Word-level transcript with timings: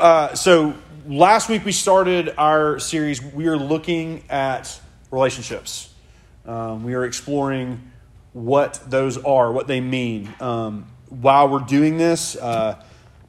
uh, 0.00 0.34
so 0.34 0.74
last 1.06 1.48
week 1.48 1.64
we 1.64 1.72
started 1.72 2.34
our 2.38 2.78
series. 2.78 3.22
We 3.22 3.46
are 3.48 3.56
looking 3.56 4.24
at 4.30 4.80
relationships. 5.10 5.92
Um, 6.46 6.84
we 6.84 6.94
are 6.94 7.04
exploring 7.04 7.90
what 8.32 8.80
those 8.86 9.18
are, 9.18 9.52
what 9.52 9.66
they 9.66 9.80
mean. 9.80 10.32
Um, 10.40 10.86
while 11.08 11.48
we're 11.48 11.60
doing 11.60 11.98
this, 11.98 12.36
uh, 12.36 12.82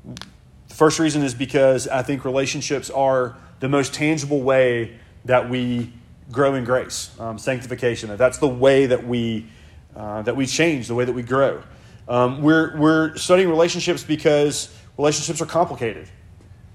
the 0.06 0.74
first 0.74 0.98
reason 1.00 1.24
is 1.24 1.34
because 1.34 1.88
I 1.88 2.04
think 2.04 2.24
relationships 2.24 2.90
are 2.90 3.36
the 3.60 3.68
most 3.68 3.94
tangible 3.94 4.42
way 4.42 4.98
that 5.26 5.50
we 5.50 5.92
grow 6.32 6.56
in 6.56 6.64
grace, 6.64 7.12
um, 7.20 7.38
sanctification. 7.38 8.16
That's 8.16 8.38
the 8.38 8.48
way 8.48 8.86
that 8.86 9.06
we 9.06 9.48
uh, 9.96 10.22
that 10.22 10.38
we 10.38 10.46
change, 10.46 10.88
the 10.88 10.96
way 10.96 11.04
that 11.04 11.14
we 11.14 11.24
grow. 11.24 11.62
Um, 12.08 12.42
we're 12.42 12.78
we're 12.78 13.16
studying 13.18 13.50
relationships 13.50 14.04
because 14.04 14.74
relationships 14.98 15.42
are 15.42 15.46
complicated, 15.46 16.08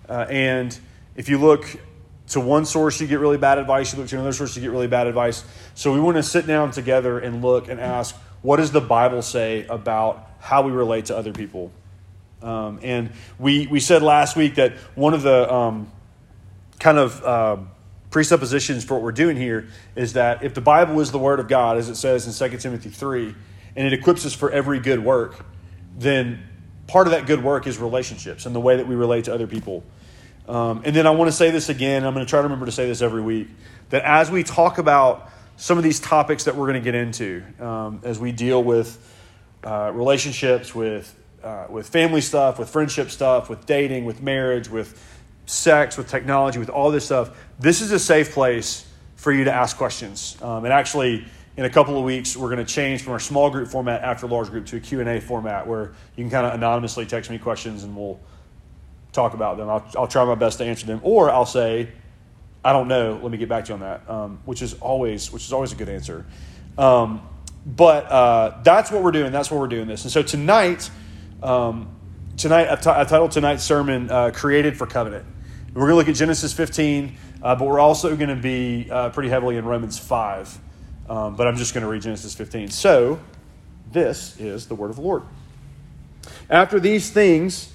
uh, 0.08 0.26
and 0.30 0.78
if 1.14 1.28
you 1.28 1.38
look 1.38 1.64
to 2.28 2.40
one 2.40 2.64
source, 2.64 3.00
you 3.00 3.06
get 3.06 3.20
really 3.20 3.38
bad 3.38 3.58
advice. 3.58 3.92
You 3.92 4.00
look 4.00 4.08
to 4.08 4.16
another 4.16 4.32
source, 4.32 4.56
you 4.56 4.62
get 4.62 4.70
really 4.70 4.88
bad 4.88 5.06
advice. 5.06 5.44
So 5.74 5.92
we 5.92 6.00
want 6.00 6.16
to 6.16 6.22
sit 6.22 6.46
down 6.46 6.70
together 6.72 7.18
and 7.18 7.42
look 7.42 7.68
and 7.68 7.80
ask, 7.80 8.14
what 8.42 8.56
does 8.56 8.72
the 8.72 8.80
Bible 8.80 9.22
say 9.22 9.66
about 9.66 10.30
how 10.40 10.62
we 10.62 10.72
relate 10.72 11.06
to 11.06 11.16
other 11.16 11.32
people? 11.32 11.72
Um, 12.42 12.80
and 12.82 13.10
we, 13.38 13.66
we 13.66 13.80
said 13.80 14.02
last 14.02 14.36
week 14.36 14.56
that 14.56 14.74
one 14.94 15.14
of 15.14 15.22
the 15.22 15.52
um, 15.52 15.90
kind 16.78 16.98
of 16.98 17.24
uh, 17.24 17.56
presuppositions 18.10 18.84
for 18.84 18.94
what 18.94 19.02
we're 19.02 19.12
doing 19.12 19.36
here 19.36 19.68
is 19.94 20.12
that 20.14 20.42
if 20.42 20.54
the 20.54 20.60
Bible 20.60 21.00
is 21.00 21.10
the 21.10 21.18
Word 21.18 21.40
of 21.40 21.48
God, 21.48 21.76
as 21.76 21.88
it 21.88 21.96
says 21.96 22.26
in 22.40 22.50
2 22.50 22.58
Timothy 22.58 22.90
3, 22.90 23.34
and 23.74 23.86
it 23.86 23.92
equips 23.92 24.24
us 24.26 24.34
for 24.34 24.50
every 24.50 24.80
good 24.80 25.04
work, 25.04 25.44
then 25.96 26.42
part 26.86 27.06
of 27.06 27.12
that 27.12 27.26
good 27.26 27.42
work 27.42 27.66
is 27.66 27.78
relationships 27.78 28.46
and 28.46 28.54
the 28.54 28.60
way 28.60 28.76
that 28.76 28.86
we 28.86 28.94
relate 28.94 29.24
to 29.24 29.34
other 29.34 29.46
people. 29.46 29.82
Um, 30.48 30.82
and 30.84 30.94
then 30.94 31.06
I 31.06 31.10
want 31.10 31.28
to 31.28 31.36
say 31.36 31.50
this 31.50 31.68
again, 31.68 32.04
I'm 32.04 32.14
going 32.14 32.24
to 32.24 32.30
try 32.30 32.38
to 32.38 32.44
remember 32.44 32.66
to 32.66 32.72
say 32.72 32.86
this 32.86 33.02
every 33.02 33.22
week, 33.22 33.48
that 33.90 34.02
as 34.02 34.30
we 34.30 34.42
talk 34.42 34.78
about 34.78 35.30
some 35.56 35.76
of 35.78 35.84
these 35.84 35.98
topics 35.98 36.44
that 36.44 36.54
we're 36.54 36.66
going 36.66 36.82
to 36.82 36.84
get 36.84 36.94
into, 36.94 37.42
um, 37.60 38.00
as 38.04 38.18
we 38.18 38.30
deal 38.30 38.62
with 38.62 38.98
uh, 39.64 39.90
relationships, 39.92 40.74
with, 40.74 41.18
uh, 41.42 41.66
with 41.68 41.88
family 41.88 42.20
stuff, 42.20 42.58
with 42.58 42.68
friendship 42.68 43.10
stuff, 43.10 43.48
with 43.48 43.66
dating, 43.66 44.04
with 44.04 44.22
marriage, 44.22 44.68
with 44.68 45.02
sex, 45.46 45.96
with 45.96 46.08
technology, 46.08 46.58
with 46.58 46.70
all 46.70 46.90
this 46.90 47.06
stuff, 47.06 47.36
this 47.58 47.80
is 47.80 47.90
a 47.90 47.98
safe 47.98 48.32
place 48.32 48.86
for 49.16 49.32
you 49.32 49.44
to 49.44 49.52
ask 49.52 49.76
questions. 49.76 50.36
Um, 50.42 50.64
and 50.64 50.72
actually, 50.72 51.26
in 51.56 51.64
a 51.64 51.70
couple 51.70 51.98
of 51.98 52.04
weeks, 52.04 52.36
we're 52.36 52.50
going 52.50 52.64
to 52.64 52.72
change 52.72 53.02
from 53.02 53.14
our 53.14 53.20
small 53.20 53.50
group 53.50 53.66
format 53.66 54.02
after 54.02 54.26
large 54.26 54.50
group 54.50 54.66
to 54.66 54.76
a 54.76 54.80
Q&A 54.80 55.20
format 55.20 55.66
where 55.66 55.94
you 56.14 56.22
can 56.22 56.30
kind 56.30 56.46
of 56.46 56.54
anonymously 56.54 57.06
text 57.06 57.30
me 57.30 57.38
questions 57.38 57.82
and 57.82 57.96
we'll– 57.96 58.20
talk 59.16 59.34
about 59.34 59.56
them. 59.56 59.68
I'll, 59.68 59.84
I'll 59.98 60.06
try 60.06 60.24
my 60.24 60.36
best 60.36 60.58
to 60.58 60.64
answer 60.64 60.86
them, 60.86 61.00
or 61.02 61.30
I'll 61.30 61.46
say, 61.46 61.88
I 62.64 62.72
don't 62.72 62.86
know. 62.86 63.18
Let 63.20 63.32
me 63.32 63.38
get 63.38 63.48
back 63.48 63.64
to 63.64 63.68
you 63.70 63.74
on 63.74 63.80
that, 63.80 64.08
um, 64.08 64.38
which 64.44 64.62
is 64.62 64.74
always 64.74 65.32
which 65.32 65.44
is 65.44 65.52
always 65.52 65.72
a 65.72 65.76
good 65.76 65.88
answer. 65.88 66.24
Um, 66.78 67.26
but 67.64 68.04
uh, 68.06 68.60
that's 68.62 68.92
what 68.92 69.02
we're 69.02 69.12
doing. 69.12 69.32
That's 69.32 69.50
what 69.50 69.58
we're 69.58 69.66
doing 69.68 69.88
this. 69.88 70.04
And 70.04 70.12
so 70.12 70.22
tonight, 70.22 70.90
um, 71.42 71.96
tonight 72.36 72.68
I've, 72.68 72.80
titled 72.80 73.32
tonight's 73.32 73.64
sermon 73.64 74.10
uh, 74.10 74.30
"Created 74.32 74.76
for 74.76 74.86
Covenant." 74.86 75.24
we're 75.74 75.82
going 75.82 75.90
to 75.90 75.96
look 75.96 76.08
at 76.08 76.14
Genesis 76.14 76.54
15, 76.54 77.18
uh, 77.42 77.54
but 77.54 77.66
we're 77.66 77.78
also 77.78 78.16
going 78.16 78.34
to 78.34 78.42
be 78.42 78.88
uh, 78.90 79.10
pretty 79.10 79.28
heavily 79.28 79.58
in 79.58 79.66
Romans 79.66 79.98
5. 79.98 80.58
Um, 81.06 81.36
but 81.36 81.46
I'm 81.46 81.56
just 81.56 81.74
going 81.74 81.82
to 81.82 81.90
read 81.90 82.00
Genesis 82.00 82.34
15. 82.34 82.70
So 82.70 83.20
this 83.92 84.40
is 84.40 84.68
the 84.68 84.74
word 84.74 84.88
of 84.88 84.96
the 84.96 85.02
Lord. 85.02 85.22
After 86.48 86.80
these 86.80 87.10
things. 87.10 87.74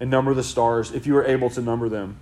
and 0.00 0.10
number 0.10 0.34
the 0.34 0.42
stars, 0.42 0.90
if 0.90 1.06
you 1.06 1.16
are 1.16 1.24
able 1.24 1.50
to 1.50 1.60
number 1.60 1.88
them. 1.88 2.18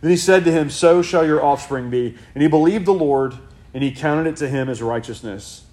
Then 0.00 0.10
he 0.10 0.16
said 0.16 0.44
to 0.44 0.52
him, 0.52 0.70
So 0.70 1.02
shall 1.02 1.26
your 1.26 1.44
offspring 1.44 1.90
be. 1.90 2.16
And 2.34 2.42
he 2.42 2.48
believed 2.48 2.86
the 2.86 2.94
Lord, 2.94 3.34
and 3.74 3.82
he 3.82 3.90
counted 3.90 4.28
it 4.28 4.36
to 4.36 4.48
him 4.48 4.68
as 4.68 4.80
righteousness. 4.80 5.64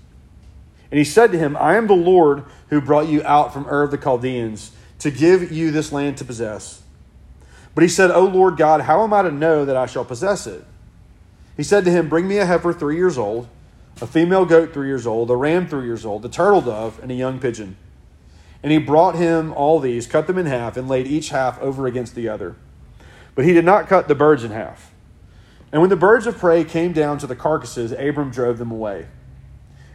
And 0.89 0.97
he 0.97 1.03
said 1.03 1.31
to 1.31 1.37
him, 1.37 1.55
I 1.57 1.75
am 1.75 1.87
the 1.87 1.93
Lord 1.93 2.43
who 2.69 2.81
brought 2.81 3.07
you 3.07 3.23
out 3.23 3.53
from 3.53 3.67
Ur 3.67 3.83
of 3.83 3.91
the 3.91 3.97
Chaldeans 3.97 4.71
to 4.99 5.11
give 5.11 5.51
you 5.51 5.71
this 5.71 5.91
land 5.91 6.17
to 6.17 6.25
possess. 6.25 6.81
But 7.73 7.83
he 7.83 7.87
said, 7.87 8.11
O 8.11 8.25
Lord 8.25 8.57
God, 8.57 8.81
how 8.81 9.03
am 9.03 9.13
I 9.13 9.21
to 9.21 9.31
know 9.31 9.63
that 9.63 9.77
I 9.77 9.85
shall 9.85 10.03
possess 10.03 10.47
it? 10.47 10.65
He 11.55 11.63
said 11.63 11.85
to 11.85 11.91
him, 11.91 12.09
Bring 12.09 12.27
me 12.27 12.37
a 12.37 12.45
heifer 12.45 12.73
three 12.73 12.97
years 12.97 13.17
old, 13.17 13.47
a 14.01 14.07
female 14.07 14.45
goat 14.45 14.73
three 14.73 14.87
years 14.87 15.07
old, 15.07 15.29
a 15.31 15.35
ram 15.35 15.67
three 15.67 15.85
years 15.85 16.05
old, 16.05 16.25
a 16.25 16.29
turtle 16.29 16.61
dove, 16.61 16.99
and 17.01 17.11
a 17.11 17.15
young 17.15 17.39
pigeon. 17.39 17.77
And 18.63 18.71
he 18.71 18.77
brought 18.77 19.15
him 19.15 19.53
all 19.53 19.79
these, 19.79 20.05
cut 20.07 20.27
them 20.27 20.37
in 20.37 20.45
half, 20.45 20.77
and 20.77 20.87
laid 20.87 21.07
each 21.07 21.29
half 21.29 21.59
over 21.59 21.87
against 21.87 22.15
the 22.15 22.29
other. 22.29 22.55
But 23.33 23.45
he 23.45 23.53
did 23.53 23.65
not 23.65 23.87
cut 23.87 24.07
the 24.07 24.15
birds 24.15 24.43
in 24.43 24.51
half. 24.51 24.91
And 25.71 25.81
when 25.81 25.89
the 25.89 25.95
birds 25.95 26.27
of 26.27 26.37
prey 26.37 26.63
came 26.63 26.91
down 26.91 27.17
to 27.19 27.27
the 27.27 27.35
carcasses, 27.35 27.91
Abram 27.93 28.29
drove 28.29 28.57
them 28.57 28.71
away. 28.71 29.07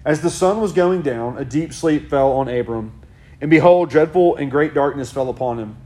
As 0.04 0.22
the 0.22 0.30
sun 0.30 0.60
was 0.60 0.72
going 0.72 1.02
down, 1.02 1.36
a 1.36 1.44
deep 1.44 1.72
sleep 1.72 2.08
fell 2.08 2.32
on 2.32 2.48
Abram, 2.48 3.02
and 3.40 3.50
behold, 3.50 3.90
dreadful 3.90 4.36
and 4.36 4.50
great 4.50 4.72
darkness 4.72 5.12
fell 5.12 5.28
upon 5.28 5.58
him. 5.58 5.76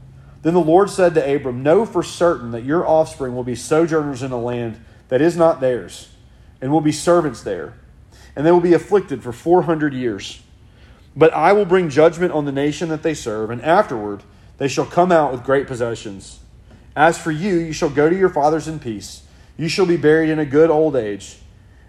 Then 0.43 0.53
the 0.53 0.61
Lord 0.61 0.89
said 0.89 1.13
to 1.15 1.35
Abram, 1.35 1.61
Know 1.61 1.85
for 1.85 2.01
certain 2.03 2.51
that 2.51 2.63
your 2.63 2.87
offspring 2.87 3.35
will 3.35 3.43
be 3.43 3.55
sojourners 3.55 4.23
in 4.23 4.31
a 4.31 4.39
land 4.39 4.83
that 5.09 5.21
is 5.21 5.35
not 5.35 5.59
theirs, 5.59 6.09
and 6.61 6.71
will 6.71 6.81
be 6.81 6.91
servants 6.91 7.41
there, 7.41 7.73
and 8.35 8.45
they 8.45 8.51
will 8.51 8.61
be 8.61 8.73
afflicted 8.73 9.21
for 9.21 9.33
four 9.33 9.63
hundred 9.63 9.93
years. 9.93 10.40
But 11.15 11.33
I 11.33 11.53
will 11.53 11.65
bring 11.65 11.89
judgment 11.89 12.31
on 12.33 12.45
the 12.45 12.51
nation 12.51 12.89
that 12.89 13.03
they 13.03 13.13
serve, 13.13 13.49
and 13.49 13.61
afterward 13.61 14.23
they 14.57 14.67
shall 14.67 14.85
come 14.85 15.11
out 15.11 15.31
with 15.31 15.43
great 15.43 15.67
possessions. 15.67 16.39
As 16.95 17.17
for 17.17 17.31
you, 17.31 17.55
you 17.55 17.73
shall 17.73 17.89
go 17.89 18.09
to 18.09 18.15
your 18.15 18.29
fathers 18.29 18.67
in 18.67 18.79
peace. 18.79 19.23
You 19.57 19.67
shall 19.67 19.85
be 19.85 19.97
buried 19.97 20.29
in 20.29 20.39
a 20.39 20.45
good 20.45 20.69
old 20.69 20.95
age. 20.95 21.37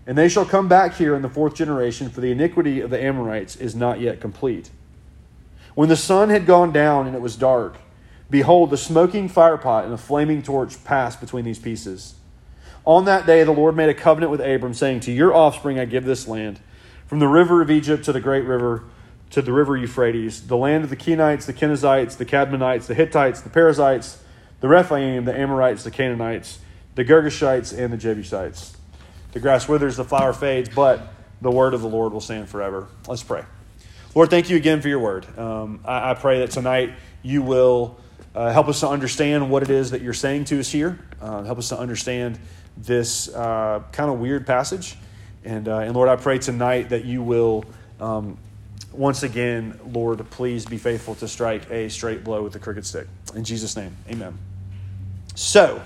And 0.06 0.18
they 0.18 0.28
shall 0.28 0.44
come 0.44 0.68
back 0.68 0.94
here 0.94 1.14
in 1.14 1.22
the 1.22 1.28
fourth 1.28 1.54
generation, 1.54 2.10
for 2.10 2.20
the 2.20 2.32
iniquity 2.32 2.80
of 2.80 2.90
the 2.90 3.02
Amorites 3.02 3.56
is 3.56 3.74
not 3.74 4.00
yet 4.00 4.20
complete. 4.20 4.70
When 5.74 5.88
the 5.88 5.96
sun 5.96 6.28
had 6.28 6.44
gone 6.44 6.72
down 6.72 7.06
and 7.06 7.14
it 7.14 7.22
was 7.22 7.36
dark, 7.36 7.76
behold, 8.28 8.70
the 8.70 8.76
smoking 8.76 9.28
firepot 9.28 9.84
and 9.84 9.92
a 9.92 9.98
flaming 9.98 10.42
torch 10.42 10.82
passed 10.84 11.20
between 11.20 11.44
these 11.44 11.58
pieces. 11.58 12.14
On 12.84 13.04
that 13.04 13.26
day, 13.26 13.44
the 13.44 13.52
Lord 13.52 13.76
made 13.76 13.88
a 13.88 13.94
covenant 13.94 14.32
with 14.32 14.40
Abram, 14.40 14.74
saying, 14.74 15.00
To 15.00 15.12
your 15.12 15.32
offspring 15.32 15.78
I 15.78 15.84
give 15.84 16.04
this 16.04 16.26
land, 16.26 16.58
from 17.06 17.20
the 17.20 17.28
river 17.28 17.62
of 17.62 17.70
Egypt 17.70 18.04
to 18.06 18.12
the 18.12 18.20
great 18.20 18.44
river 18.44 18.84
to 19.32 19.40
the 19.40 19.52
river 19.52 19.76
Euphrates, 19.76 20.46
the 20.46 20.56
land 20.56 20.84
of 20.84 20.90
the 20.90 20.96
Kenites, 20.96 21.46
the 21.46 21.54
Kenizzites, 21.54 22.18
the 22.18 22.26
Kadmonites, 22.26 22.86
the 22.86 22.94
Hittites, 22.94 23.40
the 23.40 23.48
Perizzites, 23.48 24.22
the 24.60 24.68
Rephaim, 24.68 25.24
the 25.24 25.36
Amorites, 25.36 25.84
the 25.84 25.90
Canaanites, 25.90 26.60
the 26.94 27.04
Girgashites, 27.04 27.76
and 27.76 27.92
the 27.92 27.96
Jebusites. 27.96 28.76
The 29.32 29.40
grass 29.40 29.66
withers, 29.66 29.96
the 29.96 30.04
flower 30.04 30.34
fades, 30.34 30.68
but 30.68 31.00
the 31.40 31.50
word 31.50 31.72
of 31.72 31.80
the 31.80 31.88
Lord 31.88 32.12
will 32.12 32.20
stand 32.20 32.50
forever. 32.50 32.88
Let's 33.08 33.22
pray. 33.22 33.42
Lord, 34.14 34.28
thank 34.28 34.50
you 34.50 34.56
again 34.58 34.82
for 34.82 34.88
your 34.88 34.98
word. 34.98 35.26
Um, 35.38 35.80
I, 35.86 36.10
I, 36.10 36.14
pray 36.14 36.40
that 36.40 36.50
tonight 36.50 36.92
you 37.22 37.40
will 37.40 37.98
uh, 38.34 38.52
help 38.52 38.68
us 38.68 38.80
to 38.80 38.88
understand 38.88 39.50
what 39.50 39.62
it 39.62 39.70
is 39.70 39.92
that 39.92 40.02
you're 40.02 40.12
saying 40.12 40.44
to 40.44 40.60
us 40.60 40.70
here. 40.70 40.98
Uh, 41.22 41.42
help 41.44 41.58
us 41.58 41.70
to 41.70 41.78
understand 41.78 42.38
this 42.76 43.34
uh, 43.34 43.82
kind 43.92 44.10
of 44.10 44.18
weird 44.18 44.46
passage. 44.46 44.96
And, 45.42 45.66
uh, 45.66 45.78
and 45.78 45.94
Lord, 45.94 46.10
I 46.10 46.16
pray 46.16 46.38
tonight 46.38 46.90
that 46.90 47.06
you 47.06 47.22
will 47.22 47.64
um, 47.98 48.36
once 48.92 49.22
again, 49.22 49.78
Lord, 49.92 50.28
please 50.30 50.64
be 50.64 50.78
faithful 50.78 51.14
to 51.16 51.28
strike 51.28 51.70
a 51.70 51.88
straight 51.88 52.24
blow 52.24 52.42
with 52.42 52.52
the 52.52 52.58
crooked 52.58 52.86
stick. 52.86 53.06
In 53.34 53.44
Jesus' 53.44 53.76
name, 53.76 53.96
amen. 54.08 54.38
So, 55.34 55.82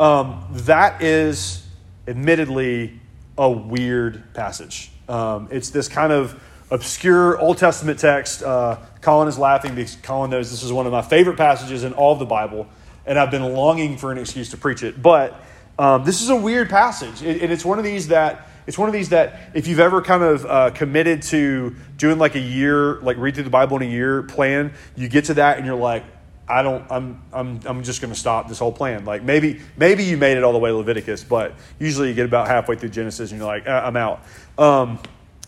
um, 0.00 0.44
that 0.50 1.02
is 1.02 1.66
admittedly 2.08 2.98
a 3.38 3.50
weird 3.50 4.34
passage. 4.34 4.90
Um, 5.08 5.48
it's 5.50 5.70
this 5.70 5.88
kind 5.88 6.12
of 6.12 6.40
obscure 6.70 7.38
Old 7.38 7.58
Testament 7.58 7.98
text. 7.98 8.42
Uh, 8.42 8.78
Colin 9.00 9.28
is 9.28 9.38
laughing 9.38 9.74
because 9.74 9.96
Colin 9.96 10.30
knows 10.30 10.50
this 10.50 10.62
is 10.62 10.72
one 10.72 10.86
of 10.86 10.92
my 10.92 11.02
favorite 11.02 11.36
passages 11.36 11.84
in 11.84 11.92
all 11.92 12.12
of 12.12 12.18
the 12.18 12.26
Bible, 12.26 12.66
and 13.06 13.18
I've 13.18 13.30
been 13.30 13.54
longing 13.54 13.96
for 13.96 14.10
an 14.12 14.18
excuse 14.18 14.50
to 14.50 14.56
preach 14.56 14.82
it. 14.82 15.00
But 15.00 15.40
um, 15.78 16.04
this 16.04 16.22
is 16.22 16.30
a 16.30 16.36
weird 16.36 16.70
passage, 16.70 17.22
and 17.22 17.52
it's 17.52 17.64
one 17.64 17.78
of 17.78 17.84
these 17.84 18.08
that 18.08 18.48
it's 18.66 18.78
one 18.78 18.88
of 18.88 18.92
these 18.92 19.10
that 19.10 19.50
if 19.54 19.66
you've 19.66 19.80
ever 19.80 20.00
kind 20.02 20.22
of 20.22 20.46
uh, 20.46 20.70
committed 20.70 21.22
to 21.22 21.74
doing 21.96 22.18
like 22.18 22.34
a 22.34 22.40
year, 22.40 23.00
like 23.00 23.16
read 23.18 23.34
through 23.34 23.44
the 23.44 23.50
Bible 23.50 23.76
in 23.76 23.82
a 23.82 23.90
year 23.90 24.22
plan, 24.22 24.72
you 24.96 25.08
get 25.08 25.26
to 25.26 25.34
that 25.34 25.58
and 25.58 25.66
you're 25.66 25.76
like, 25.76 26.04
I 26.46 26.62
don't. 26.62 26.84
I'm. 26.90 27.22
I'm. 27.32 27.60
I'm 27.64 27.82
just 27.82 28.02
going 28.02 28.12
to 28.12 28.18
stop 28.18 28.48
this 28.48 28.58
whole 28.58 28.72
plan. 28.72 29.06
Like 29.06 29.22
maybe. 29.22 29.60
Maybe 29.76 30.04
you 30.04 30.18
made 30.18 30.36
it 30.36 30.44
all 30.44 30.52
the 30.52 30.58
way 30.58 30.70
to 30.70 30.76
Leviticus, 30.76 31.24
but 31.24 31.54
usually 31.78 32.08
you 32.08 32.14
get 32.14 32.26
about 32.26 32.48
halfway 32.48 32.76
through 32.76 32.90
Genesis 32.90 33.30
and 33.30 33.40
you're 33.40 33.48
like, 33.48 33.66
uh, 33.66 33.82
I'm 33.84 33.96
out. 33.96 34.22
Um, 34.58 34.98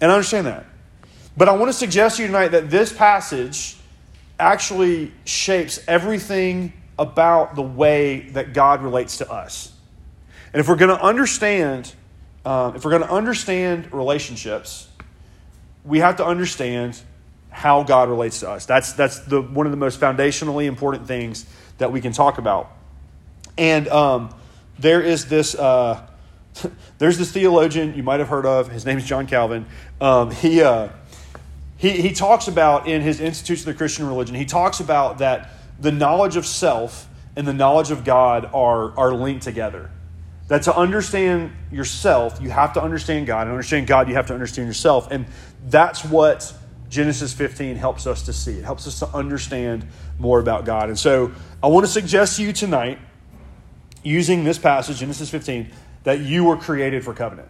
and 0.00 0.10
I 0.10 0.14
understand 0.14 0.46
that. 0.46 0.64
But 1.36 1.50
I 1.50 1.52
want 1.52 1.68
to 1.68 1.74
suggest 1.74 2.16
to 2.16 2.22
you 2.22 2.28
tonight 2.28 2.48
that 2.48 2.70
this 2.70 2.92
passage 2.92 3.76
actually 4.38 5.12
shapes 5.24 5.80
everything 5.86 6.72
about 6.98 7.56
the 7.56 7.62
way 7.62 8.30
that 8.30 8.54
God 8.54 8.82
relates 8.82 9.18
to 9.18 9.30
us. 9.30 9.72
And 10.52 10.60
if 10.60 10.68
we're 10.68 10.76
going 10.76 10.96
to 10.96 11.02
understand, 11.02 11.94
um, 12.46 12.76
if 12.76 12.84
we're 12.84 12.92
going 12.92 13.02
to 13.02 13.12
understand 13.12 13.92
relationships, 13.92 14.88
we 15.84 15.98
have 15.98 16.16
to 16.16 16.24
understand 16.24 17.00
how 17.50 17.82
God 17.82 18.08
relates 18.08 18.40
to 18.40 18.50
us. 18.50 18.66
That's, 18.66 18.92
that's 18.92 19.18
the, 19.20 19.42
one 19.42 19.66
of 19.66 19.72
the 19.72 19.76
most 19.76 19.98
foundationally 19.98 20.66
important 20.66 21.08
things 21.08 21.44
that 21.78 21.90
we 21.90 22.00
can 22.00 22.12
talk 22.12 22.38
about. 22.38 22.70
And 23.58 23.88
um, 23.88 24.32
there 24.78 25.02
is 25.02 25.26
this, 25.26 25.56
uh, 25.56 26.06
there's 26.98 27.18
this 27.18 27.32
theologian 27.32 27.94
you 27.94 28.04
might 28.04 28.20
have 28.20 28.28
heard 28.28 28.46
of. 28.46 28.70
His 28.70 28.86
name 28.86 28.98
is 28.98 29.04
John 29.04 29.26
Calvin. 29.26 29.66
Um, 30.00 30.30
he, 30.30 30.62
uh, 30.62 30.90
he, 31.76 32.00
he 32.00 32.12
talks 32.12 32.46
about 32.46 32.86
in 32.86 33.02
his 33.02 33.20
Institutes 33.20 33.62
of 33.62 33.66
the 33.66 33.74
Christian 33.74 34.06
Religion, 34.06 34.36
he 34.36 34.44
talks 34.44 34.78
about 34.78 35.18
that 35.18 35.50
the 35.80 35.90
knowledge 35.90 36.36
of 36.36 36.46
self 36.46 37.08
and 37.34 37.44
the 37.44 37.52
knowledge 37.52 37.90
of 37.90 38.04
God 38.04 38.48
are, 38.54 38.96
are 38.96 39.12
linked 39.12 39.42
together. 39.42 39.90
That 40.48 40.62
to 40.62 40.76
understand 40.76 41.52
yourself, 41.72 42.38
you 42.40 42.50
have 42.50 42.72
to 42.74 42.82
understand 42.82 43.26
God. 43.26 43.42
And 43.42 43.50
understand 43.50 43.86
God, 43.86 44.08
you 44.08 44.14
have 44.14 44.26
to 44.28 44.34
understand 44.34 44.68
yourself. 44.68 45.08
And 45.10 45.26
that's 45.66 46.04
what 46.04 46.52
Genesis 46.88 47.32
15 47.32 47.76
helps 47.76 48.06
us 48.06 48.22
to 48.22 48.32
see. 48.32 48.52
It 48.52 48.64
helps 48.64 48.86
us 48.86 49.00
to 49.00 49.08
understand 49.08 49.86
more 50.18 50.38
about 50.38 50.64
God. 50.64 50.88
And 50.88 50.98
so 50.98 51.32
I 51.62 51.66
want 51.66 51.84
to 51.84 51.90
suggest 51.90 52.36
to 52.36 52.42
you 52.42 52.52
tonight, 52.52 52.98
using 54.02 54.44
this 54.44 54.58
passage, 54.58 54.98
Genesis 54.98 55.28
15, 55.30 55.70
that 56.04 56.20
you 56.20 56.44
were 56.44 56.56
created 56.56 57.04
for 57.04 57.12
covenant. 57.12 57.48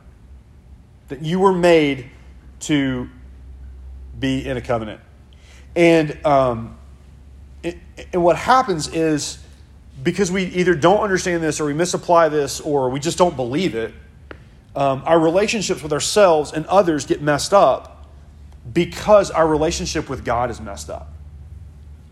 That 1.09 1.23
you 1.23 1.39
were 1.39 1.53
made 1.53 2.11
to 2.61 3.11
be 4.19 4.47
in 4.47 4.57
a 4.57 4.63
covenant. 4.63 5.01
And, 5.75 6.19
um, 6.25 6.79
it, 7.63 7.77
and 8.15 8.25
what 8.25 8.37
happens 8.37 8.89
is 8.89 9.39
because 10.03 10.31
we 10.31 10.45
either 10.45 10.75
don't 10.75 11.01
understand 11.01 11.43
this 11.43 11.61
or 11.61 11.65
we 11.65 11.75
misapply 11.75 12.29
this 12.29 12.61
or 12.61 12.91
we 12.91 13.01
just 13.01 13.19
don't 13.19 13.37
believe 13.37 13.75
it, 13.75 13.95
um, 14.75 15.03
our 15.07 15.19
relationships 15.19 15.83
with 15.83 15.93
ourselves 15.93 16.53
and 16.53 16.67
others 16.67 17.07
get 17.07 17.23
messed 17.23 17.55
up 17.55 18.07
because 18.73 19.31
our 19.31 19.47
relationship 19.47 20.09
with 20.09 20.25
God 20.25 20.51
is 20.51 20.61
messed 20.61 20.91
up. 20.91 21.09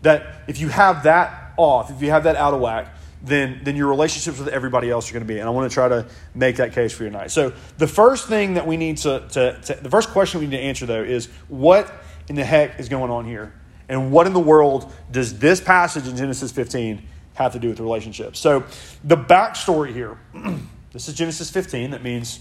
That 0.01 0.43
if 0.47 0.59
you 0.59 0.69
have 0.69 1.03
that 1.03 1.53
off, 1.57 1.91
if 1.91 2.01
you 2.01 2.09
have 2.09 2.23
that 2.23 2.35
out 2.35 2.53
of 2.53 2.61
whack, 2.61 2.95
then, 3.21 3.61
then 3.63 3.75
your 3.75 3.87
relationships 3.87 4.37
with 4.37 4.47
everybody 4.47 4.89
else 4.89 5.09
are 5.09 5.13
going 5.13 5.25
to 5.25 5.31
be. 5.31 5.39
And 5.39 5.47
I 5.47 5.51
want 5.51 5.69
to 5.69 5.73
try 5.73 5.87
to 5.87 6.07
make 6.33 6.57
that 6.57 6.73
case 6.73 6.93
for 6.93 7.03
you 7.03 7.09
tonight. 7.09 7.31
So 7.31 7.53
the 7.77 7.87
first 7.87 8.27
thing 8.27 8.55
that 8.55 8.67
we 8.67 8.77
need 8.77 8.97
to, 8.97 9.27
to, 9.29 9.59
to 9.61 9.73
the 9.75 9.89
first 9.89 10.09
question 10.09 10.39
we 10.39 10.47
need 10.47 10.57
to 10.57 10.63
answer 10.63 10.85
though 10.85 11.03
is 11.03 11.27
what 11.47 11.91
in 12.27 12.35
the 12.35 12.45
heck 12.45 12.79
is 12.79 12.89
going 12.89 13.11
on 13.11 13.25
here? 13.25 13.53
And 13.87 14.11
what 14.11 14.25
in 14.27 14.33
the 14.33 14.39
world 14.39 14.91
does 15.11 15.37
this 15.39 15.61
passage 15.61 16.07
in 16.07 16.17
Genesis 16.17 16.51
15 16.51 17.01
have 17.35 17.53
to 17.53 17.59
do 17.59 17.69
with 17.69 17.79
relationships. 17.79 18.39
So 18.39 18.63
the 19.03 19.17
backstory 19.17 19.93
here, 19.93 20.17
this 20.91 21.07
is 21.07 21.13
Genesis 21.13 21.49
15. 21.49 21.91
That 21.91 22.03
means 22.03 22.39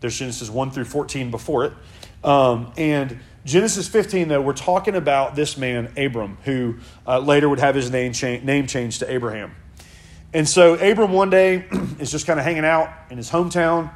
there's 0.00 0.18
Genesis 0.18 0.48
1 0.48 0.70
through 0.70 0.84
14 0.84 1.30
before 1.30 1.64
it. 1.64 1.72
Um, 2.22 2.72
and 2.76 3.18
Genesis 3.44 3.88
15, 3.88 4.28
though, 4.28 4.40
we're 4.40 4.52
talking 4.52 4.94
about 4.94 5.36
this 5.36 5.56
man, 5.56 5.92
Abram, 5.96 6.38
who 6.44 6.76
uh, 7.06 7.18
later 7.18 7.48
would 7.48 7.60
have 7.60 7.74
his 7.74 7.90
name, 7.90 8.12
cha- 8.12 8.38
name 8.38 8.66
changed 8.66 9.00
to 9.00 9.10
Abraham. 9.10 9.54
And 10.34 10.48
so 10.48 10.74
Abram 10.74 11.12
one 11.12 11.30
day 11.30 11.66
is 11.98 12.10
just 12.10 12.26
kind 12.26 12.38
of 12.38 12.44
hanging 12.44 12.64
out 12.64 12.90
in 13.10 13.16
his 13.16 13.30
hometown 13.30 13.92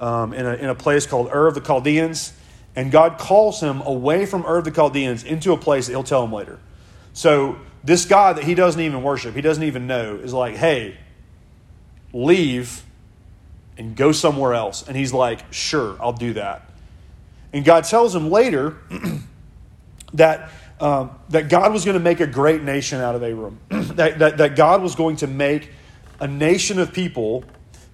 um, 0.00 0.32
in, 0.32 0.46
a, 0.46 0.54
in 0.54 0.68
a 0.68 0.74
place 0.74 1.06
called 1.06 1.28
Ur 1.32 1.48
of 1.48 1.54
the 1.54 1.60
Chaldeans. 1.60 2.32
And 2.74 2.90
God 2.90 3.18
calls 3.18 3.60
him 3.60 3.82
away 3.82 4.24
from 4.24 4.46
Ur 4.46 4.58
of 4.58 4.64
the 4.64 4.70
Chaldeans 4.70 5.24
into 5.24 5.52
a 5.52 5.58
place 5.58 5.86
that 5.86 5.92
he'll 5.92 6.02
tell 6.02 6.24
him 6.24 6.32
later. 6.32 6.58
So 7.12 7.58
this 7.84 8.04
God 8.04 8.36
that 8.36 8.44
he 8.44 8.54
doesn't 8.54 8.80
even 8.80 9.02
worship, 9.02 9.34
he 9.34 9.40
doesn't 9.40 9.62
even 9.62 9.86
know, 9.86 10.16
is 10.16 10.32
like, 10.32 10.56
hey, 10.56 10.96
leave 12.12 12.84
and 13.76 13.96
go 13.96 14.12
somewhere 14.12 14.54
else. 14.54 14.86
And 14.86 14.96
he's 14.96 15.12
like, 15.12 15.52
sure, 15.52 15.96
I'll 16.00 16.12
do 16.12 16.34
that. 16.34 16.70
And 17.52 17.64
God 17.64 17.84
tells 17.84 18.14
him 18.14 18.30
later 18.30 18.76
that, 20.14 20.50
um, 20.80 21.10
that 21.30 21.48
God 21.48 21.72
was 21.72 21.84
going 21.84 21.96
to 21.96 22.02
make 22.02 22.20
a 22.20 22.26
great 22.26 22.62
nation 22.62 23.00
out 23.00 23.14
of 23.14 23.22
Abram, 23.22 23.58
that, 23.68 24.18
that, 24.18 24.36
that 24.38 24.56
God 24.56 24.82
was 24.82 24.94
going 24.94 25.16
to 25.16 25.26
make 25.26 25.70
a 26.20 26.28
nation 26.28 26.78
of 26.78 26.92
people 26.92 27.44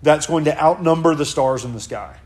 that's 0.02 0.26
going 0.26 0.44
to 0.44 0.62
outnumber 0.62 1.14
the 1.14 1.25
stars 1.25 1.64
in 1.64 1.73
the 1.73 1.81
sky 1.81 2.19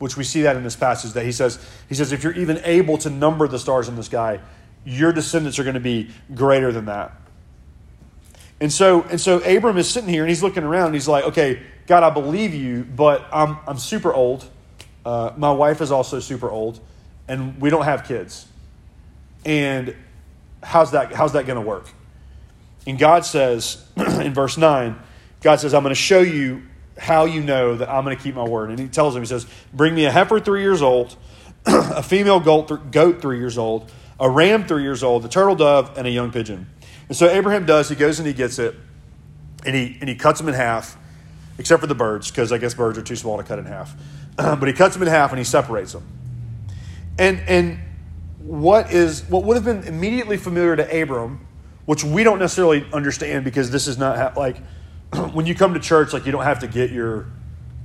which 0.00 0.16
we 0.16 0.24
see 0.24 0.42
that 0.42 0.56
in 0.56 0.64
this 0.64 0.76
passage 0.76 1.12
that 1.12 1.24
he 1.24 1.30
says 1.30 1.64
he 1.88 1.94
says 1.94 2.10
if 2.10 2.24
you're 2.24 2.32
even 2.32 2.58
able 2.64 2.98
to 2.98 3.10
number 3.10 3.46
the 3.46 3.58
stars 3.58 3.86
in 3.86 3.94
the 3.96 4.02
sky 4.02 4.40
your 4.84 5.12
descendants 5.12 5.58
are 5.58 5.64
going 5.64 5.74
to 5.74 5.80
be 5.80 6.10
greater 6.34 6.72
than 6.72 6.86
that 6.86 7.12
and 8.60 8.72
so 8.72 9.02
and 9.02 9.20
so 9.20 9.38
abram 9.38 9.76
is 9.76 9.88
sitting 9.88 10.08
here 10.08 10.22
and 10.22 10.30
he's 10.30 10.42
looking 10.42 10.64
around 10.64 10.86
and 10.86 10.94
he's 10.94 11.08
like 11.08 11.24
okay 11.24 11.62
god 11.86 12.02
i 12.02 12.10
believe 12.10 12.54
you 12.54 12.84
but 12.84 13.26
i'm, 13.32 13.58
I'm 13.66 13.78
super 13.78 14.12
old 14.12 14.48
uh, 15.04 15.32
my 15.36 15.50
wife 15.50 15.80
is 15.80 15.90
also 15.90 16.20
super 16.20 16.50
old, 16.50 16.80
and 17.28 17.60
we 17.60 17.70
don't 17.70 17.84
have 17.84 18.04
kids. 18.04 18.46
And 19.44 19.96
how's 20.62 20.92
that, 20.92 21.12
how's 21.12 21.32
that 21.32 21.46
going 21.46 21.60
to 21.60 21.66
work? 21.66 21.88
And 22.86 22.98
God 22.98 23.24
says 23.24 23.84
in 23.96 24.34
verse 24.34 24.58
9, 24.58 24.98
God 25.40 25.60
says, 25.60 25.72
I'm 25.72 25.82
going 25.82 25.94
to 25.94 26.00
show 26.00 26.20
you 26.20 26.62
how 26.98 27.24
you 27.24 27.42
know 27.42 27.76
that 27.76 27.88
I'm 27.88 28.04
going 28.04 28.16
to 28.16 28.22
keep 28.22 28.34
my 28.34 28.44
word. 28.44 28.70
And 28.70 28.78
he 28.78 28.88
tells 28.88 29.16
him, 29.16 29.22
He 29.22 29.26
says, 29.26 29.46
Bring 29.72 29.94
me 29.94 30.04
a 30.04 30.10
heifer 30.10 30.38
three 30.38 30.60
years 30.60 30.82
old, 30.82 31.16
a 31.66 32.02
female 32.02 32.40
goat 32.40 33.22
three 33.22 33.38
years 33.38 33.56
old, 33.56 33.90
a 34.20 34.28
ram 34.28 34.64
three 34.66 34.82
years 34.82 35.02
old, 35.02 35.24
a 35.24 35.28
turtle 35.28 35.56
dove, 35.56 35.96
and 35.96 36.06
a 36.06 36.10
young 36.10 36.30
pigeon. 36.30 36.68
And 37.08 37.16
so 37.16 37.28
Abraham 37.28 37.66
does, 37.66 37.88
he 37.88 37.96
goes 37.96 38.18
and 38.18 38.28
he 38.28 38.34
gets 38.34 38.58
it, 38.58 38.76
and 39.66 39.74
he, 39.74 39.96
and 40.00 40.08
he 40.08 40.14
cuts 40.14 40.38
them 40.38 40.48
in 40.48 40.54
half, 40.54 40.96
except 41.58 41.80
for 41.80 41.86
the 41.86 41.94
birds, 41.94 42.30
because 42.30 42.52
I 42.52 42.58
guess 42.58 42.74
birds 42.74 42.98
are 42.98 43.02
too 43.02 43.16
small 43.16 43.38
to 43.38 43.42
cut 43.42 43.58
in 43.58 43.64
half. 43.64 43.96
but 44.36 44.68
he 44.68 44.72
cuts 44.72 44.94
them 44.94 45.02
in 45.02 45.08
half 45.08 45.30
and 45.30 45.38
he 45.38 45.44
separates 45.44 45.92
them. 45.92 46.06
And, 47.18 47.40
and 47.48 47.78
what 48.38 48.92
is 48.92 49.24
what 49.28 49.44
would 49.44 49.56
have 49.56 49.64
been 49.64 49.84
immediately 49.84 50.36
familiar 50.36 50.76
to 50.76 51.02
Abram, 51.02 51.46
which 51.84 52.04
we 52.04 52.24
don't 52.24 52.38
necessarily 52.38 52.86
understand 52.92 53.44
because 53.44 53.70
this 53.70 53.86
is 53.86 53.98
not 53.98 54.36
like 54.36 54.56
when 55.32 55.46
you 55.46 55.54
come 55.54 55.74
to 55.74 55.80
church, 55.80 56.12
like 56.12 56.26
you 56.26 56.32
don't 56.32 56.44
have 56.44 56.60
to 56.60 56.68
get 56.68 56.90
your 56.90 57.26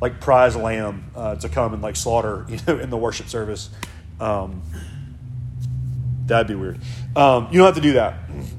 like 0.01 0.21
prize 0.21 0.55
lamb 0.55 1.11
uh, 1.15 1.35
to 1.35 1.49
come 1.49 1.73
and 1.73 1.81
like 1.81 1.95
slaughter, 1.95 2.45
you 2.49 2.57
know, 2.67 2.79
in 2.79 2.89
the 2.89 2.97
worship 2.97 3.27
service. 3.27 3.69
Um, 4.19 4.61
that'd 6.25 6.47
be 6.47 6.55
weird. 6.55 6.79
Um, 7.15 7.47
you 7.51 7.59
don't 7.59 7.65
have 7.65 7.75
to 7.75 7.81
do 7.81 7.93
that. 7.93 8.15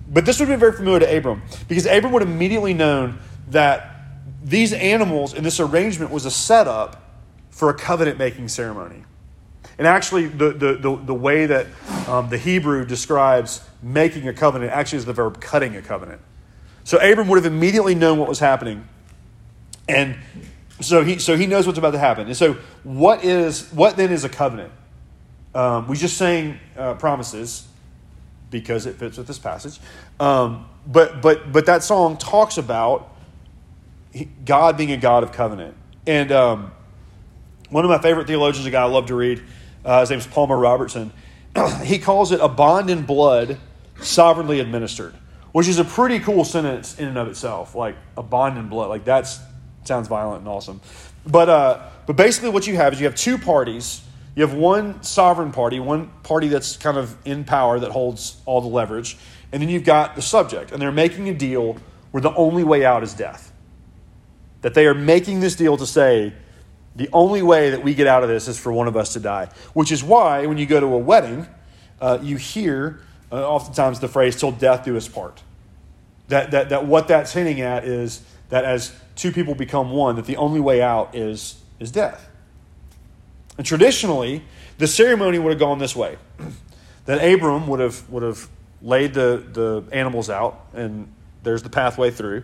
But 0.09 0.25
this 0.25 0.39
would 0.39 0.49
been 0.49 0.61
very 0.61 0.73
familiar 0.73 1.01
to 1.01 1.17
Abram 1.17 1.43
because 1.69 1.87
Abram 1.87 2.13
would 2.13 2.23
have 2.23 2.31
immediately 2.31 2.75
known 2.75 3.19
that 3.49 3.97
these 4.43 4.73
animals 4.73 5.35
and 5.35 5.45
this 5.45 5.61
arrangement 5.61 6.11
was 6.11 6.25
a 6.25 6.31
setup 6.31 7.03
for 7.51 7.71
a 7.71 7.75
covenant 7.75 8.19
making 8.19 8.49
ceremony. 8.49 9.05
And 9.79 9.87
actually, 9.87 10.27
the, 10.27 10.53
the, 10.53 10.75
the, 10.75 10.97
the 10.97 11.15
way 11.15 11.47
that 11.47 11.67
um, 12.07 12.31
the 12.31 12.39
Hebrew 12.39 12.87
describes 12.87 13.63
making 13.83 14.27
a 14.29 14.33
covenant 14.33 14.73
actually 14.73 14.99
is 14.99 15.05
the 15.05 15.13
verb 15.13 15.41
cutting 15.41 15.77
a 15.77 15.83
covenant. 15.83 16.21
So 16.85 16.99
Abram 16.99 17.29
would 17.29 17.37
have 17.37 17.53
immediately 17.53 17.95
known 17.95 18.19
what 18.19 18.29
was 18.29 18.39
happening. 18.39 18.87
And 19.89 20.17
so 20.81 21.03
he, 21.03 21.19
so 21.19 21.37
he 21.37 21.47
knows 21.47 21.67
what's 21.67 21.79
about 21.79 21.91
to 21.93 21.99
happen. 21.99 22.27
And 22.27 22.37
so, 22.37 22.55
what, 22.85 23.25
is, 23.25 23.71
what 23.73 23.97
then 23.97 24.13
is 24.13 24.25
a 24.25 24.29
covenant? 24.29 24.73
Um, 25.57 25.89
we 25.89 25.97
just 25.97 26.19
saying 26.19 26.61
uh, 26.77 26.95
promises 26.95 27.67
because 28.51 28.85
it 28.85 28.97
fits 28.97 29.17
with 29.17 29.27
this 29.27 29.39
passage. 29.39 29.81
Um, 30.21 30.67
but, 30.87 31.23
but, 31.23 31.51
but 31.51 31.65
that 31.65 31.83
song 31.83 32.19
talks 32.19 32.59
about 32.59 33.17
God 34.45 34.77
being 34.77 34.93
a 34.93 34.99
God 34.99 35.23
of 35.23 35.33
covenant. 35.33 35.75
And 36.07 36.31
um, 36.31 36.73
one 37.71 37.85
of 37.87 37.91
my 37.91 37.99
favorite 37.99 38.27
theologians, 38.27 38.67
a 38.67 38.71
guy 38.71 38.83
I 38.83 38.85
love 38.85 39.07
to 39.07 39.15
read, 39.15 39.43
uh, 39.83 40.01
his 40.01 40.11
name 40.11 40.19
is 40.19 40.27
Palmer 40.27 40.59
Robertson. 40.59 41.11
he 41.85 41.99
calls 41.99 42.33
it 42.33 42.41
a 42.41 42.49
bond 42.49 42.91
in 42.91 43.07
blood 43.07 43.59
sovereignly 44.03 44.61
administered, 44.61 45.15
which 45.53 45.69
is 45.69 45.79
a 45.79 45.85
pretty 45.85 46.19
cool 46.19 46.45
sentence 46.45 46.99
in 46.99 47.09
and 47.09 47.17
of 47.17 47.29
itself. 47.29 47.75
Like 47.75 47.97
a 48.19 48.23
bond 48.23 48.59
in 48.59 48.69
blood, 48.69 48.91
like 48.91 49.07
that 49.07 49.27
sounds 49.85 50.07
violent 50.07 50.41
and 50.41 50.49
awesome. 50.49 50.83
But 51.27 51.49
uh, 51.49 51.89
but 52.07 52.15
basically, 52.15 52.51
what 52.51 52.67
you 52.67 52.77
have 52.77 52.93
is 52.93 53.01
you 53.01 53.07
have 53.07 53.17
two 53.17 53.39
parties. 53.39 54.03
You 54.37 54.47
have 54.47 54.55
one 54.55 55.03
sovereign 55.03 55.51
party, 55.51 55.81
one 55.81 56.11
party 56.23 56.49
that's 56.49 56.77
kind 56.77 56.99
of 56.99 57.17
in 57.25 57.45
power 57.45 57.81
that 57.81 57.91
holds 57.91 58.41
all 58.45 58.61
the 58.61 58.69
leverage, 58.69 59.17
and 59.51 59.63
then 59.63 59.71
you've 59.71 59.85
got 59.85 60.15
the 60.15 60.23
subject, 60.23 60.71
and 60.73 60.81
they're 60.81 60.93
making 60.93 61.29
a 61.31 61.35
deal 61.35 61.79
where 62.11 62.21
the 62.21 62.35
only 62.35 62.63
way 62.63 62.85
out 62.85 63.03
is 63.03 63.15
death. 63.15 63.51
That 64.61 64.75
they 64.75 64.87
are 64.87 64.95
making 64.95 65.41
this 65.41 65.57
deal 65.57 65.79
to 65.79 65.87
say 65.87 66.35
the 66.95 67.09
only 67.13 67.43
way 67.43 67.71
that 67.71 67.83
we 67.83 67.95
get 67.95 68.07
out 68.07 68.23
of 68.23 68.29
this 68.29 68.47
is 68.47 68.59
for 68.59 68.73
one 68.73 68.89
of 68.89 68.97
us 68.97 69.15
to 69.15 69.21
die. 69.21 69.49
Which 69.73 69.91
is 69.91 70.05
why, 70.05 70.45
when 70.45 70.59
you 70.59 70.67
go 70.67 70.81
to 70.81 70.87
a 70.87 70.99
wedding, 70.99 71.47
uh, 72.01 72.19
you 72.23 72.37
hear 72.37 73.01
uh, 73.33 73.37
oftentimes 73.37 74.01
the 74.01 74.09
phrase, 74.09 74.37
till 74.37 74.53
death 74.53 74.85
do 74.85 74.97
us 74.97 75.09
part. 75.09 75.43
That, 76.29 76.51
that, 76.51 76.69
that 76.69 76.87
what 76.87 77.09
that's 77.09 77.33
hinting 77.33 77.63
at 77.63 77.85
is 77.85 78.23
that 78.51 78.65
as 78.65 78.95
two 79.15 79.33
people 79.33 79.55
become 79.55 79.91
one, 79.93 80.17
that 80.17 80.27
the 80.27 80.37
only 80.37 80.61
way 80.61 80.83
out 80.83 81.15
is, 81.15 81.61
is 81.81 81.91
death. 81.91 82.29
And 83.59 83.67
traditionally, 83.67 84.43
the 84.79 84.87
ceremony 84.87 85.39
would 85.39 85.51
have 85.51 85.59
gone 85.59 85.79
this 85.79 85.97
way 85.97 86.19
that 87.07 87.25
Abram 87.25 87.67
would 87.69 87.81
have, 87.81 88.09
would 88.11 88.23
have 88.23 88.49
laid 88.83 89.15
the, 89.15 89.45
the 89.53 89.85
animals 89.93 90.29
out, 90.29 90.67
and 90.75 91.13
there's 91.43 91.63
the 91.63 91.71
pathway 91.71 92.11
through. 92.11 92.43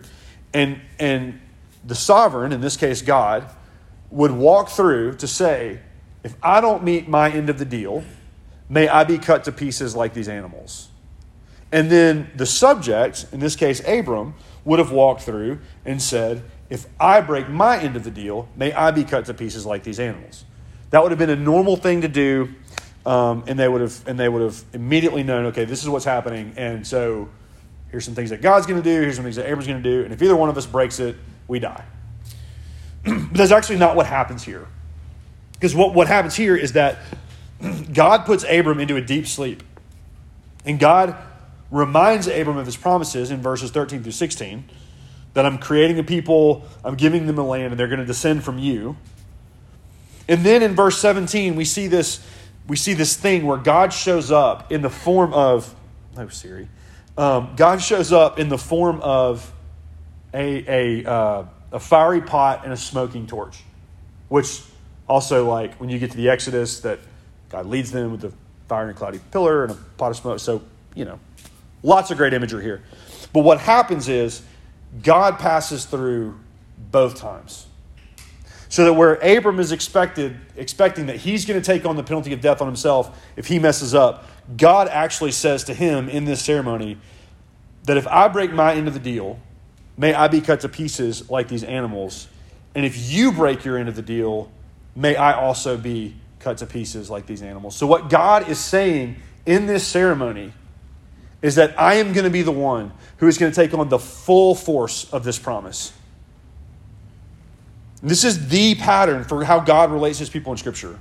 And, 0.53 0.79
and 0.99 1.39
the 1.83 1.95
sovereign, 1.95 2.51
in 2.51 2.61
this 2.61 2.77
case 2.77 3.01
God, 3.01 3.49
would 4.09 4.31
walk 4.31 4.69
through 4.69 5.15
to 5.15 5.27
say, 5.27 5.79
if 6.23 6.35
I 6.41 6.61
don't 6.61 6.83
meet 6.83 7.07
my 7.07 7.29
end 7.29 7.49
of 7.49 7.59
the 7.59 7.65
deal, 7.65 8.03
may 8.69 8.87
I 8.87 9.03
be 9.03 9.17
cut 9.17 9.43
to 9.45 9.51
pieces 9.51 9.95
like 9.95 10.13
these 10.13 10.29
animals. 10.29 10.89
And 11.71 11.89
then 11.89 12.29
the 12.35 12.45
subject, 12.45 13.25
in 13.31 13.39
this 13.39 13.55
case 13.55 13.81
Abram, 13.87 14.35
would 14.63 14.79
have 14.79 14.91
walked 14.91 15.23
through 15.23 15.59
and 15.85 16.01
said, 16.01 16.43
If 16.69 16.85
I 16.99 17.19
break 17.19 17.49
my 17.49 17.79
end 17.79 17.95
of 17.95 18.03
the 18.03 18.11
deal, 18.11 18.47
may 18.55 18.71
I 18.71 18.91
be 18.91 19.03
cut 19.03 19.25
to 19.25 19.33
pieces 19.33 19.65
like 19.65 19.83
these 19.83 19.99
animals. 19.99 20.45
That 20.93 21.01
would 21.01 21.11
have 21.11 21.17
been 21.17 21.31
a 21.31 21.35
normal 21.35 21.75
thing 21.75 22.01
to 22.01 22.07
do, 22.07 22.53
um, 23.03 23.45
and 23.47 23.57
they 23.57 23.67
would 23.67 23.81
have 23.81 24.07
and 24.07 24.19
they 24.19 24.29
would 24.29 24.43
have 24.43 24.63
immediately 24.73 25.23
known, 25.23 25.47
okay, 25.47 25.65
this 25.65 25.81
is 25.81 25.89
what's 25.89 26.05
happening, 26.05 26.53
and 26.55 26.85
so 26.85 27.29
here's 27.89 28.05
some 28.05 28.13
things 28.13 28.29
that 28.29 28.43
God's 28.43 28.67
going 28.67 28.79
to 28.79 28.87
do, 28.87 29.01
here's 29.01 29.15
some 29.15 29.23
things 29.23 29.37
that 29.37 29.47
Abram's 29.47 29.65
going 29.65 29.81
to 29.81 29.89
do, 29.89 30.03
and 30.03 30.13
if 30.13 30.21
either 30.21 30.35
one 30.35 30.49
of 30.49 30.57
us 30.57 30.67
breaks 30.67 30.99
it, 30.99 31.15
we 31.47 31.57
die. 31.57 31.83
but 33.03 33.33
that's 33.33 33.51
actually 33.51 33.79
not 33.79 33.95
what 33.95 34.05
happens 34.05 34.43
here. 34.43 34.67
Because 35.53 35.73
what, 35.73 35.95
what 35.95 36.05
happens 36.05 36.35
here 36.35 36.55
is 36.55 36.73
that 36.73 36.99
God 37.91 38.27
puts 38.27 38.45
Abram 38.47 38.79
into 38.79 38.95
a 38.95 39.01
deep 39.01 39.25
sleep. 39.25 39.63
And 40.63 40.79
God 40.79 41.17
reminds 41.71 42.27
Abram 42.27 42.57
of 42.57 42.67
his 42.67 42.77
promises 42.77 43.31
in 43.31 43.41
verses 43.41 43.71
13 43.71 44.03
through 44.03 44.11
16 44.11 44.63
that 45.33 45.43
I'm 45.43 45.57
creating 45.57 45.97
a 45.97 46.03
people, 46.03 46.67
I'm 46.85 46.93
giving 46.93 47.25
them 47.25 47.39
a 47.39 47.43
land, 47.43 47.71
and 47.71 47.79
they're 47.79 47.87
going 47.87 47.99
to 47.99 48.05
descend 48.05 48.43
from 48.43 48.59
you. 48.59 48.95
And 50.27 50.45
then 50.45 50.63
in 50.63 50.75
verse 50.75 50.99
17, 50.99 51.55
we 51.55 51.65
see 51.65 51.87
this, 51.87 52.25
we 52.67 52.75
see 52.75 52.93
this 52.93 53.15
thing 53.15 53.45
where 53.45 53.57
God 53.57 53.91
shows 53.91 54.31
up 54.31 54.71
in 54.71 54.81
the 54.81 54.89
form 54.89 55.33
of, 55.33 55.73
oh, 56.17 56.27
Siri. 56.29 56.67
Um, 57.17 57.53
God 57.55 57.81
shows 57.81 58.11
up 58.11 58.39
in 58.39 58.49
the 58.49 58.57
form 58.57 58.99
of 59.01 59.51
a, 60.33 61.03
a, 61.03 61.09
uh, 61.09 61.45
a 61.71 61.79
fiery 61.79 62.21
pot 62.21 62.63
and 62.63 62.73
a 62.73 62.77
smoking 62.77 63.27
torch, 63.27 63.61
which 64.29 64.61
also, 65.07 65.47
like 65.47 65.75
when 65.75 65.89
you 65.89 65.99
get 65.99 66.11
to 66.11 66.17
the 66.17 66.29
Exodus, 66.29 66.79
that 66.81 66.99
God 67.49 67.65
leads 67.65 67.91
them 67.91 68.11
with 68.11 68.21
the 68.21 68.33
fire 68.67 68.87
and 68.87 68.97
cloudy 68.97 69.19
pillar 69.31 69.63
and 69.63 69.73
a 69.73 69.75
pot 69.97 70.11
of 70.11 70.17
smoke. 70.17 70.39
So, 70.39 70.61
you 70.95 71.05
know, 71.05 71.19
lots 71.83 72.09
of 72.09 72.17
great 72.17 72.33
imagery 72.33 72.63
here. 72.63 72.81
But 73.33 73.41
what 73.41 73.59
happens 73.59 74.07
is 74.07 74.41
God 75.01 75.37
passes 75.39 75.85
through 75.85 76.39
both 76.91 77.15
times. 77.15 77.67
So 78.73 78.85
that 78.85 78.93
where 78.93 79.19
Abram 79.21 79.59
is 79.59 79.71
expected, 79.71 80.35
expecting 80.57 81.05
that 81.05 81.17
he's 81.17 81.45
going 81.45 81.61
to 81.61 81.63
take 81.63 81.85
on 81.85 81.95
the 81.95 82.01
penalty 82.01 82.33
of 82.33 82.41
death 82.41 82.59
on 82.59 82.65
himself 82.65 83.23
if 83.35 83.45
he 83.45 83.59
messes 83.59 83.93
up, 83.93 84.27
God 84.57 84.87
actually 84.87 85.31
says 85.31 85.65
to 85.65 85.75
him 85.75 86.09
in 86.09 86.25
this 86.25 86.41
ceremony 86.41 86.97
that 87.83 87.97
if 87.97 88.07
I 88.07 88.27
break 88.29 88.51
my 88.51 88.73
end 88.73 88.87
of 88.87 88.95
the 88.95 88.99
deal, 88.99 89.39
may 89.95 90.15
I 90.15 90.27
be 90.27 90.41
cut 90.41 90.61
to 90.61 90.69
pieces 90.69 91.29
like 91.29 91.49
these 91.49 91.63
animals. 91.63 92.27
And 92.73 92.83
if 92.83 93.11
you 93.11 93.31
break 93.31 93.63
your 93.63 93.77
end 93.77 93.89
of 93.89 93.95
the 93.95 94.01
deal, 94.01 94.51
may 94.95 95.17
I 95.17 95.33
also 95.33 95.77
be 95.77 96.15
cut 96.39 96.57
to 96.57 96.65
pieces 96.65 97.11
like 97.11 97.27
these 97.27 97.43
animals. 97.43 97.75
So, 97.75 97.85
what 97.85 98.09
God 98.09 98.49
is 98.49 98.57
saying 98.57 99.17
in 99.45 99.67
this 99.67 99.85
ceremony 99.85 100.51
is 101.43 101.53
that 101.55 101.79
I 101.79 101.93
am 101.97 102.11
going 102.11 102.25
to 102.25 102.31
be 102.31 102.41
the 102.41 102.51
one 102.51 102.91
who 103.17 103.27
is 103.27 103.37
going 103.37 103.51
to 103.51 103.55
take 103.55 103.75
on 103.75 103.89
the 103.89 103.99
full 103.99 104.55
force 104.55 105.13
of 105.13 105.23
this 105.23 105.37
promise. 105.37 105.93
This 108.03 108.25
is 108.25 108.49
the 108.49 108.75
pattern 108.75 109.23
for 109.23 109.45
how 109.45 109.61
God 109.61 109.89
relates 109.89 110.19
his 110.19 110.29
people 110.29 110.51
in 110.51 110.57
Scripture. 110.57 110.99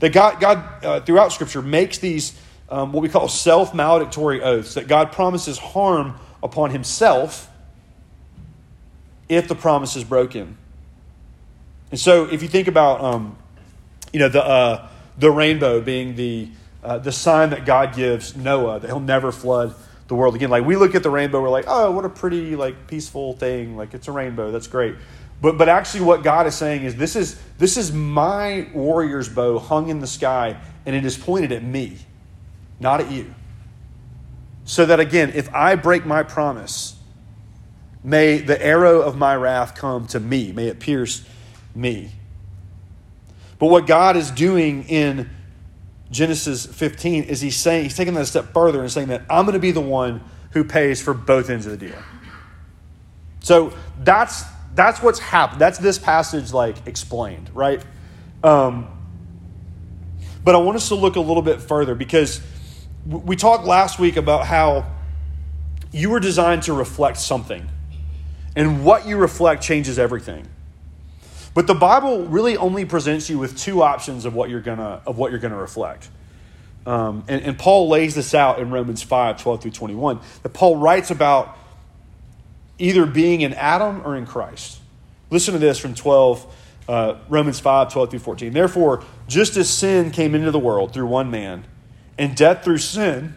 That 0.00 0.12
God, 0.12 0.40
God 0.40 0.84
uh, 0.84 1.00
throughout 1.00 1.32
Scripture, 1.32 1.62
makes 1.62 1.98
these 1.98 2.38
um, 2.68 2.92
what 2.92 3.02
we 3.02 3.08
call 3.08 3.28
self 3.28 3.72
maledictory 3.72 4.42
oaths, 4.42 4.74
that 4.74 4.88
God 4.88 5.12
promises 5.12 5.58
harm 5.58 6.16
upon 6.42 6.70
himself 6.70 7.48
if 9.28 9.46
the 9.46 9.54
promise 9.54 9.94
is 9.94 10.02
broken. 10.02 10.58
And 11.92 12.00
so, 12.00 12.24
if 12.24 12.42
you 12.42 12.48
think 12.48 12.66
about, 12.66 13.00
um, 13.00 13.38
you 14.12 14.18
know, 14.18 14.28
the 14.28 14.44
uh, 14.44 14.88
the 15.16 15.30
rainbow 15.30 15.80
being 15.80 16.16
the 16.16 16.48
uh, 16.82 16.98
the 16.98 17.12
sign 17.12 17.50
that 17.50 17.64
God 17.64 17.94
gives 17.94 18.36
Noah 18.36 18.80
that 18.80 18.88
He'll 18.88 18.98
never 18.98 19.30
flood 19.30 19.74
the 20.08 20.14
world 20.14 20.34
again. 20.34 20.50
Like 20.50 20.64
we 20.64 20.76
look 20.76 20.94
at 20.94 21.02
the 21.02 21.10
rainbow, 21.10 21.40
we're 21.40 21.48
like, 21.48 21.64
oh, 21.66 21.90
what 21.92 22.04
a 22.04 22.08
pretty, 22.08 22.56
like 22.56 22.88
peaceful 22.88 23.34
thing. 23.34 23.76
Like 23.76 23.94
it's 23.94 24.08
a 24.08 24.12
rainbow. 24.12 24.50
That's 24.50 24.66
great. 24.66 24.96
But 25.44 25.58
but 25.58 25.68
actually, 25.68 26.06
what 26.06 26.22
God 26.22 26.46
is 26.46 26.54
saying 26.54 26.84
is 26.84 26.96
this 26.96 27.14
is 27.14 27.38
this 27.58 27.76
is 27.76 27.92
my 27.92 28.66
warrior's 28.72 29.28
bow 29.28 29.58
hung 29.58 29.90
in 29.90 30.00
the 30.00 30.06
sky, 30.06 30.56
and 30.86 30.96
it 30.96 31.04
is 31.04 31.18
pointed 31.18 31.52
at 31.52 31.62
me, 31.62 31.98
not 32.80 33.02
at 33.02 33.10
you. 33.10 33.34
So 34.64 34.86
that 34.86 35.00
again, 35.00 35.32
if 35.34 35.54
I 35.54 35.74
break 35.74 36.06
my 36.06 36.22
promise, 36.22 36.96
may 38.02 38.38
the 38.38 38.58
arrow 38.64 39.02
of 39.02 39.18
my 39.18 39.36
wrath 39.36 39.74
come 39.74 40.06
to 40.06 40.18
me. 40.18 40.50
May 40.50 40.68
it 40.68 40.80
pierce 40.80 41.22
me. 41.74 42.12
But 43.58 43.66
what 43.66 43.86
God 43.86 44.16
is 44.16 44.30
doing 44.30 44.84
in 44.84 45.28
Genesis 46.10 46.64
15 46.64 47.24
is 47.24 47.42
he's 47.42 47.58
saying 47.58 47.82
he's 47.82 47.96
taking 47.98 48.14
that 48.14 48.22
a 48.22 48.26
step 48.26 48.54
further 48.54 48.80
and 48.80 48.90
saying 48.90 49.08
that 49.08 49.20
I'm 49.28 49.44
going 49.44 49.52
to 49.52 49.58
be 49.58 49.72
the 49.72 49.82
one 49.82 50.22
who 50.52 50.64
pays 50.64 51.02
for 51.02 51.12
both 51.12 51.50
ends 51.50 51.66
of 51.66 51.78
the 51.78 51.88
deal. 51.88 52.02
So 53.40 53.74
that's 53.98 54.53
that's 54.74 55.02
what's 55.02 55.18
happened. 55.18 55.60
That's 55.60 55.78
this 55.78 55.98
passage 55.98 56.52
like 56.52 56.86
explained, 56.86 57.50
right? 57.54 57.82
Um, 58.42 58.88
but 60.42 60.54
I 60.54 60.58
want 60.58 60.76
us 60.76 60.88
to 60.88 60.94
look 60.94 61.16
a 61.16 61.20
little 61.20 61.42
bit 61.42 61.62
further 61.62 61.94
because 61.94 62.40
we 63.06 63.36
talked 63.36 63.64
last 63.64 63.98
week 63.98 64.16
about 64.16 64.46
how 64.46 64.86
you 65.92 66.10
were 66.10 66.20
designed 66.20 66.64
to 66.64 66.72
reflect 66.72 67.18
something, 67.18 67.68
and 68.56 68.84
what 68.84 69.06
you 69.06 69.16
reflect 69.16 69.62
changes 69.62 69.98
everything. 69.98 70.48
But 71.54 71.68
the 71.68 71.74
Bible 71.74 72.26
really 72.26 72.56
only 72.56 72.84
presents 72.84 73.30
you 73.30 73.38
with 73.38 73.56
two 73.56 73.82
options 73.82 74.24
of 74.24 74.34
what 74.34 74.50
you're 74.50 74.60
gonna 74.60 75.00
of 75.06 75.18
what 75.18 75.30
you're 75.30 75.40
gonna 75.40 75.56
reflect. 75.56 76.08
Um, 76.86 77.24
and, 77.28 77.40
and, 77.42 77.58
Paul 77.58 77.88
lays 77.88 78.14
this 78.14 78.34
out 78.34 78.58
in 78.58 78.70
Romans 78.70 79.02
5, 79.02 79.40
12 79.40 79.62
through 79.62 79.70
21. 79.70 80.20
That 80.42 80.50
Paul 80.50 80.76
writes 80.76 81.10
about 81.10 81.56
either 82.78 83.06
being 83.06 83.40
in 83.40 83.54
Adam 83.54 84.02
or 84.04 84.16
in 84.16 84.26
Christ. 84.26 84.80
Listen 85.30 85.52
to 85.54 85.58
this 85.58 85.78
from 85.78 85.94
12, 85.94 86.54
uh, 86.88 87.16
Romans 87.28 87.60
5, 87.60 87.92
12 87.92 88.10
through 88.10 88.18
14. 88.18 88.52
Therefore, 88.52 89.02
just 89.26 89.56
as 89.56 89.68
sin 89.70 90.10
came 90.10 90.34
into 90.34 90.50
the 90.50 90.58
world 90.58 90.92
through 90.92 91.06
one 91.06 91.30
man, 91.30 91.64
and 92.16 92.36
death 92.36 92.62
through 92.62 92.78
sin, 92.78 93.34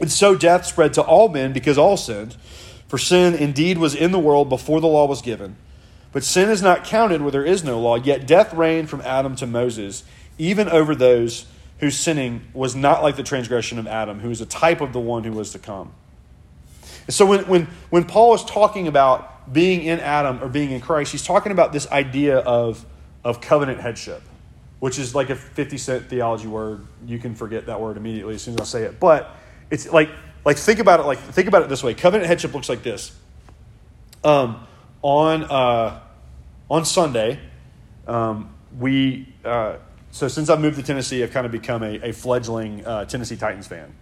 and 0.00 0.10
so 0.10 0.34
death 0.34 0.66
spread 0.66 0.94
to 0.94 1.02
all 1.02 1.28
men 1.28 1.52
because 1.52 1.78
all 1.78 1.96
sinned. 1.96 2.36
For 2.88 2.98
sin 2.98 3.34
indeed 3.34 3.78
was 3.78 3.94
in 3.94 4.12
the 4.12 4.18
world 4.18 4.48
before 4.48 4.80
the 4.80 4.86
law 4.86 5.06
was 5.06 5.22
given 5.22 5.56
but 6.14 6.22
sin 6.22 6.48
is 6.48 6.62
not 6.62 6.84
counted 6.84 7.20
where 7.22 7.32
there 7.32 7.44
is 7.44 7.64
no 7.64 7.80
law, 7.80 7.96
yet 7.96 8.24
death 8.24 8.54
reigned 8.54 8.88
from 8.88 9.00
Adam 9.00 9.34
to 9.34 9.48
Moses, 9.48 10.04
even 10.38 10.68
over 10.68 10.94
those 10.94 11.44
whose 11.80 11.98
sinning 11.98 12.42
was 12.54 12.76
not 12.76 13.02
like 13.02 13.16
the 13.16 13.24
transgression 13.24 13.80
of 13.80 13.88
Adam, 13.88 14.20
who 14.20 14.30
is 14.30 14.40
a 14.40 14.46
type 14.46 14.80
of 14.80 14.92
the 14.92 15.00
one 15.00 15.24
who 15.24 15.32
was 15.32 15.50
to 15.50 15.58
come. 15.58 15.90
And 17.06 17.14
so 17.14 17.26
when, 17.26 17.40
when, 17.46 17.68
when 17.90 18.04
Paul 18.04 18.34
is 18.34 18.44
talking 18.44 18.88
about 18.88 19.52
being 19.52 19.82
in 19.82 20.00
Adam 20.00 20.42
or 20.42 20.48
being 20.48 20.70
in 20.70 20.80
Christ, 20.80 21.12
he's 21.12 21.24
talking 21.24 21.52
about 21.52 21.72
this 21.72 21.90
idea 21.90 22.38
of, 22.38 22.84
of 23.22 23.40
covenant 23.40 23.80
headship, 23.80 24.22
which 24.80 24.98
is 24.98 25.14
like 25.14 25.30
a 25.30 25.36
50 25.36 25.78
cent 25.78 26.06
theology 26.06 26.46
word. 26.46 26.86
You 27.06 27.18
can 27.18 27.34
forget 27.34 27.66
that 27.66 27.80
word 27.80 27.96
immediately 27.96 28.34
as 28.34 28.42
soon 28.42 28.54
as 28.54 28.60
I 28.60 28.64
say 28.64 28.82
it. 28.84 28.98
But 28.98 29.30
it's 29.70 29.90
like, 29.92 30.10
like 30.44 30.56
think 30.58 30.78
about 30.78 31.00
it 31.00 31.04
like 31.04 31.18
think 31.18 31.48
about 31.48 31.62
it 31.62 31.68
this 31.68 31.82
way. 31.82 31.94
Covenant 31.94 32.28
headship 32.28 32.54
looks 32.54 32.68
like 32.68 32.82
this. 32.82 33.16
Um, 34.22 34.66
on 35.02 35.44
uh, 35.44 36.00
on 36.70 36.84
Sunday, 36.84 37.38
um, 38.06 38.54
we 38.78 39.32
uh, 39.44 39.76
so 40.10 40.28
since 40.28 40.50
I've 40.50 40.60
moved 40.60 40.76
to 40.76 40.82
Tennessee, 40.82 41.22
I've 41.22 41.32
kind 41.32 41.46
of 41.46 41.52
become 41.52 41.82
a, 41.82 42.08
a 42.08 42.12
fledgling 42.12 42.84
uh, 42.86 43.04
Tennessee 43.04 43.36
Titans 43.36 43.66
fan. 43.66 43.94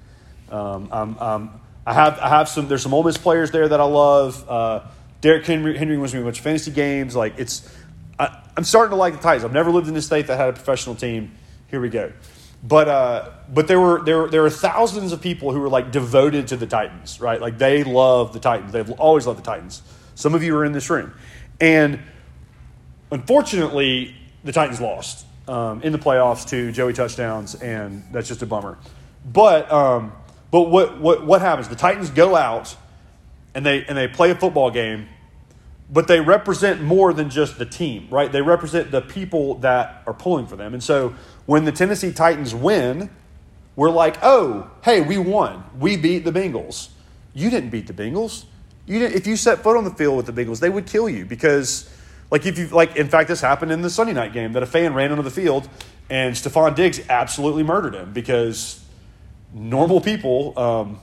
Um, 0.50 0.88
um, 0.92 1.18
um, 1.18 1.60
I 1.86 1.94
have 1.94 2.18
I 2.18 2.28
have 2.28 2.48
some 2.48 2.68
there's 2.68 2.82
some 2.82 2.94
Ole 2.94 3.02
Miss 3.02 3.16
players 3.16 3.50
there 3.50 3.68
that 3.68 3.80
I 3.80 3.84
love. 3.84 4.48
Uh, 4.48 4.80
Derrick 5.20 5.46
Henry, 5.46 5.78
Henry 5.78 5.96
wins 5.96 6.14
me 6.14 6.20
a 6.20 6.24
bunch 6.24 6.38
of 6.38 6.44
fantasy 6.44 6.70
games. 6.70 7.14
Like 7.14 7.34
it's 7.38 7.68
I, 8.18 8.42
am 8.56 8.64
starting 8.64 8.90
to 8.90 8.96
like 8.96 9.14
the 9.14 9.20
Titans. 9.20 9.44
I've 9.44 9.52
never 9.52 9.70
lived 9.70 9.88
in 9.88 9.96
a 9.96 10.02
state 10.02 10.26
that 10.26 10.36
had 10.36 10.48
a 10.48 10.52
professional 10.52 10.94
team. 10.94 11.32
Here 11.68 11.80
we 11.80 11.88
go. 11.88 12.12
But 12.62 12.88
uh, 12.88 13.30
but 13.52 13.68
there 13.68 13.80
were 13.80 14.02
there 14.02 14.28
there 14.28 14.44
are 14.44 14.50
thousands 14.50 15.12
of 15.12 15.20
people 15.20 15.52
who 15.52 15.60
were 15.60 15.68
like 15.68 15.90
devoted 15.90 16.48
to 16.48 16.56
the 16.56 16.66
Titans, 16.66 17.20
right? 17.20 17.40
Like 17.40 17.58
they 17.58 17.84
love 17.84 18.32
the 18.32 18.40
Titans. 18.40 18.72
They've 18.72 18.90
always 18.92 19.26
loved 19.26 19.40
the 19.40 19.44
Titans. 19.44 19.82
Some 20.14 20.34
of 20.34 20.42
you 20.42 20.56
are 20.56 20.64
in 20.64 20.72
this 20.72 20.90
room, 20.90 21.14
and 21.60 21.98
Unfortunately, 23.12 24.16
the 24.42 24.52
Titans 24.52 24.80
lost 24.80 25.26
um, 25.46 25.82
in 25.82 25.92
the 25.92 25.98
playoffs 25.98 26.48
to 26.48 26.72
Joey 26.72 26.94
touchdowns, 26.94 27.54
and 27.54 28.02
that's 28.10 28.26
just 28.26 28.40
a 28.40 28.46
bummer. 28.46 28.78
But 29.30 29.70
um, 29.70 30.12
but 30.52 30.68
what, 30.68 31.00
what 31.00 31.26
what 31.26 31.40
happens? 31.40 31.68
The 31.68 31.76
Titans 31.76 32.10
go 32.10 32.36
out 32.36 32.76
and 33.54 33.66
they 33.66 33.84
and 33.86 33.96
they 33.96 34.06
play 34.06 34.30
a 34.30 34.34
football 34.34 34.70
game, 34.70 35.08
but 35.90 36.06
they 36.06 36.20
represent 36.20 36.82
more 36.82 37.12
than 37.14 37.30
just 37.30 37.58
the 37.58 37.64
team, 37.64 38.06
right? 38.10 38.30
They 38.30 38.42
represent 38.42 38.90
the 38.90 39.00
people 39.00 39.56
that 39.56 40.02
are 40.06 40.12
pulling 40.12 40.46
for 40.46 40.56
them. 40.56 40.74
And 40.74 40.84
so 40.84 41.14
when 41.46 41.64
the 41.64 41.72
Tennessee 41.72 42.12
Titans 42.12 42.54
win, 42.54 43.08
we're 43.76 43.90
like, 43.90 44.18
"Oh, 44.22 44.70
hey, 44.84 45.00
we 45.00 45.16
won. 45.16 45.64
We 45.80 45.96
beat 45.96 46.24
the 46.24 46.32
Bengals." 46.32 46.90
You 47.32 47.48
didn't 47.48 47.70
beat 47.70 47.86
the 47.86 47.94
Bengals. 47.94 48.44
You 48.84 48.98
didn't, 48.98 49.16
if 49.16 49.26
you 49.26 49.36
set 49.36 49.62
foot 49.62 49.78
on 49.78 49.84
the 49.84 49.90
field 49.90 50.18
with 50.18 50.26
the 50.26 50.32
Bengals, 50.32 50.60
they 50.60 50.68
would 50.68 50.86
kill 50.86 51.08
you 51.08 51.24
because 51.24 51.88
like 52.30 52.44
if 52.44 52.58
you 52.58 52.66
like 52.68 52.96
in 52.96 53.08
fact 53.08 53.28
this 53.28 53.40
happened 53.40 53.72
in 53.72 53.80
the 53.80 53.88
Sunday 53.88 54.12
night 54.12 54.34
game 54.34 54.52
that 54.52 54.62
a 54.62 54.66
fan 54.66 54.92
ran 54.92 55.12
onto 55.12 55.22
the 55.22 55.30
field 55.30 55.66
and 56.10 56.34
Stefon 56.34 56.74
Diggs 56.74 57.00
absolutely 57.08 57.62
murdered 57.62 57.94
him 57.94 58.12
because 58.12 58.81
normal 59.52 60.00
people 60.00 60.58
um, 60.58 61.00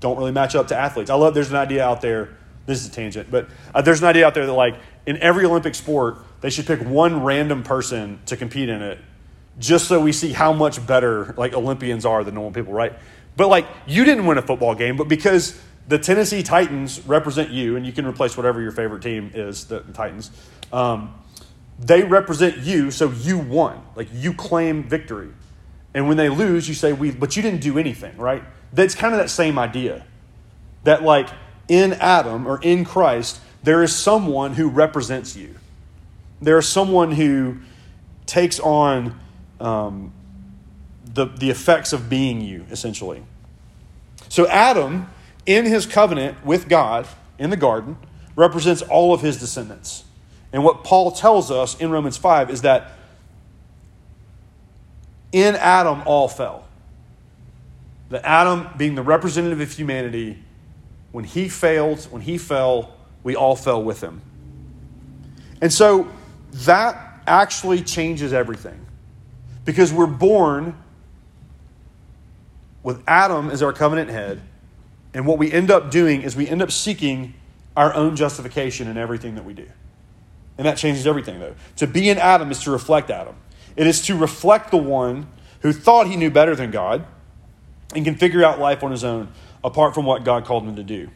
don't 0.00 0.16
really 0.16 0.32
match 0.32 0.54
up 0.54 0.68
to 0.68 0.76
athletes. 0.76 1.10
I 1.10 1.14
love 1.14 1.34
there's 1.34 1.50
an 1.50 1.56
idea 1.56 1.84
out 1.84 2.00
there. 2.00 2.36
This 2.66 2.80
is 2.82 2.88
a 2.88 2.90
tangent, 2.90 3.30
but 3.30 3.48
uh, 3.74 3.80
there's 3.80 4.00
an 4.00 4.06
idea 4.06 4.26
out 4.26 4.34
there 4.34 4.46
that 4.46 4.52
like 4.52 4.76
in 5.06 5.16
every 5.18 5.46
Olympic 5.46 5.74
sport 5.74 6.18
they 6.40 6.50
should 6.50 6.66
pick 6.66 6.80
one 6.80 7.22
random 7.22 7.62
person 7.62 8.20
to 8.26 8.36
compete 8.36 8.68
in 8.68 8.82
it, 8.82 8.98
just 9.58 9.88
so 9.88 10.00
we 10.00 10.12
see 10.12 10.32
how 10.32 10.52
much 10.52 10.86
better 10.86 11.34
like 11.38 11.54
Olympians 11.54 12.04
are 12.04 12.22
than 12.24 12.34
normal 12.34 12.52
people, 12.52 12.72
right? 12.72 12.92
But 13.36 13.48
like 13.48 13.66
you 13.86 14.04
didn't 14.04 14.26
win 14.26 14.36
a 14.36 14.42
football 14.42 14.74
game, 14.74 14.96
but 14.96 15.08
because 15.08 15.58
the 15.88 15.98
Tennessee 15.98 16.42
Titans 16.42 17.00
represent 17.06 17.50
you, 17.50 17.76
and 17.76 17.86
you 17.86 17.92
can 17.92 18.06
replace 18.06 18.36
whatever 18.36 18.60
your 18.60 18.72
favorite 18.72 19.02
team 19.02 19.30
is, 19.34 19.64
the, 19.64 19.80
the 19.80 19.92
Titans. 19.92 20.30
Um, 20.70 21.14
they 21.78 22.02
represent 22.02 22.58
you, 22.58 22.90
so 22.90 23.10
you 23.10 23.38
won. 23.38 23.80
Like 23.96 24.08
you 24.12 24.34
claim 24.34 24.84
victory. 24.84 25.30
And 25.98 26.06
when 26.06 26.16
they 26.16 26.28
lose, 26.28 26.68
you 26.68 26.74
say, 26.74 26.92
we, 26.92 27.10
but 27.10 27.34
you 27.34 27.42
didn't 27.42 27.60
do 27.60 27.76
anything, 27.76 28.16
right? 28.18 28.44
That's 28.72 28.94
kind 28.94 29.12
of 29.12 29.18
that 29.18 29.30
same 29.30 29.58
idea. 29.58 30.06
That, 30.84 31.02
like, 31.02 31.28
in 31.66 31.94
Adam 31.94 32.46
or 32.46 32.60
in 32.62 32.84
Christ, 32.84 33.40
there 33.64 33.82
is 33.82 33.96
someone 33.96 34.54
who 34.54 34.68
represents 34.68 35.34
you. 35.34 35.56
There 36.40 36.56
is 36.56 36.68
someone 36.68 37.10
who 37.10 37.56
takes 38.26 38.60
on 38.60 39.18
um, 39.58 40.12
the, 41.04 41.24
the 41.24 41.50
effects 41.50 41.92
of 41.92 42.08
being 42.08 42.42
you, 42.42 42.64
essentially. 42.70 43.24
So, 44.28 44.46
Adam, 44.46 45.10
in 45.46 45.64
his 45.64 45.84
covenant 45.84 46.46
with 46.46 46.68
God 46.68 47.08
in 47.40 47.50
the 47.50 47.56
garden, 47.56 47.96
represents 48.36 48.82
all 48.82 49.12
of 49.12 49.20
his 49.20 49.40
descendants. 49.40 50.04
And 50.52 50.62
what 50.62 50.84
Paul 50.84 51.10
tells 51.10 51.50
us 51.50 51.76
in 51.80 51.90
Romans 51.90 52.16
5 52.16 52.50
is 52.50 52.62
that 52.62 52.92
in 55.32 55.54
Adam 55.56 56.02
all 56.06 56.28
fell. 56.28 56.64
The 58.08 58.24
Adam, 58.26 58.68
being 58.76 58.94
the 58.94 59.02
representative 59.02 59.60
of 59.60 59.70
humanity, 59.70 60.42
when 61.12 61.24
he 61.24 61.48
failed, 61.48 62.04
when 62.10 62.22
he 62.22 62.38
fell, 62.38 62.94
we 63.22 63.36
all 63.36 63.56
fell 63.56 63.82
with 63.82 64.00
him. 64.00 64.22
And 65.60 65.72
so 65.72 66.08
that 66.52 67.22
actually 67.26 67.82
changes 67.82 68.32
everything. 68.32 68.86
Because 69.64 69.92
we're 69.92 70.06
born 70.06 70.74
with 72.82 73.02
Adam 73.06 73.50
as 73.50 73.62
our 73.62 73.72
covenant 73.72 74.08
head, 74.08 74.40
and 75.12 75.26
what 75.26 75.38
we 75.38 75.52
end 75.52 75.70
up 75.70 75.90
doing 75.90 76.22
is 76.22 76.36
we 76.36 76.48
end 76.48 76.62
up 76.62 76.70
seeking 76.70 77.34
our 77.76 77.92
own 77.94 78.16
justification 78.16 78.88
in 78.88 78.96
everything 78.96 79.34
that 79.34 79.44
we 79.44 79.52
do. 79.52 79.66
And 80.56 80.66
that 80.66 80.76
changes 80.76 81.06
everything, 81.06 81.38
though. 81.38 81.54
To 81.76 81.86
be 81.86 82.08
in 82.08 82.18
Adam 82.18 82.50
is 82.50 82.62
to 82.64 82.70
reflect 82.70 83.10
Adam. 83.10 83.36
It 83.78 83.86
is 83.86 84.02
to 84.02 84.16
reflect 84.16 84.72
the 84.72 84.76
one 84.76 85.28
who 85.60 85.72
thought 85.72 86.08
he 86.08 86.16
knew 86.16 86.32
better 86.32 86.56
than 86.56 86.72
God 86.72 87.06
and 87.94 88.04
can 88.04 88.16
figure 88.16 88.44
out 88.44 88.58
life 88.58 88.82
on 88.82 88.90
his 88.90 89.04
own 89.04 89.28
apart 89.62 89.94
from 89.94 90.04
what 90.04 90.24
God 90.24 90.44
called 90.44 90.64
him 90.64 90.74
to 90.74 90.82
do. 90.82 91.08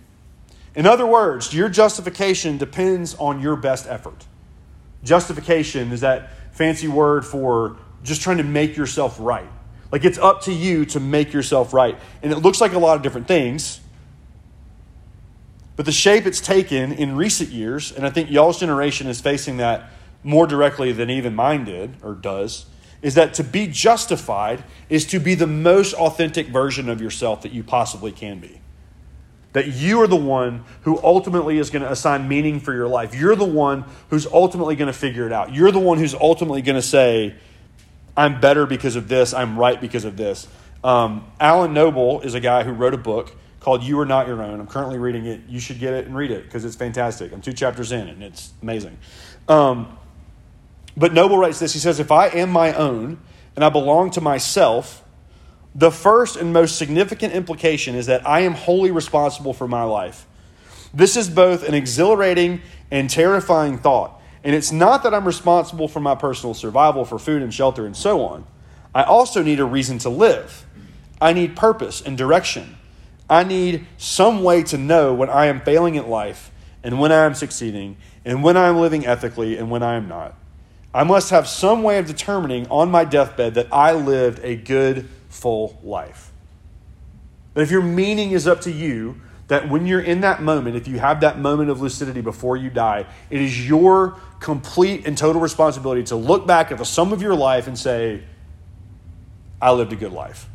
In 0.77 0.87
other 0.87 1.05
words, 1.05 1.53
your 1.53 1.69
justification 1.69 2.59
depends 2.59 3.17
on 3.17 3.41
your 3.41 3.57
best 3.57 3.89
effort. 3.89 4.27
Justification 5.03 5.91
is 5.91 6.03
that 6.03 6.31
fancy 6.53 6.87
word 6.87 7.27
for 7.27 7.79
just 8.05 8.23
trying 8.23 8.39
to 8.39 8.45
make 8.45 8.77
yourself 8.77 9.17
right. 9.19 9.49
Like 9.91 10.05
it's 10.05 10.19
up 10.19 10.43
to 10.43 10.53
you 10.53 10.87
to 10.87 11.01
make 11.01 11.33
yourself 11.33 11.75
right. 11.75 11.99
And 12.23 12.31
it 12.31 12.39
looks 12.39 12.61
like 12.61 12.75
a 12.75 12.79
lot 12.79 12.97
of 12.97 13.03
different 13.03 13.27
things. 13.27 13.81
But 15.75 15.85
the 15.85 15.93
shape 15.93 16.27
it's 16.27 16.41
taken 16.41 16.93
in 16.93 17.17
recent 17.17 17.51
years, 17.51 17.91
and 17.91 18.07
I 18.07 18.11
think 18.11 18.31
y'all's 18.31 18.61
generation 18.61 19.09
is 19.09 19.21
facing 19.21 19.57
that 19.57 19.91
more 20.25 20.47
directly 20.47 20.93
than 20.93 21.11
even 21.11 21.35
mine 21.35 21.65
did 21.65 21.97
or 22.03 22.15
does, 22.15 22.67
is 23.03 23.15
that 23.17 23.35
to 23.35 23.45
be 23.45 23.67
justified 23.67 24.63
is 24.89 25.05
to 25.07 25.19
be 25.19 25.35
the 25.35 25.47
most 25.47 25.93
authentic 25.95 26.47
version 26.49 26.89
of 26.89 27.01
yourself 27.01 27.43
that 27.43 27.53
you 27.53 27.65
possibly 27.65 28.13
can 28.13 28.39
be. 28.39 28.61
That 29.53 29.69
you 29.69 30.01
are 30.01 30.07
the 30.07 30.17
one 30.17 30.65
who 30.83 30.99
ultimately 31.03 31.59
is 31.59 31.69
going 31.69 31.83
to 31.83 31.91
assign 31.91 32.27
meaning 32.29 32.61
for 32.61 32.73
your 32.73 32.89
life. 32.89 33.15
You're 33.15 33.37
the 33.37 33.45
one 33.45 33.85
who's 34.09 34.27
ultimately 34.27 34.77
going 34.77 34.87
to 34.87 34.99
figure 34.99 35.27
it 35.27 35.33
out. 35.33 35.53
You're 35.53 35.73
the 35.73 35.81
one 35.81 35.99
who's 35.99 36.15
ultimately 36.15 36.63
going 36.63 36.77
to 36.77 36.83
say, 36.83 37.35
I'm 38.17 38.41
better 38.41 38.67
because 38.67 38.97
of 38.97 39.09
this, 39.09 39.35
I'm 39.35 39.59
right 39.59 39.81
because 39.81 40.05
of 40.05 40.17
this. 40.17 40.47
Um, 40.85 41.31
Alan 41.39 41.75
Noble 41.75 42.21
is 42.23 42.35
a 42.35 42.41
guy 42.41 42.63
who 42.63 42.73
wrote 42.73 42.95
a 42.95 42.99
book 42.99 43.35
called 43.61 43.83
You 43.83 43.99
Are 44.01 44.07
Not 44.07 44.27
Your 44.27 44.43
Own. 44.43 44.59
I'm 44.59 44.67
currently 44.67 44.99
reading 44.99 45.27
it. 45.27 45.43
You 45.49 45.61
should 45.61 45.79
get 45.79 45.93
it 45.95 46.07
and 46.07 46.17
read 46.17 46.31
it 46.31 46.45
because 46.45 46.65
it's 46.65 46.77
fantastic. 46.77 47.33
I'm 47.33 47.41
two 47.41 47.53
chapters 47.53 47.93
in 47.93 48.09
and 48.09 48.23
it's 48.23 48.53
amazing. 48.63 48.97
Um, 49.49 49.97
but 50.97 51.13
Noble 51.13 51.39
writes 51.39 51.59
this 51.59 51.73
He 51.73 51.79
says, 51.79 52.01
If 52.01 52.11
I 52.11 52.29
am 52.29 52.51
my 52.51 52.73
own 52.75 53.19
and 53.57 53.65
I 53.65 53.69
belong 53.69 54.11
to 54.13 54.21
myself, 54.21 55.05
the 55.75 55.91
first 55.91 56.37
and 56.37 56.53
most 56.53 56.77
significant 56.77 57.33
implication 57.33 57.95
is 57.95 58.07
that 58.07 58.27
I 58.27 58.41
am 58.41 58.53
wholly 58.53 58.91
responsible 58.91 59.55
for 59.55 59.67
my 59.67 59.85
life. 59.85 60.27
This 60.93 61.17
is 61.17 61.31
both 61.31 61.67
an 61.67 61.75
exhilarating 61.75 62.61
and 62.91 63.09
terrifying 63.09 63.79
thought. 63.79 64.21
And 64.45 64.55
it's 64.55 64.73
not 64.73 65.05
that 65.05 65.15
I'm 65.15 65.25
responsible 65.25 65.89
for 65.89 66.01
my 66.01 66.15
personal 66.15 66.53
survival, 66.53 67.05
for 67.05 67.19
food 67.19 67.43
and 67.43 67.55
shelter 67.55 67.87
and 67.87 67.97
so 67.97 68.25
on. 68.25 68.45
I 68.95 69.05
also 69.05 69.43
need 69.43 69.61
a 69.61 69.65
reason 69.65 69.99
to 69.99 70.11
live. 70.11 70.67
I 71.21 71.33
need 71.33 71.57
purpose 71.57 72.03
and 72.03 72.19
direction. 72.19 72.77
I 73.31 73.45
need 73.45 73.87
some 73.97 74.43
way 74.43 74.63
to 74.65 74.77
know 74.77 75.15
when 75.15 75.31
I 75.31 75.47
am 75.47 75.61
failing 75.61 75.97
at 75.97 76.09
life 76.09 76.51
and 76.83 77.01
when 77.01 77.13
I 77.13 77.25
am 77.25 77.35
succeeding 77.35 77.97
and 78.25 78.43
when 78.43 78.57
I 78.57 78.69
am 78.69 78.79
living 78.79 79.07
ethically 79.07 79.57
and 79.57 79.71
when 79.71 79.83
I 79.83 79.95
am 79.95 80.09
not. 80.09 80.35
I 80.95 81.05
must 81.05 81.31
have 81.31 81.49
some 81.49 81.83
way 81.83 81.99
of 81.99 82.07
determining 82.07 82.67
on 82.69 82.91
my 82.91 83.05
deathbed 83.05 83.55
that 83.55 83.69
I 83.73 83.93
lived 83.93 84.41
a 84.43 84.57
good, 84.57 85.09
full 85.29 85.79
life. 85.83 86.33
But 87.55 87.63
if 87.63 87.71
your 87.71 87.83
meaning 87.83 88.33
is 88.33 88.47
up 88.47 88.61
to 88.63 88.71
you, 88.71 89.21
that 89.49 89.69
when 89.69 89.87
you're 89.87 90.01
in 90.01 90.21
that 90.23 90.43
moment, 90.43 90.77
if 90.77 90.89
you 90.89 90.99
have 90.99 91.21
that 91.21 91.39
moment 91.39 91.71
of 91.71 91.81
lucidity 91.81 92.21
before 92.21 92.57
you 92.57 92.71
die, 92.71 93.07
it 93.31 93.41
is 93.41 93.67
your 93.67 94.17
complete 94.41 95.07
and 95.07 95.17
total 95.17 95.41
responsibility 95.41 96.03
to 96.05 96.17
look 96.17 96.47
back 96.47 96.71
at 96.71 96.79
the 96.79 96.85
sum 96.85 97.13
of 97.13 97.23
your 97.23 97.35
life 97.35 97.67
and 97.67 97.79
say, 97.79 98.23
I 99.61 99.73
lived 99.73 99.93
a 99.93 99.97
good 99.97 100.13
life. 100.13 100.49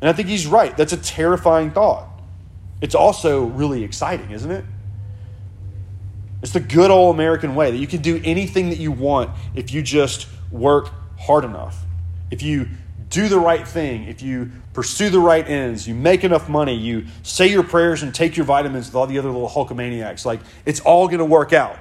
And 0.00 0.08
I 0.08 0.12
think 0.12 0.28
he's 0.28 0.46
right. 0.46 0.76
That's 0.76 0.92
a 0.92 0.96
terrifying 0.96 1.70
thought. 1.70 2.08
It's 2.80 2.94
also 2.94 3.44
really 3.44 3.84
exciting, 3.84 4.30
isn't 4.30 4.50
it? 4.50 4.64
It's 6.42 6.52
the 6.52 6.60
good 6.60 6.90
old 6.90 7.14
American 7.14 7.54
way 7.54 7.70
that 7.70 7.76
you 7.76 7.86
can 7.86 8.00
do 8.00 8.20
anything 8.24 8.70
that 8.70 8.78
you 8.78 8.92
want 8.92 9.30
if 9.54 9.72
you 9.72 9.82
just 9.82 10.28
work 10.50 10.90
hard 11.18 11.44
enough. 11.44 11.84
If 12.30 12.42
you 12.42 12.68
do 13.10 13.28
the 13.28 13.38
right 13.38 13.66
thing, 13.66 14.04
if 14.04 14.22
you 14.22 14.50
pursue 14.72 15.10
the 15.10 15.18
right 15.18 15.46
ends, 15.48 15.88
you 15.88 15.94
make 15.94 16.24
enough 16.24 16.48
money, 16.48 16.74
you 16.74 17.06
say 17.22 17.48
your 17.48 17.62
prayers 17.62 18.02
and 18.02 18.14
take 18.14 18.36
your 18.36 18.46
vitamins 18.46 18.86
with 18.86 18.94
all 18.94 19.06
the 19.06 19.18
other 19.18 19.30
little 19.30 19.48
Hulkamaniacs, 19.48 20.24
like 20.24 20.40
it's 20.64 20.80
all 20.80 21.06
going 21.06 21.18
to 21.18 21.24
work 21.24 21.52
out. 21.52 21.76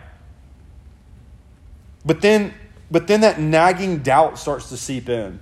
But 2.06 2.22
then, 2.22 2.54
but 2.90 3.08
then 3.08 3.22
that 3.22 3.40
nagging 3.40 4.00
doubt 4.00 4.40
starts 4.40 4.70
to 4.70 4.78
seep 4.78 5.10
in 5.10 5.40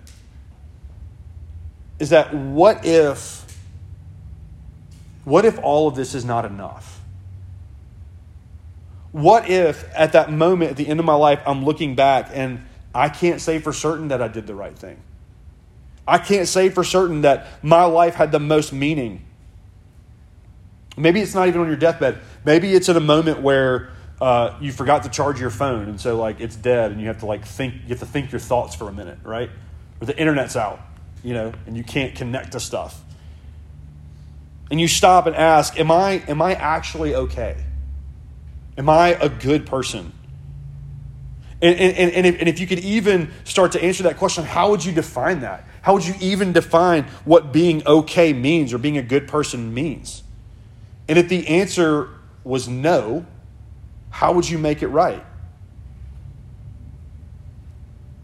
is 2.00 2.10
that 2.10 2.34
what 2.34 2.86
if 2.86 3.44
what 5.24 5.44
if 5.44 5.58
all 5.60 5.88
of 5.88 5.96
this 5.96 6.14
is 6.14 6.24
not 6.24 6.46
enough? 6.46 6.95
What 9.16 9.50
if 9.50 9.90
at 9.96 10.12
that 10.12 10.30
moment 10.30 10.72
at 10.72 10.76
the 10.76 10.90
end 10.90 11.00
of 11.00 11.06
my 11.06 11.16
life 11.16 11.42
I'm 11.48 11.64
looking 11.64 11.96
back 11.96 12.32
and 12.34 12.66
I 12.94 13.08
can't 13.08 13.40
say 13.40 13.60
for 13.60 13.72
certain 13.72 14.10
that 14.10 14.22
I 14.22 14.28
did 14.28 14.46
the 14.46 14.54
right 14.54 14.78
thing? 14.78 15.00
I 16.06 16.18
can't 16.18 16.50
say 16.50 16.68
for 16.68 16.84
certain 16.84 17.22
that 17.22 17.48
my 17.64 17.86
life 17.86 18.16
had 18.16 18.34
the 18.34 18.42
most 18.42 18.74
meaning. 18.74 19.26
Maybe 20.98 21.22
it's 21.22 21.34
not 21.34 21.48
even 21.48 21.62
on 21.62 21.68
your 21.68 21.78
deathbed. 21.78 22.20
Maybe 22.44 22.74
it's 22.74 22.90
in 22.90 22.98
a 22.98 23.00
moment 23.00 23.42
where 23.42 23.94
uh, 24.20 24.58
you 24.60 24.74
forgot 24.74 25.04
to 25.04 25.10
charge 25.10 25.40
your 25.40 25.50
phone, 25.50 25.88
and 25.88 26.02
so 26.02 26.18
like 26.18 26.42
it's 26.42 26.58
dead, 26.58 26.92
and 26.92 27.00
you 27.00 27.08
have 27.08 27.20
to 27.20 27.26
like 27.26 27.46
think. 27.46 27.76
You 27.84 27.90
have 27.92 28.00
to 28.00 28.06
think 28.06 28.34
your 28.34 28.40
thoughts 28.40 28.76
for 28.76 28.90
a 28.90 28.92
minute, 28.92 29.20
right? 29.24 29.50
Or 30.02 30.08
the 30.08 30.18
internet's 30.20 30.58
out, 30.58 30.82
you 31.24 31.34
know, 31.34 31.54
and 31.68 31.78
you 31.78 31.86
can't 31.86 32.16
connect 32.16 32.52
to 32.52 32.60
stuff. 32.60 33.02
And 34.70 34.82
you 34.82 34.90
stop 34.90 35.26
and 35.26 35.38
ask, 35.38 35.80
Am 35.80 35.90
I, 35.90 36.22
am 36.28 36.42
I 36.42 36.56
actually 36.56 37.16
okay? 37.16 37.64
Am 38.78 38.90
I 38.90 39.10
a 39.10 39.30
good 39.30 39.66
person? 39.66 40.12
And, 41.62 41.80
and, 41.80 42.12
and, 42.12 42.26
if, 42.26 42.40
and 42.40 42.50
if 42.50 42.60
you 42.60 42.68
could 42.68 42.80
even 42.80 43.32
start 43.44 43.72
to 43.72 43.84
answer 43.84 44.04
that 44.04 44.18
question, 44.18 44.44
how 44.44 44.72
would 44.72 44.84
you 44.84 44.92
define 44.92 45.40
that? 45.42 45.68
How 45.82 45.94
would 45.94 46.06
you 46.06 46.14
even 46.20 46.52
define 46.52 47.04
what 47.24 47.54
being 47.54 47.86
okay 47.88 48.34
means 48.34 48.74
or 48.74 48.78
being 48.78 48.98
a 48.98 49.02
good 49.02 49.28
person 49.28 49.74
means? 49.74 50.24
And 51.08 51.18
if 51.18 51.30
the 51.30 51.48
answer 51.48 52.10
was 52.44 52.68
no, 52.68 53.26
how 54.10 54.34
would 54.34 54.50
you 54.50 54.58
make 54.58 54.82
it 54.82 54.88
right? 54.88 55.24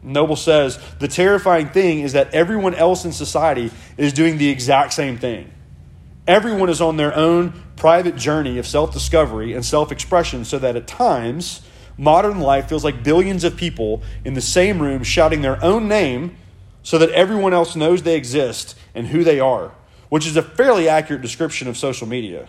Noble 0.03 0.35
says 0.35 0.79
the 0.99 1.07
terrifying 1.07 1.69
thing 1.69 1.99
is 1.99 2.13
that 2.13 2.33
everyone 2.33 2.73
else 2.73 3.05
in 3.05 3.11
society 3.11 3.71
is 3.97 4.13
doing 4.13 4.37
the 4.37 4.49
exact 4.49 4.93
same 4.93 5.17
thing. 5.17 5.51
Everyone 6.27 6.69
is 6.69 6.81
on 6.81 6.97
their 6.97 7.15
own 7.15 7.53
private 7.75 8.15
journey 8.15 8.57
of 8.57 8.67
self 8.67 8.93
discovery 8.93 9.53
and 9.53 9.65
self 9.65 9.91
expression, 9.91 10.45
so 10.45 10.59
that 10.59 10.75
at 10.75 10.87
times, 10.87 11.61
modern 11.97 12.39
life 12.39 12.69
feels 12.69 12.83
like 12.83 13.03
billions 13.03 13.43
of 13.43 13.57
people 13.57 14.03
in 14.23 14.33
the 14.33 14.41
same 14.41 14.81
room 14.81 15.03
shouting 15.03 15.41
their 15.41 15.63
own 15.63 15.87
name 15.87 16.37
so 16.83 16.97
that 16.97 17.09
everyone 17.11 17.53
else 17.53 17.75
knows 17.75 18.03
they 18.03 18.15
exist 18.15 18.75
and 18.95 19.07
who 19.07 19.23
they 19.23 19.39
are, 19.39 19.71
which 20.09 20.25
is 20.25 20.35
a 20.35 20.41
fairly 20.41 20.87
accurate 20.87 21.21
description 21.21 21.67
of 21.67 21.77
social 21.77 22.07
media. 22.07 22.47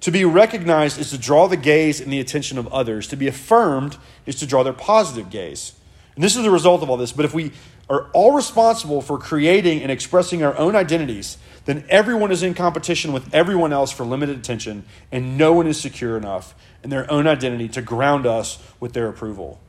To 0.00 0.10
be 0.10 0.24
recognized 0.24 0.98
is 0.98 1.10
to 1.10 1.18
draw 1.18 1.48
the 1.48 1.56
gaze 1.56 2.00
and 2.00 2.12
the 2.12 2.20
attention 2.20 2.58
of 2.58 2.68
others. 2.68 3.08
To 3.08 3.16
be 3.16 3.26
affirmed 3.26 3.96
is 4.26 4.36
to 4.36 4.46
draw 4.46 4.62
their 4.62 4.72
positive 4.72 5.30
gaze. 5.30 5.72
And 6.14 6.22
this 6.22 6.36
is 6.36 6.44
the 6.44 6.50
result 6.50 6.82
of 6.82 6.90
all 6.90 6.96
this. 6.96 7.12
But 7.12 7.24
if 7.24 7.34
we 7.34 7.52
are 7.90 8.10
all 8.12 8.32
responsible 8.32 9.00
for 9.00 9.18
creating 9.18 9.82
and 9.82 9.90
expressing 9.90 10.42
our 10.42 10.56
own 10.58 10.76
identities, 10.76 11.38
then 11.64 11.84
everyone 11.88 12.30
is 12.30 12.42
in 12.42 12.54
competition 12.54 13.12
with 13.12 13.32
everyone 13.34 13.72
else 13.72 13.90
for 13.90 14.04
limited 14.04 14.38
attention, 14.38 14.84
and 15.10 15.38
no 15.38 15.52
one 15.52 15.66
is 15.66 15.80
secure 15.80 16.16
enough 16.16 16.54
in 16.82 16.90
their 16.90 17.10
own 17.10 17.26
identity 17.26 17.68
to 17.68 17.82
ground 17.82 18.26
us 18.26 18.62
with 18.80 18.92
their 18.92 19.08
approval. 19.08 19.60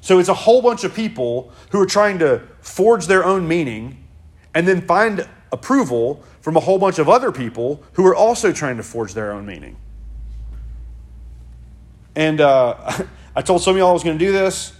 So 0.00 0.18
it's 0.18 0.28
a 0.28 0.34
whole 0.34 0.62
bunch 0.62 0.84
of 0.84 0.94
people 0.94 1.52
who 1.70 1.80
are 1.80 1.86
trying 1.86 2.18
to 2.20 2.42
forge 2.60 3.06
their 3.06 3.24
own 3.24 3.48
meaning 3.48 4.04
and 4.54 4.66
then 4.66 4.80
find 4.82 5.28
approval 5.52 6.22
from 6.40 6.56
a 6.56 6.60
whole 6.60 6.78
bunch 6.78 6.98
of 6.98 7.08
other 7.08 7.32
people 7.32 7.82
who 7.94 8.06
are 8.06 8.14
also 8.14 8.52
trying 8.52 8.76
to 8.76 8.82
forge 8.82 9.14
their 9.14 9.32
own 9.32 9.46
meaning. 9.46 9.76
And 12.14 12.40
uh, 12.40 13.04
I 13.36 13.42
told 13.42 13.62
some 13.62 13.74
of 13.74 13.78
y'all 13.78 13.90
I 13.90 13.92
was 13.92 14.04
going 14.04 14.18
to 14.18 14.24
do 14.24 14.32
this. 14.32 14.72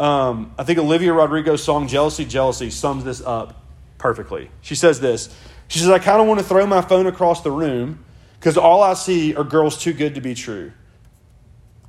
Um, 0.00 0.54
I 0.56 0.64
think 0.64 0.78
Olivia 0.78 1.12
Rodrigo's 1.12 1.62
song 1.62 1.86
Jealousy, 1.86 2.24
Jealousy 2.24 2.70
sums 2.70 3.04
this 3.04 3.20
up 3.20 3.62
perfectly. 3.98 4.50
She 4.62 4.74
says 4.74 4.98
this 4.98 5.28
She 5.68 5.78
says, 5.78 5.90
I 5.90 5.98
kind 5.98 6.22
of 6.22 6.26
want 6.26 6.40
to 6.40 6.46
throw 6.46 6.66
my 6.66 6.80
phone 6.80 7.06
across 7.06 7.42
the 7.42 7.50
room 7.50 8.02
because 8.38 8.56
all 8.56 8.82
I 8.82 8.94
see 8.94 9.34
are 9.34 9.44
girls 9.44 9.76
too 9.76 9.92
good 9.92 10.14
to 10.14 10.22
be 10.22 10.34
true. 10.34 10.72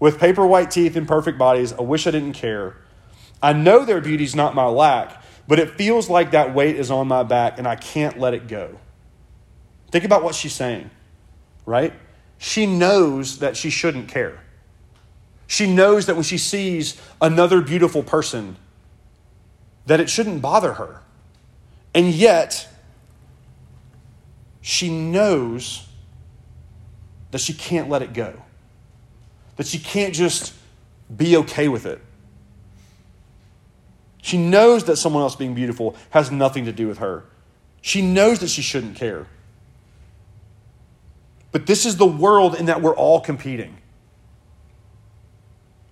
With 0.01 0.19
paper 0.19 0.45
white 0.45 0.71
teeth 0.71 0.97
and 0.97 1.07
perfect 1.07 1.37
bodies, 1.37 1.71
I 1.71 1.81
wish 1.83 2.05
I 2.05 2.11
didn't 2.11 2.33
care. 2.33 2.75
I 3.41 3.53
know 3.53 3.85
their 3.85 4.01
beauty's 4.01 4.35
not 4.35 4.55
my 4.55 4.65
lack, 4.65 5.23
but 5.47 5.57
it 5.57 5.71
feels 5.71 6.09
like 6.09 6.31
that 6.31 6.53
weight 6.53 6.75
is 6.75 6.91
on 6.91 7.07
my 7.07 7.23
back 7.23 7.57
and 7.59 7.67
I 7.67 7.77
can't 7.77 8.19
let 8.19 8.33
it 8.33 8.47
go. 8.47 8.77
Think 9.89 10.03
about 10.03 10.21
what 10.21 10.35
she's 10.35 10.53
saying, 10.53 10.89
right? 11.65 11.93
She 12.37 12.65
knows 12.65 13.39
that 13.39 13.55
she 13.55 13.69
shouldn't 13.69 14.09
care. 14.09 14.43
She 15.51 15.67
knows 15.67 16.05
that 16.05 16.15
when 16.15 16.23
she 16.23 16.37
sees 16.37 16.95
another 17.21 17.59
beautiful 17.59 18.03
person, 18.03 18.55
that 19.85 19.99
it 19.99 20.09
shouldn't 20.09 20.41
bother 20.41 20.75
her. 20.75 21.01
And 21.93 22.07
yet, 22.07 22.69
she 24.61 24.89
knows 24.89 25.85
that 27.31 27.41
she 27.41 27.51
can't 27.51 27.89
let 27.89 28.01
it 28.01 28.13
go, 28.13 28.41
that 29.57 29.67
she 29.67 29.77
can't 29.77 30.13
just 30.13 30.53
be 31.13 31.35
okay 31.35 31.67
with 31.67 31.85
it. 31.85 31.99
She 34.21 34.37
knows 34.37 34.85
that 34.85 34.95
someone 34.95 35.21
else 35.21 35.35
being 35.35 35.53
beautiful 35.53 35.97
has 36.11 36.31
nothing 36.31 36.63
to 36.63 36.71
do 36.71 36.87
with 36.87 36.99
her. 36.99 37.25
She 37.81 38.01
knows 38.01 38.39
that 38.39 38.49
she 38.49 38.61
shouldn't 38.61 38.95
care. 38.95 39.27
But 41.51 41.65
this 41.65 41.85
is 41.85 41.97
the 41.97 42.07
world 42.07 42.55
in 42.55 42.67
that 42.67 42.81
we're 42.81 42.95
all 42.95 43.19
competing. 43.19 43.80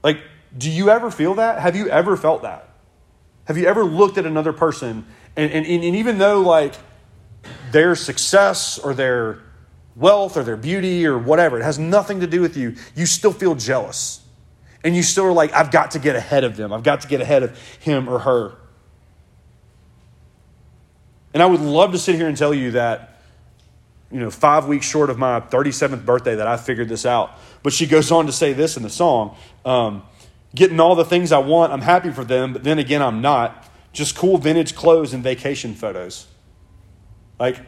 Like, 0.03 0.21
do 0.57 0.69
you 0.69 0.89
ever 0.89 1.11
feel 1.11 1.35
that? 1.35 1.59
Have 1.59 1.75
you 1.75 1.89
ever 1.89 2.17
felt 2.17 2.41
that? 2.43 2.69
Have 3.45 3.57
you 3.57 3.65
ever 3.65 3.83
looked 3.83 4.17
at 4.17 4.25
another 4.25 4.53
person 4.53 5.05
and, 5.35 5.51
and, 5.51 5.65
and 5.65 5.95
even 5.95 6.17
though, 6.17 6.41
like, 6.41 6.75
their 7.71 7.95
success 7.95 8.77
or 8.77 8.93
their 8.93 9.39
wealth 9.95 10.35
or 10.35 10.43
their 10.43 10.57
beauty 10.57 11.05
or 11.05 11.17
whatever, 11.17 11.59
it 11.59 11.63
has 11.63 11.79
nothing 11.79 12.19
to 12.19 12.27
do 12.27 12.41
with 12.41 12.57
you, 12.57 12.75
you 12.95 13.05
still 13.05 13.31
feel 13.31 13.55
jealous. 13.55 14.21
And 14.83 14.95
you 14.95 15.03
still 15.03 15.25
are 15.25 15.31
like, 15.31 15.53
I've 15.53 15.71
got 15.71 15.91
to 15.91 15.99
get 15.99 16.15
ahead 16.15 16.43
of 16.43 16.55
them. 16.55 16.73
I've 16.73 16.83
got 16.83 17.01
to 17.01 17.07
get 17.07 17.21
ahead 17.21 17.43
of 17.43 17.57
him 17.79 18.09
or 18.09 18.19
her. 18.19 18.55
And 21.33 21.43
I 21.43 21.45
would 21.45 21.61
love 21.61 21.91
to 21.91 21.97
sit 21.97 22.15
here 22.15 22.27
and 22.27 22.35
tell 22.35 22.53
you 22.53 22.71
that, 22.71 23.08
you 24.11 24.19
know, 24.19 24.31
five 24.31 24.67
weeks 24.67 24.85
short 24.85 25.09
of 25.09 25.17
my 25.17 25.39
37th 25.39 26.03
birthday 26.05 26.35
that 26.35 26.47
I 26.47 26.57
figured 26.57 26.89
this 26.89 27.05
out. 27.05 27.31
But 27.61 27.73
she 27.73 27.85
goes 27.85 28.11
on 28.11 28.25
to 28.25 28.31
say 28.31 28.53
this 28.53 28.77
in 28.77 28.83
the 28.83 28.89
song 28.89 29.35
um, 29.65 30.03
getting 30.55 30.79
all 30.79 30.95
the 30.95 31.05
things 31.05 31.31
I 31.31 31.39
want, 31.39 31.71
I'm 31.71 31.81
happy 31.81 32.11
for 32.11 32.23
them, 32.23 32.53
but 32.53 32.63
then 32.63 32.79
again, 32.79 33.01
I'm 33.01 33.21
not. 33.21 33.65
Just 33.91 34.15
cool 34.15 34.37
vintage 34.37 34.75
clothes 34.75 35.13
and 35.13 35.23
vacation 35.23 35.73
photos. 35.73 36.27
Like, 37.39 37.59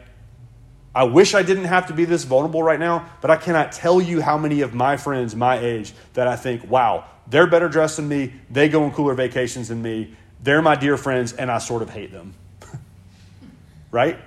I 0.94 1.04
wish 1.04 1.34
I 1.34 1.42
didn't 1.42 1.64
have 1.64 1.86
to 1.88 1.94
be 1.94 2.04
this 2.04 2.24
vulnerable 2.24 2.62
right 2.62 2.78
now, 2.78 3.10
but 3.20 3.30
I 3.30 3.36
cannot 3.36 3.72
tell 3.72 4.00
you 4.00 4.20
how 4.20 4.36
many 4.36 4.60
of 4.60 4.74
my 4.74 4.96
friends 4.96 5.34
my 5.34 5.58
age 5.58 5.92
that 6.14 6.28
I 6.28 6.36
think, 6.36 6.68
wow, 6.68 7.04
they're 7.26 7.46
better 7.46 7.68
dressed 7.68 7.96
than 7.96 8.08
me, 8.08 8.32
they 8.50 8.68
go 8.68 8.84
on 8.84 8.92
cooler 8.92 9.14
vacations 9.14 9.68
than 9.68 9.80
me, 9.80 10.14
they're 10.42 10.62
my 10.62 10.74
dear 10.74 10.96
friends, 10.96 11.32
and 11.32 11.50
I 11.50 11.58
sort 11.58 11.82
of 11.82 11.90
hate 11.90 12.12
them. 12.12 12.34
right? 13.90 14.18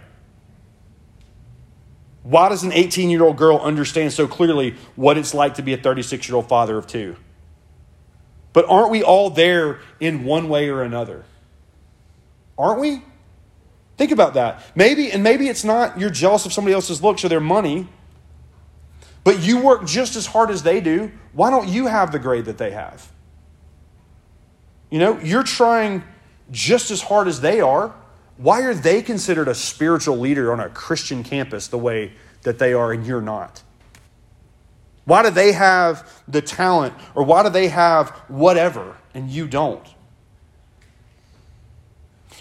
Why 2.25 2.49
does 2.49 2.63
an 2.63 2.73
18 2.73 3.11
year 3.11 3.23
old 3.23 3.37
girl 3.37 3.59
understand 3.59 4.11
so 4.11 4.27
clearly 4.27 4.75
what 4.95 5.15
it's 5.15 5.35
like 5.35 5.53
to 5.55 5.61
be 5.61 5.73
a 5.73 5.77
36 5.77 6.27
year 6.27 6.35
old 6.35 6.49
father 6.49 6.75
of 6.75 6.87
two? 6.87 7.17
But 8.51 8.65
aren't 8.67 8.89
we 8.89 9.03
all 9.03 9.29
there 9.29 9.79
in 9.99 10.23
one 10.23 10.49
way 10.49 10.69
or 10.69 10.81
another? 10.81 11.23
Aren't 12.57 12.79
we? 12.79 13.03
Think 13.97 14.11
about 14.11 14.33
that. 14.33 14.63
Maybe, 14.73 15.11
and 15.11 15.21
maybe 15.21 15.47
it's 15.47 15.63
not 15.63 15.99
you're 15.99 16.09
jealous 16.09 16.47
of 16.47 16.51
somebody 16.51 16.73
else's 16.73 17.03
looks 17.03 17.23
or 17.23 17.29
their 17.29 17.39
money, 17.39 17.87
but 19.23 19.39
you 19.41 19.59
work 19.59 19.85
just 19.85 20.15
as 20.15 20.25
hard 20.25 20.49
as 20.49 20.63
they 20.63 20.81
do. 20.81 21.11
Why 21.33 21.51
don't 21.51 21.67
you 21.67 21.85
have 21.85 22.11
the 22.11 22.17
grade 22.19 22.45
that 22.45 22.57
they 22.57 22.71
have? 22.71 23.11
You 24.89 24.97
know, 24.97 25.19
you're 25.19 25.43
trying 25.43 26.03
just 26.49 26.89
as 26.89 27.03
hard 27.03 27.27
as 27.27 27.41
they 27.41 27.61
are. 27.61 27.93
Why 28.37 28.61
are 28.61 28.73
they 28.73 29.01
considered 29.01 29.47
a 29.47 29.55
spiritual 29.55 30.17
leader 30.17 30.51
on 30.51 30.59
a 30.59 30.69
Christian 30.69 31.23
campus 31.23 31.67
the 31.67 31.77
way 31.77 32.13
that 32.43 32.59
they 32.59 32.73
are 32.73 32.91
and 32.91 33.05
you're 33.05 33.21
not? 33.21 33.63
Why 35.05 35.23
do 35.23 35.29
they 35.29 35.51
have 35.51 36.23
the 36.27 36.41
talent 36.41 36.93
or 37.13 37.23
why 37.23 37.43
do 37.43 37.49
they 37.49 37.67
have 37.69 38.09
whatever 38.27 38.97
and 39.13 39.29
you 39.29 39.47
don't? 39.47 39.87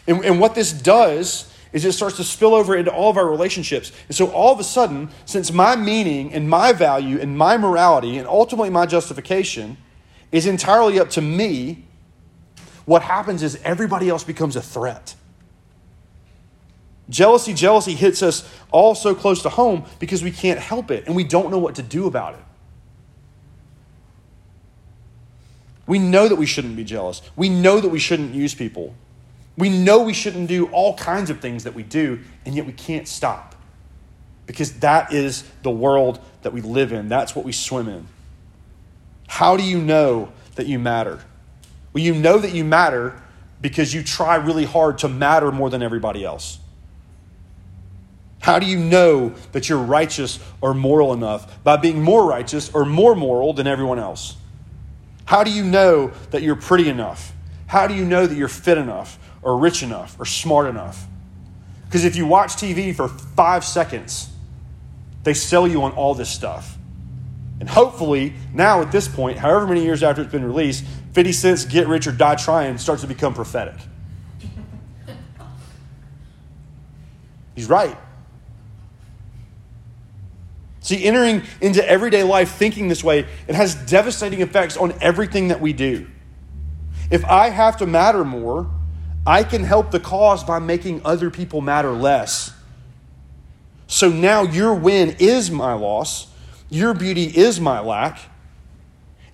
And, 0.06 0.24
and 0.24 0.40
what 0.40 0.54
this 0.54 0.72
does 0.72 1.50
is 1.72 1.84
it 1.84 1.92
starts 1.92 2.16
to 2.16 2.24
spill 2.24 2.54
over 2.54 2.76
into 2.76 2.92
all 2.92 3.10
of 3.10 3.16
our 3.16 3.28
relationships. 3.28 3.92
And 4.08 4.16
so 4.16 4.30
all 4.30 4.52
of 4.52 4.60
a 4.60 4.64
sudden, 4.64 5.10
since 5.24 5.52
my 5.52 5.76
meaning 5.76 6.32
and 6.32 6.48
my 6.48 6.72
value 6.72 7.20
and 7.20 7.36
my 7.36 7.56
morality 7.56 8.16
and 8.16 8.28
ultimately 8.28 8.70
my 8.70 8.86
justification 8.86 9.76
is 10.32 10.46
entirely 10.46 11.00
up 11.00 11.10
to 11.10 11.20
me, 11.20 11.84
what 12.84 13.02
happens 13.02 13.42
is 13.42 13.58
everybody 13.64 14.08
else 14.08 14.24
becomes 14.24 14.56
a 14.56 14.62
threat. 14.62 15.14
Jealousy, 17.10 17.52
jealousy 17.52 17.94
hits 17.94 18.22
us 18.22 18.48
all 18.70 18.94
so 18.94 19.14
close 19.14 19.42
to 19.42 19.48
home 19.48 19.84
because 19.98 20.22
we 20.22 20.30
can't 20.30 20.58
help 20.58 20.90
it 20.90 21.04
and 21.06 21.14
we 21.14 21.24
don't 21.24 21.50
know 21.50 21.58
what 21.58 21.74
to 21.74 21.82
do 21.82 22.06
about 22.06 22.34
it. 22.34 22.40
We 25.86 25.98
know 25.98 26.28
that 26.28 26.36
we 26.36 26.46
shouldn't 26.46 26.76
be 26.76 26.84
jealous. 26.84 27.20
We 27.36 27.48
know 27.50 27.78
that 27.78 27.90
we 27.90 27.98
shouldn't 27.98 28.34
use 28.34 28.54
people. 28.54 28.94
We 29.56 29.68
know 29.68 30.02
we 30.02 30.14
shouldn't 30.14 30.48
do 30.48 30.66
all 30.66 30.96
kinds 30.96 31.30
of 31.30 31.40
things 31.40 31.64
that 31.64 31.74
we 31.74 31.82
do, 31.82 32.20
and 32.44 32.54
yet 32.54 32.66
we 32.66 32.72
can't 32.72 33.06
stop. 33.06 33.54
Because 34.46 34.80
that 34.80 35.12
is 35.12 35.44
the 35.62 35.70
world 35.70 36.20
that 36.42 36.52
we 36.52 36.60
live 36.60 36.92
in, 36.92 37.08
that's 37.08 37.36
what 37.36 37.44
we 37.44 37.52
swim 37.52 37.88
in. 37.88 38.08
How 39.28 39.56
do 39.56 39.62
you 39.62 39.78
know 39.78 40.32
that 40.56 40.66
you 40.66 40.78
matter? 40.78 41.20
Well, 41.92 42.02
you 42.02 42.14
know 42.14 42.38
that 42.38 42.52
you 42.52 42.64
matter 42.64 43.20
because 43.60 43.94
you 43.94 44.02
try 44.02 44.36
really 44.36 44.64
hard 44.64 44.98
to 44.98 45.08
matter 45.08 45.52
more 45.52 45.70
than 45.70 45.82
everybody 45.82 46.24
else. 46.24 46.58
How 48.44 48.58
do 48.58 48.66
you 48.66 48.78
know 48.78 49.30
that 49.52 49.68
you're 49.68 49.78
righteous 49.78 50.38
or 50.60 50.74
moral 50.74 51.12
enough? 51.12 51.62
By 51.64 51.76
being 51.76 52.02
more 52.02 52.26
righteous 52.26 52.72
or 52.72 52.84
more 52.84 53.16
moral 53.16 53.52
than 53.52 53.66
everyone 53.66 53.98
else. 53.98 54.36
How 55.24 55.42
do 55.42 55.50
you 55.50 55.64
know 55.64 56.12
that 56.30 56.42
you're 56.42 56.56
pretty 56.56 56.88
enough? 56.88 57.32
How 57.66 57.86
do 57.86 57.94
you 57.94 58.04
know 58.04 58.26
that 58.26 58.36
you're 58.36 58.48
fit 58.48 58.78
enough? 58.78 59.18
or 59.44 59.58
rich 59.58 59.82
enough 59.82 60.18
or 60.18 60.24
smart 60.24 60.66
enough. 60.66 61.06
Because 61.84 62.04
if 62.04 62.16
you 62.16 62.26
watch 62.26 62.54
TV 62.54 62.94
for 62.94 63.08
five 63.08 63.64
seconds, 63.64 64.30
they 65.22 65.34
sell 65.34 65.68
you 65.68 65.82
on 65.82 65.92
all 65.92 66.14
this 66.14 66.30
stuff. 66.30 66.76
And 67.60 67.68
hopefully, 67.68 68.32
now 68.52 68.80
at 68.80 68.90
this 68.90 69.06
point, 69.06 69.38
however 69.38 69.68
many 69.68 69.84
years 69.84 70.02
after 70.02 70.22
it's 70.22 70.32
been 70.32 70.44
released, 70.44 70.84
50 71.12 71.32
Cent's 71.32 71.64
Get 71.64 71.86
Rich 71.86 72.08
or 72.08 72.12
Die 72.12 72.34
Trying 72.34 72.78
starts 72.78 73.02
to 73.02 73.08
become 73.08 73.32
prophetic. 73.32 73.76
He's 77.54 77.68
right. 77.68 77.96
See, 80.84 81.02
entering 81.02 81.44
into 81.62 81.82
everyday 81.88 82.24
life 82.24 82.56
thinking 82.56 82.88
this 82.88 83.02
way, 83.02 83.20
it 83.48 83.54
has 83.54 83.74
devastating 83.74 84.42
effects 84.42 84.76
on 84.76 84.92
everything 85.00 85.48
that 85.48 85.58
we 85.58 85.72
do. 85.72 86.06
If 87.10 87.24
I 87.24 87.48
have 87.48 87.78
to 87.78 87.86
matter 87.86 88.22
more, 88.22 88.70
I 89.26 89.44
can 89.44 89.64
help 89.64 89.92
the 89.92 89.98
cause 89.98 90.44
by 90.44 90.58
making 90.58 91.00
other 91.02 91.30
people 91.30 91.62
matter 91.62 91.90
less. 91.90 92.52
So 93.86 94.10
now 94.10 94.42
your 94.42 94.74
win 94.74 95.16
is 95.18 95.50
my 95.50 95.72
loss, 95.72 96.26
your 96.68 96.92
beauty 96.92 97.24
is 97.24 97.58
my 97.58 97.80
lack. 97.80 98.18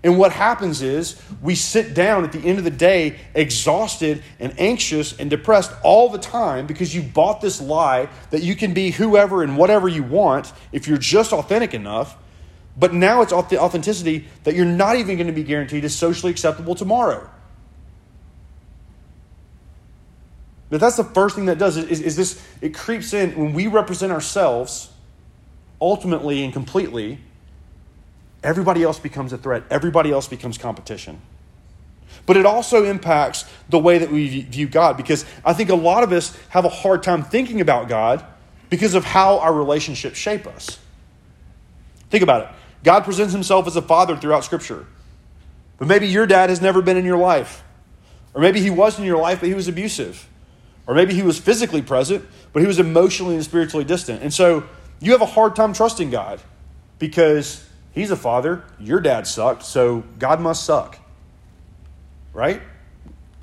And 0.03 0.19
what 0.19 0.33
happens 0.33 0.81
is 0.81 1.21
we 1.43 1.55
sit 1.55 1.93
down 1.93 2.25
at 2.25 2.33
the 2.33 2.39
end 2.39 2.59
of 2.59 2.65
the 2.65 2.71
day 2.71 3.19
exhausted 3.35 4.23
and 4.39 4.55
anxious 4.59 5.19
and 5.19 5.29
depressed 5.29 5.73
all 5.83 6.09
the 6.09 6.19
time 6.19 6.67
because 6.67 6.95
you 6.95 7.03
bought 7.03 7.43
this 7.43 7.61
lie 7.61 8.09
that 8.31 8.43
you 8.43 8.57
can 8.57 8.73
be 8.73 8.93
whoever 8.93 9.43
and 9.43 9.59
whatever 9.59 9.89
you 9.89 10.03
want 10.03 10.53
if 10.73 10.89
you're 10.89 10.97
just 10.97 11.33
authentic 11.33 11.75
enough. 11.75 12.17
But 12.79 12.95
now 12.95 13.21
it's 13.21 13.33
the 13.33 13.61
authenticity 13.61 14.27
that 14.45 14.55
you're 14.55 14.65
not 14.65 14.97
even 14.97 15.17
going 15.17 15.27
to 15.27 15.35
be 15.35 15.45
guaranteed 15.45 15.85
is 15.85 15.95
socially 15.95 16.33
acceptable 16.33 16.75
tomorrow. 16.75 17.29
But 20.71 20.81
that's 20.81 20.97
the 20.97 21.05
first 21.05 21.35
thing 21.35 21.47
that 21.47 21.59
does 21.59 21.77
is, 21.77 22.01
is 22.01 22.17
this 22.17 22.43
it 22.63 22.75
creeps 22.75 23.13
in 23.13 23.37
when 23.37 23.53
we 23.53 23.67
represent 23.67 24.13
ourselves 24.13 24.91
ultimately 25.81 26.43
and 26.43 26.53
completely 26.53 27.19
everybody 28.43 28.83
else 28.83 28.99
becomes 28.99 29.33
a 29.33 29.39
threat, 29.39 29.65
everybody 29.71 30.11
else 30.11 30.29
becomes 30.29 30.59
competition. 30.59 31.21
But 32.27 32.37
it 32.37 32.47
also 32.47 32.85
impacts 32.85 33.45
the 33.69 33.79
way 33.79 33.99
that 33.99 34.11
we 34.11 34.43
view 34.43 34.69
God 34.69 34.97
because 34.97 35.25
I 35.45 35.53
think 35.53 35.71
a 35.71 35.75
lot 35.75 36.03
of 36.03 36.13
us 36.13 36.37
have 36.51 36.65
a 36.65 36.69
hard 36.69 37.03
time 37.03 37.23
thinking 37.23 37.61
about 37.61 37.89
God 37.89 38.25
because 38.69 38.95
of 38.95 39.05
how 39.05 39.39
our 39.39 39.53
relationships 39.53 40.19
shape 40.19 40.47
us. 40.47 40.79
Think 42.11 42.23
about 42.23 42.43
it. 42.43 42.49
God 42.85 43.05
presents 43.05 43.33
himself 43.33 43.67
as 43.67 43.77
a 43.77 43.83
father 43.83 44.17
throughout 44.17 44.45
Scripture. 44.45 44.87
But 45.79 45.89
maybe 45.89 46.09
your 46.09 46.27
dad 46.27 46.51
has 46.51 46.61
never 46.61 46.83
been 46.83 46.97
in 46.97 47.05
your 47.05 47.17
life. 47.17 47.63
Or 48.35 48.41
maybe 48.41 48.61
he 48.61 48.71
was 48.71 48.99
in 48.99 49.05
your 49.05 49.19
life, 49.19 49.41
but 49.41 49.49
he 49.49 49.55
was 49.55 49.67
abusive. 49.67 50.29
Or 50.87 50.95
maybe 50.95 51.15
he 51.15 51.23
was 51.23 51.39
physically 51.39 51.83
present, 51.83 52.25
but 52.53 52.61
he 52.61 52.67
was 52.67 52.79
emotionally 52.79 53.35
and 53.35 53.45
spiritually 53.45 53.85
distant. 53.85 54.23
And 54.23 54.33
so 54.33 54.65
you 55.01 55.13
have 55.13 55.21
a 55.21 55.27
hard 55.27 55.57
time 55.57 55.73
trusting 55.73 56.11
God 56.11 56.41
because 56.99 57.67
He's 57.93 58.11
a 58.11 58.17
father. 58.17 58.65
Your 58.79 59.01
dad 59.01 59.27
sucked, 59.27 59.65
so 59.65 60.05
God 60.19 60.41
must 60.41 60.65
suck. 60.65 60.99
Right? 62.33 62.63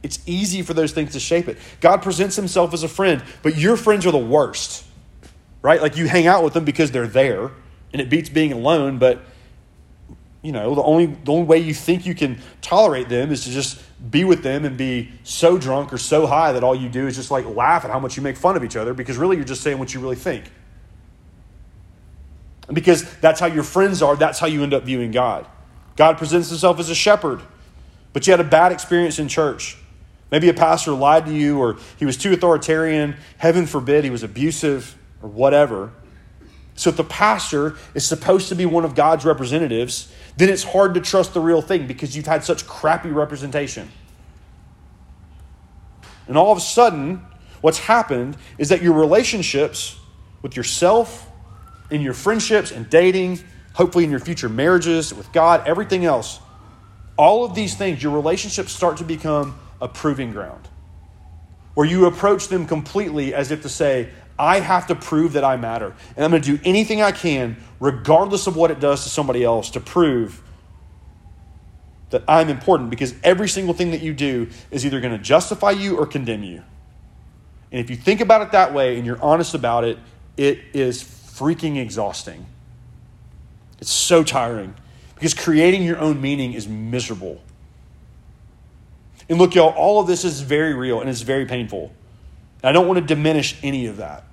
It's 0.04 0.20
easy 0.26 0.62
for 0.62 0.74
those 0.74 0.94
things 0.94 1.14
to 1.14 1.20
shape 1.20 1.48
it. 1.48 1.58
God 1.82 2.02
presents 2.02 2.36
himself 2.36 2.74
as 2.74 2.84
a 2.84 2.88
friend, 2.88 3.24
but 3.44 3.58
your 3.58 3.76
friends 3.76 4.06
are 4.06 4.12
the 4.12 4.18
worst. 4.18 4.86
Right? 5.62 5.82
Like 5.82 5.98
you 5.98 6.08
hang 6.08 6.28
out 6.28 6.44
with 6.44 6.54
them 6.54 6.64
because 6.66 6.92
they're 6.92 7.08
there, 7.08 7.52
and 7.92 8.02
it 8.02 8.10
beats 8.10 8.30
being 8.30 8.54
alone, 8.54 9.00
but 9.00 9.22
you 10.42 10.52
know, 10.54 10.76
the 10.76 10.84
only 10.84 11.08
the 11.08 11.32
only 11.34 11.46
way 11.46 11.58
you 11.58 11.74
think 11.74 12.06
you 12.06 12.16
can 12.16 12.40
tolerate 12.62 13.10
them 13.10 13.32
is 13.32 13.44
to 13.44 13.50
just 13.50 13.82
be 14.12 14.24
with 14.24 14.44
them 14.44 14.64
and 14.64 14.78
be 14.78 15.12
so 15.24 15.58
drunk 15.58 15.92
or 15.92 15.98
so 15.98 16.28
high 16.28 16.54
that 16.54 16.64
all 16.64 16.76
you 16.76 16.88
do 16.88 17.08
is 17.08 17.16
just 17.16 17.32
like 17.32 17.46
laugh 17.46 17.84
at 17.84 17.92
how 17.92 18.00
much 18.00 18.16
you 18.16 18.24
make 18.24 18.38
fun 18.38 18.56
of 18.56 18.64
each 18.64 18.76
other 18.76 18.94
because 18.94 19.18
really 19.18 19.36
you're 19.36 19.46
just 19.46 19.62
saying 19.62 19.80
what 19.80 19.94
you 19.94 20.00
really 20.00 20.16
think. 20.16 20.46
Because 22.72 23.10
that's 23.20 23.40
how 23.40 23.46
your 23.46 23.64
friends 23.64 24.02
are, 24.02 24.16
that's 24.16 24.40
how 24.40 24.48
you 24.48 24.64
end 24.64 24.74
up 24.74 24.84
viewing 24.84 25.12
God. 25.12 25.48
God 25.96 26.18
presents 26.18 26.50
himself 26.50 26.80
as 26.80 26.90
a 26.90 26.96
shepherd, 26.96 27.42
but 28.14 28.28
you 28.28 28.32
had 28.32 28.40
a 28.40 28.44
bad 28.44 28.72
experience 28.72 29.20
in 29.20 29.28
church. 29.28 29.78
Maybe 30.32 30.50
a 30.50 30.54
pastor 30.54 30.92
lied 30.92 31.26
to 31.26 31.34
you, 31.34 31.60
or 31.60 31.78
he 31.98 32.06
was 32.06 32.18
too 32.18 32.34
authoritarian. 32.34 33.16
Heaven 33.38 33.66
forbid 33.66 34.04
he 34.04 34.10
was 34.10 34.24
abusive, 34.24 34.98
or 35.22 35.30
whatever. 35.30 35.92
So, 36.76 36.90
if 36.90 36.98
the 36.98 37.04
pastor 37.04 37.76
is 37.96 38.06
supposed 38.06 38.50
to 38.50 38.56
be 38.56 38.66
one 38.66 38.86
of 38.86 38.94
God's 38.94 39.26
representatives, 39.26 40.14
then 40.36 40.50
it's 40.50 40.64
hard 40.64 40.94
to 40.94 41.02
trust 41.02 41.34
the 41.34 41.40
real 41.40 41.62
thing 41.62 41.88
because 41.88 42.16
you've 42.16 42.28
had 42.28 42.44
such 42.44 42.68
crappy 42.68 43.10
representation. 43.10 43.90
And 46.28 46.38
all 46.38 46.52
of 46.52 46.58
a 46.58 46.62
sudden, 46.62 47.26
what's 47.62 47.80
happened 47.80 48.38
is 48.58 48.70
that 48.70 48.82
your 48.82 48.94
relationships 48.94 49.98
with 50.42 50.56
yourself 50.56 51.27
in 51.90 52.02
your 52.02 52.14
friendships 52.14 52.72
and 52.72 52.90
dating, 52.90 53.40
hopefully 53.74 54.04
in 54.04 54.12
your 54.12 54.20
future 54.20 54.50
marriages 54.50 55.14
with 55.14 55.32
God, 55.32 55.68
everything 55.68 56.06
else, 56.06 56.40
all 57.18 57.46
of 57.46 57.56
these 57.56 57.76
things, 57.76 58.02
your 58.02 58.14
relationships 58.14 58.72
start 58.72 58.98
to 58.98 59.04
become 59.04 59.58
a 59.82 59.88
proving 59.88 60.32
ground 60.32 60.68
where 61.78 61.86
you 61.86 62.08
approach 62.08 62.48
them 62.48 62.66
completely 62.66 63.36
as 63.36 63.52
if 63.52 63.62
to 63.62 63.70
say, 63.70 64.10
I 64.40 64.60
have 64.60 64.88
to 64.88 64.96
prove 64.96 65.34
that 65.34 65.44
I 65.44 65.58
matter. 65.58 65.94
And 66.16 66.26
I'm 66.26 66.32
going 66.32 66.42
to 66.42 66.58
do 66.58 66.60
anything 66.66 67.04
I 67.04 67.12
can, 67.12 67.56
regardless 67.80 68.48
of 68.48 68.56
what 68.56 68.72
it 68.72 68.80
does 68.80 69.04
to 69.04 69.10
somebody 69.10 69.44
else, 69.44 69.70
to 69.70 69.80
prove 69.80 70.42
that 72.10 72.24
I'm 72.28 72.50
important 72.50 72.90
because 72.90 73.14
every 73.24 73.48
single 73.48 73.76
thing 73.76 73.92
that 73.92 74.02
you 74.02 74.16
do 74.16 74.50
is 74.72 74.88
either 74.88 75.00
going 75.00 75.16
to 75.16 75.24
justify 75.24 75.70
you 75.70 75.98
or 75.98 76.08
condemn 76.08 76.42
you. 76.42 76.64
And 77.72 77.80
if 77.80 77.92
you 77.92 77.96
think 77.96 78.22
about 78.22 78.42
it 78.42 78.54
that 78.54 78.74
way 78.74 78.98
and 78.98 79.06
you're 79.06 79.22
honest 79.22 79.54
about 79.54 79.84
it, 79.84 80.00
it 80.36 80.60
is 80.74 81.04
freaking 81.38 81.78
exhausting. 81.78 82.46
It's 83.80 83.92
so 83.92 84.24
tiring 84.24 84.74
because 85.16 85.34
creating 85.34 85.84
your 85.84 85.98
own 85.98 86.22
meaning 86.22 86.54
is 86.54 86.68
miserable. 86.68 87.42
And 89.30 89.38
look, 89.40 89.56
y'all, 89.56 89.74
all 89.74 90.00
of 90.00 90.08
this 90.08 90.24
is 90.24 90.42
very 90.42 90.74
real 90.74 91.02
and 91.02 91.10
it's 91.10 91.22
very 91.22 91.46
painful. 91.46 91.92
I 92.64 92.72
don't 92.72 92.88
want 92.88 93.00
to 93.00 93.06
diminish 93.06 93.58
any 93.62 93.86
of 93.88 93.98
that. 93.98 94.24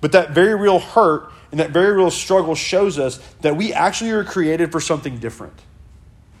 But 0.00 0.12
that 0.12 0.30
very 0.30 0.54
real 0.54 0.78
hurt 0.78 1.32
and 1.50 1.60
that 1.60 1.70
very 1.70 1.92
real 1.94 2.10
struggle 2.10 2.54
shows 2.54 2.98
us 2.98 3.18
that 3.40 3.56
we 3.56 3.72
actually 3.72 4.10
are 4.10 4.24
created 4.24 4.70
for 4.70 4.80
something 4.80 5.18
different, 5.18 5.54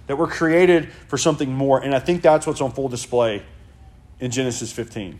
that 0.06 0.16
we're 0.16 0.28
created 0.28 0.92
for 1.08 1.16
something 1.16 1.52
more. 1.52 1.82
And 1.82 1.94
I 1.94 1.98
think 1.98 2.22
that's 2.22 2.46
what's 2.46 2.60
on 2.60 2.72
full 2.72 2.88
display 2.88 3.42
in 4.20 4.30
Genesis 4.30 4.72
15. 4.72 5.18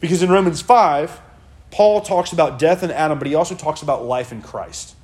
Because 0.00 0.22
in 0.22 0.30
Romans 0.30 0.60
5, 0.60 1.20
Paul 1.70 2.00
talks 2.00 2.32
about 2.32 2.58
death 2.58 2.82
in 2.82 2.90
Adam, 2.90 3.18
but 3.18 3.26
he 3.26 3.34
also 3.34 3.54
talks 3.54 3.82
about 3.82 4.04
life 4.04 4.32
in 4.32 4.42
Christ. 4.42 4.94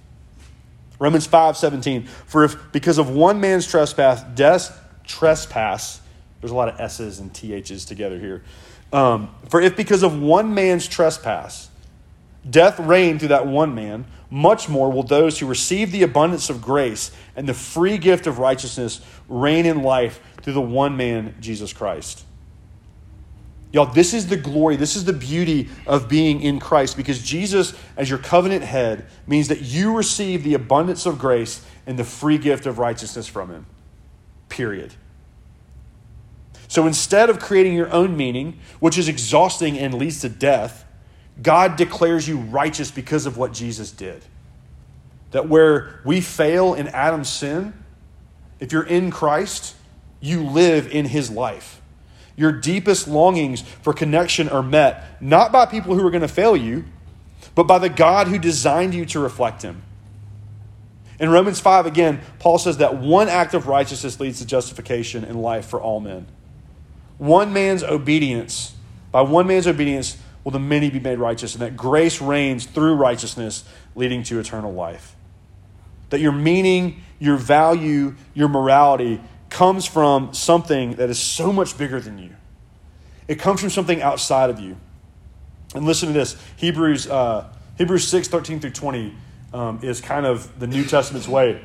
Romans 0.98 1.26
5 1.26 1.56
17. 1.56 2.04
For 2.04 2.44
if 2.44 2.72
because 2.72 2.98
of 2.98 3.10
one 3.10 3.40
man's 3.40 3.66
trespass, 3.66 4.22
death 4.34 4.80
trespass, 5.04 6.00
there's 6.40 6.52
a 6.52 6.54
lot 6.54 6.68
of 6.68 6.80
S's 6.80 7.18
and 7.18 7.34
THs 7.34 7.84
together 7.84 8.18
here. 8.18 8.42
Um, 8.92 9.34
for 9.48 9.60
if 9.60 9.76
because 9.76 10.02
of 10.02 10.20
one 10.20 10.54
man's 10.54 10.86
trespass, 10.86 11.68
death 12.48 12.78
reigned 12.78 13.20
through 13.20 13.28
that 13.28 13.46
one 13.46 13.74
man, 13.74 14.06
much 14.30 14.68
more 14.68 14.90
will 14.90 15.02
those 15.02 15.38
who 15.38 15.46
receive 15.46 15.92
the 15.92 16.02
abundance 16.02 16.50
of 16.50 16.62
grace 16.62 17.10
and 17.36 17.48
the 17.48 17.54
free 17.54 17.98
gift 17.98 18.26
of 18.26 18.38
righteousness 18.38 19.00
reign 19.28 19.66
in 19.66 19.82
life 19.82 20.20
through 20.42 20.52
the 20.52 20.60
one 20.60 20.96
man, 20.96 21.34
Jesus 21.40 21.72
Christ. 21.72 22.24
Y'all, 23.74 23.86
this 23.86 24.14
is 24.14 24.28
the 24.28 24.36
glory, 24.36 24.76
this 24.76 24.94
is 24.94 25.04
the 25.04 25.12
beauty 25.12 25.68
of 25.84 26.08
being 26.08 26.40
in 26.40 26.60
Christ 26.60 26.96
because 26.96 27.20
Jesus, 27.20 27.74
as 27.96 28.08
your 28.08 28.20
covenant 28.20 28.62
head, 28.62 29.04
means 29.26 29.48
that 29.48 29.62
you 29.62 29.96
receive 29.96 30.44
the 30.44 30.54
abundance 30.54 31.06
of 31.06 31.18
grace 31.18 31.66
and 31.84 31.98
the 31.98 32.04
free 32.04 32.38
gift 32.38 32.66
of 32.66 32.78
righteousness 32.78 33.26
from 33.26 33.50
Him. 33.50 33.66
Period. 34.48 34.94
So 36.68 36.86
instead 36.86 37.28
of 37.28 37.40
creating 37.40 37.74
your 37.74 37.92
own 37.92 38.16
meaning, 38.16 38.60
which 38.78 38.96
is 38.96 39.08
exhausting 39.08 39.76
and 39.76 39.94
leads 39.94 40.20
to 40.20 40.28
death, 40.28 40.84
God 41.42 41.74
declares 41.74 42.28
you 42.28 42.36
righteous 42.38 42.92
because 42.92 43.26
of 43.26 43.36
what 43.36 43.52
Jesus 43.52 43.90
did. 43.90 44.24
That 45.32 45.48
where 45.48 46.00
we 46.04 46.20
fail 46.20 46.74
in 46.74 46.86
Adam's 46.86 47.28
sin, 47.28 47.74
if 48.60 48.70
you're 48.70 48.86
in 48.86 49.10
Christ, 49.10 49.74
you 50.20 50.44
live 50.44 50.86
in 50.94 51.06
His 51.06 51.28
life. 51.28 51.80
Your 52.36 52.52
deepest 52.52 53.06
longings 53.06 53.62
for 53.62 53.92
connection 53.92 54.48
are 54.48 54.62
met 54.62 55.20
not 55.22 55.52
by 55.52 55.66
people 55.66 55.94
who 55.94 56.06
are 56.06 56.10
going 56.10 56.22
to 56.22 56.28
fail 56.28 56.56
you, 56.56 56.84
but 57.54 57.64
by 57.64 57.78
the 57.78 57.88
God 57.88 58.28
who 58.28 58.38
designed 58.38 58.94
you 58.94 59.06
to 59.06 59.20
reflect 59.20 59.62
Him. 59.62 59.82
In 61.20 61.30
Romans 61.30 61.60
5, 61.60 61.86
again, 61.86 62.20
Paul 62.40 62.58
says 62.58 62.78
that 62.78 62.98
one 62.98 63.28
act 63.28 63.54
of 63.54 63.68
righteousness 63.68 64.18
leads 64.18 64.40
to 64.40 64.46
justification 64.46 65.22
in 65.24 65.38
life 65.38 65.66
for 65.66 65.80
all 65.80 66.00
men. 66.00 66.26
One 67.18 67.52
man's 67.52 67.84
obedience, 67.84 68.74
by 69.12 69.22
one 69.22 69.46
man's 69.46 69.68
obedience, 69.68 70.18
will 70.42 70.50
the 70.50 70.58
many 70.58 70.90
be 70.90 70.98
made 70.98 71.18
righteous, 71.18 71.54
and 71.54 71.62
that 71.62 71.76
grace 71.76 72.20
reigns 72.20 72.66
through 72.66 72.94
righteousness, 72.94 73.64
leading 73.94 74.24
to 74.24 74.40
eternal 74.40 74.72
life. 74.72 75.14
That 76.10 76.20
your 76.20 76.32
meaning, 76.32 77.02
your 77.20 77.36
value, 77.36 78.16
your 78.34 78.48
morality 78.48 79.20
comes 79.54 79.86
from 79.86 80.34
something 80.34 80.96
that 80.96 81.08
is 81.08 81.18
so 81.18 81.52
much 81.52 81.78
bigger 81.78 82.00
than 82.00 82.18
you. 82.18 82.30
It 83.28 83.36
comes 83.36 83.60
from 83.60 83.70
something 83.70 84.02
outside 84.02 84.50
of 84.50 84.58
you. 84.58 84.76
And 85.76 85.86
listen 85.86 86.08
to 86.08 86.12
this 86.12 86.36
Hebrews, 86.56 87.08
uh, 87.08 87.46
Hebrews 87.78 88.06
6 88.08 88.26
13 88.26 88.58
through 88.58 88.72
20 88.72 89.14
um, 89.52 89.78
is 89.80 90.00
kind 90.00 90.26
of 90.26 90.58
the 90.58 90.66
New 90.66 90.84
Testament's 90.84 91.28
way, 91.28 91.64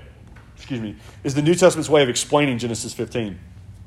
excuse 0.55 0.79
me, 0.79 0.97
is 1.23 1.33
the 1.33 1.41
New 1.41 1.55
Testament's 1.55 1.89
way 1.89 2.03
of 2.03 2.09
explaining 2.09 2.59
Genesis 2.59 2.93
15. 2.93 3.39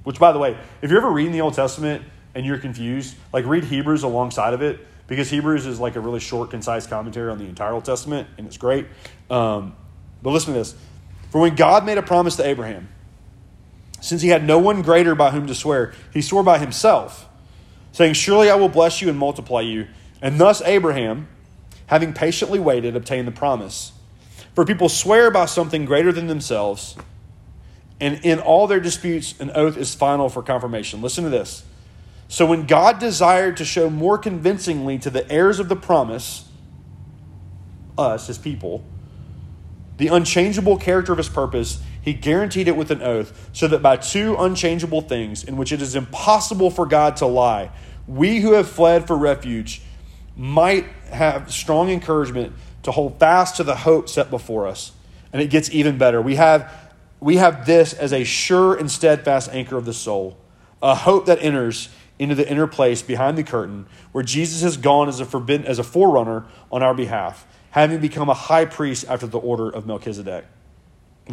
Which, 0.03 0.19
by 0.19 0.33
the 0.33 0.39
way, 0.41 0.59
if 0.83 0.91
you're 0.91 0.99
ever 0.99 1.13
reading 1.13 1.33
the 1.33 1.41
Old 1.41 1.55
Testament 1.55 2.03
and 2.35 2.45
you're 2.45 2.59
confused, 2.59 3.15
like 3.33 3.47
read 3.47 3.63
Hebrews 3.63 4.03
alongside 4.03 4.53
of 4.53 4.63
it 4.63 4.85
because 5.07 5.31
Hebrews 5.31 5.65
is 5.65 5.79
like 5.79 5.95
a 5.95 6.01
really 6.01 6.19
short, 6.19 6.51
concise 6.51 6.89
commentary 6.89 7.31
on 7.31 7.39
the 7.39 7.45
entire 7.45 7.73
Old 7.73 7.85
Testament, 7.85 8.27
and 8.37 8.49
it's 8.49 8.57
great. 8.57 8.87
Um, 9.31 9.77
but 10.23 10.31
listen 10.31 10.55
to 10.55 10.59
this. 10.59 10.75
For 11.31 11.41
when 11.41 11.55
God 11.55 11.87
made 11.87 11.99
a 11.99 12.03
promise 12.03 12.35
to 12.37 12.45
Abraham, 12.45 12.89
since 14.03 14.21
he 14.21 14.29
had 14.29 14.45
no 14.45 14.59
one 14.59 14.83
greater 14.83 15.15
by 15.15 15.31
whom 15.31 15.47
to 15.47 15.55
swear, 15.55 15.95
he 16.13 16.21
swore 16.21 16.43
by 16.43 16.59
himself, 16.59 17.29
saying, 17.93 18.15
Surely 18.15 18.51
I 18.51 18.57
will 18.57 18.69
bless 18.69 19.01
you 19.01 19.09
and 19.09 19.17
multiply 19.17 19.61
you. 19.61 19.87
And 20.21 20.41
thus 20.41 20.61
Abraham, 20.63 21.29
having 21.87 22.13
patiently 22.13 22.59
waited, 22.59 22.97
obtained 22.97 23.29
the 23.29 23.33
promise. 23.33 23.93
For 24.57 24.65
people 24.65 24.89
swear 24.89 25.31
by 25.31 25.47
something 25.47 25.85
greater 25.85 26.11
than 26.11 26.27
themselves, 26.27 26.97
and 28.01 28.19
in 28.25 28.41
all 28.41 28.67
their 28.67 28.81
disputes, 28.81 29.39
an 29.39 29.53
oath 29.55 29.77
is 29.77 29.95
final 29.95 30.29
for 30.29 30.43
confirmation. 30.43 31.01
Listen 31.01 31.23
to 31.23 31.31
this. 31.31 31.65
So 32.27 32.45
when 32.45 32.67
God 32.67 32.99
desired 32.99 33.57
to 33.59 33.65
show 33.65 33.89
more 33.89 34.19
convincingly 34.19 34.99
to 34.99 35.11
the 35.11 35.31
heirs 35.31 35.61
of 35.61 35.69
the 35.69 35.77
promise, 35.77 36.49
us, 37.97 38.27
his 38.27 38.39
people, 38.39 38.83
the 39.99 40.09
unchangeable 40.09 40.77
character 40.77 41.13
of 41.13 41.19
his 41.19 41.29
purpose, 41.29 41.81
he 42.03 42.13
guaranteed 42.13 42.69
it 42.69 42.77
with 42.77 42.91
an 42.91 43.01
oath, 43.01 43.51
so 43.53 43.69
that 43.69 43.81
by 43.81 43.97
two 43.97 44.37
unchangeable 44.37 45.01
things, 45.01 45.45
in 45.45 45.57
which 45.57 45.73
it 45.73 45.81
is 45.81 45.95
impossible 45.95 46.71
for 46.71 46.85
God 46.85 47.17
to 47.19 47.27
lie, 47.27 47.71
we 48.07 48.41
who 48.41 48.53
have 48.53 48.69
fled 48.69 49.07
for 49.07 49.17
refuge 49.17 49.81
might 50.37 50.85
have 51.11 51.53
strong 51.53 51.89
encouragement 51.91 52.53
to 52.83 52.91
hold 52.91 53.19
fast 53.21 53.57
to 53.57 53.65
the 53.65 53.77
hope 53.77 54.09
set 54.09 54.31
before 54.31 54.67
us. 54.67 54.93
And 55.33 55.41
it 55.41 55.49
gets 55.49 55.71
even 55.71 55.97
better. 55.97 56.21
We 56.21 56.35
have, 56.35 56.71
we 57.21 57.37
have 57.37 57.65
this 57.67 57.93
as 57.93 58.13
a 58.13 58.25
sure 58.25 58.75
and 58.75 58.91
steadfast 58.91 59.51
anchor 59.53 59.77
of 59.77 59.85
the 59.85 59.95
soul, 59.95 60.37
a 60.83 60.95
hope 60.95 61.27
that 61.27 61.41
enters 61.41 61.89
into 62.19 62.35
the 62.35 62.49
inner 62.51 62.67
place 62.67 63.03
behind 63.03 63.39
the 63.39 63.45
curtain 63.45 63.87
where 64.11 64.25
Jesus 64.25 64.63
has 64.63 64.77
gone 64.77 65.09
as 65.09 65.21
a 65.21 65.25
forbidden 65.25 65.67
as 65.67 65.79
a 65.79 65.85
forerunner 65.85 66.45
on 66.71 66.83
our 66.83 66.95
behalf, 66.95 67.47
having 67.71 68.01
become 68.01 68.29
a 68.29 68.35
high 68.35 68.65
priest 68.65 69.05
after 69.09 69.27
the 69.27 69.39
order 69.39 69.71
of 69.71 69.87
Melchizedek. 69.87 70.45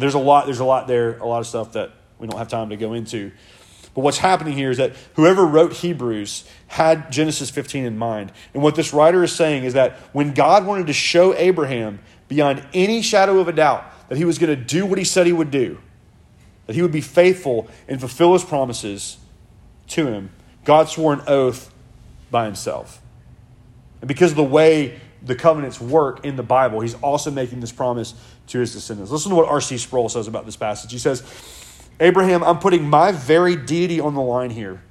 There's 0.00 0.14
a 0.14 0.18
lot 0.18 0.46
there's 0.46 0.60
a 0.60 0.64
lot 0.64 0.86
there, 0.86 1.18
a 1.18 1.26
lot 1.26 1.40
of 1.40 1.46
stuff 1.46 1.72
that 1.72 1.92
we 2.18 2.26
don't 2.26 2.38
have 2.38 2.48
time 2.48 2.70
to 2.70 2.76
go 2.76 2.92
into. 2.92 3.32
But 3.94 4.02
what's 4.02 4.18
happening 4.18 4.56
here 4.56 4.70
is 4.70 4.76
that 4.76 4.94
whoever 5.14 5.44
wrote 5.44 5.72
Hebrews 5.72 6.44
had 6.68 7.10
Genesis 7.10 7.50
15 7.50 7.84
in 7.84 7.98
mind. 7.98 8.32
And 8.54 8.62
what 8.62 8.76
this 8.76 8.92
writer 8.92 9.24
is 9.24 9.32
saying 9.32 9.64
is 9.64 9.74
that 9.74 9.96
when 10.12 10.32
God 10.32 10.64
wanted 10.64 10.86
to 10.86 10.92
show 10.92 11.34
Abraham 11.34 11.98
beyond 12.28 12.62
any 12.72 13.02
shadow 13.02 13.40
of 13.40 13.48
a 13.48 13.52
doubt 13.52 13.84
that 14.08 14.16
he 14.16 14.24
was 14.24 14.38
going 14.38 14.56
to 14.56 14.64
do 14.64 14.86
what 14.86 14.98
he 14.98 15.04
said 15.04 15.26
he 15.26 15.32
would 15.32 15.50
do, 15.50 15.78
that 16.66 16.76
he 16.76 16.82
would 16.82 16.92
be 16.92 17.00
faithful 17.00 17.68
and 17.88 17.98
fulfill 17.98 18.32
his 18.32 18.44
promises 18.44 19.16
to 19.88 20.06
him, 20.06 20.30
God 20.64 20.88
swore 20.88 21.12
an 21.12 21.22
oath 21.26 21.74
by 22.30 22.44
himself. 22.44 23.02
And 24.00 24.06
because 24.06 24.30
of 24.30 24.36
the 24.36 24.44
way 24.44 25.00
the 25.22 25.34
covenants 25.34 25.80
work 25.80 26.24
in 26.24 26.36
the 26.36 26.42
Bible, 26.44 26.80
he's 26.80 26.94
also 26.94 27.30
making 27.30 27.58
this 27.60 27.72
promise 27.72 28.14
to 28.50 28.58
his 28.58 28.72
descendants. 28.72 29.10
Listen 29.10 29.30
to 29.30 29.36
what 29.36 29.48
R.C. 29.48 29.78
Sproul 29.78 30.08
says 30.08 30.28
about 30.28 30.46
this 30.46 30.56
passage. 30.56 30.92
He 30.92 30.98
says, 30.98 31.22
Abraham, 31.98 32.42
I'm 32.42 32.58
putting 32.58 32.88
my 32.88 33.12
very 33.12 33.56
deity 33.56 34.00
on 34.00 34.14
the 34.14 34.22
line 34.22 34.50
here. 34.50 34.82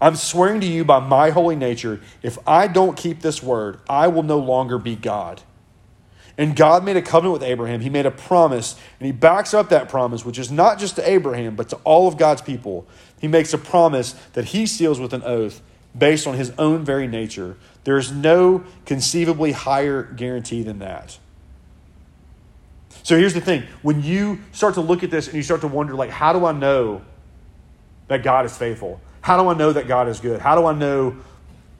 I'm 0.00 0.16
swearing 0.16 0.60
to 0.60 0.66
you 0.66 0.84
by 0.84 1.00
my 1.00 1.30
holy 1.30 1.56
nature, 1.56 2.00
if 2.22 2.38
I 2.46 2.68
don't 2.68 2.96
keep 2.96 3.20
this 3.20 3.42
word, 3.42 3.80
I 3.88 4.08
will 4.08 4.22
no 4.22 4.38
longer 4.38 4.78
be 4.78 4.94
God. 4.94 5.42
And 6.36 6.54
God 6.54 6.84
made 6.84 6.96
a 6.96 7.02
covenant 7.02 7.32
with 7.32 7.42
Abraham. 7.42 7.80
He 7.80 7.90
made 7.90 8.06
a 8.06 8.12
promise, 8.12 8.76
and 9.00 9.06
he 9.06 9.12
backs 9.12 9.52
up 9.54 9.70
that 9.70 9.88
promise, 9.88 10.24
which 10.24 10.38
is 10.38 10.52
not 10.52 10.78
just 10.78 10.94
to 10.96 11.08
Abraham, 11.08 11.56
but 11.56 11.68
to 11.70 11.76
all 11.82 12.06
of 12.06 12.16
God's 12.16 12.42
people. 12.42 12.86
He 13.20 13.26
makes 13.26 13.52
a 13.52 13.58
promise 13.58 14.12
that 14.34 14.46
he 14.46 14.66
seals 14.66 15.00
with 15.00 15.12
an 15.12 15.24
oath 15.24 15.60
based 15.96 16.28
on 16.28 16.36
his 16.36 16.52
own 16.58 16.84
very 16.84 17.08
nature. 17.08 17.56
There 17.82 17.98
is 17.98 18.12
no 18.12 18.62
conceivably 18.86 19.50
higher 19.50 20.04
guarantee 20.04 20.62
than 20.62 20.78
that. 20.78 21.18
So 23.08 23.16
here's 23.16 23.32
the 23.32 23.40
thing 23.40 23.62
when 23.80 24.02
you 24.02 24.38
start 24.52 24.74
to 24.74 24.82
look 24.82 25.02
at 25.02 25.10
this 25.10 25.28
and 25.28 25.36
you 25.36 25.42
start 25.42 25.62
to 25.62 25.66
wonder, 25.66 25.94
like, 25.94 26.10
how 26.10 26.34
do 26.34 26.44
I 26.44 26.52
know 26.52 27.00
that 28.08 28.22
God 28.22 28.44
is 28.44 28.54
faithful? 28.54 29.00
How 29.22 29.42
do 29.42 29.48
I 29.48 29.54
know 29.54 29.72
that 29.72 29.88
God 29.88 30.08
is 30.08 30.20
good? 30.20 30.42
How 30.42 30.54
do 30.54 30.66
I 30.66 30.74
know 30.74 31.16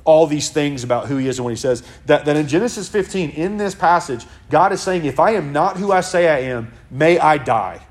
all 0.04 0.26
these 0.26 0.48
things 0.48 0.84
about 0.84 1.06
who 1.06 1.18
he 1.18 1.28
is 1.28 1.36
and 1.36 1.44
what 1.44 1.50
he 1.50 1.56
says. 1.56 1.82
That, 2.06 2.24
that 2.24 2.34
in 2.34 2.48
Genesis 2.48 2.88
15, 2.88 3.28
in 3.28 3.58
this 3.58 3.74
passage, 3.74 4.24
God 4.48 4.72
is 4.72 4.80
saying, 4.80 5.04
If 5.04 5.20
I 5.20 5.32
am 5.32 5.52
not 5.52 5.76
who 5.76 5.92
I 5.92 6.00
say 6.00 6.28
I 6.28 6.50
am, 6.50 6.72
may 6.90 7.18
I 7.18 7.36
die. 7.36 7.86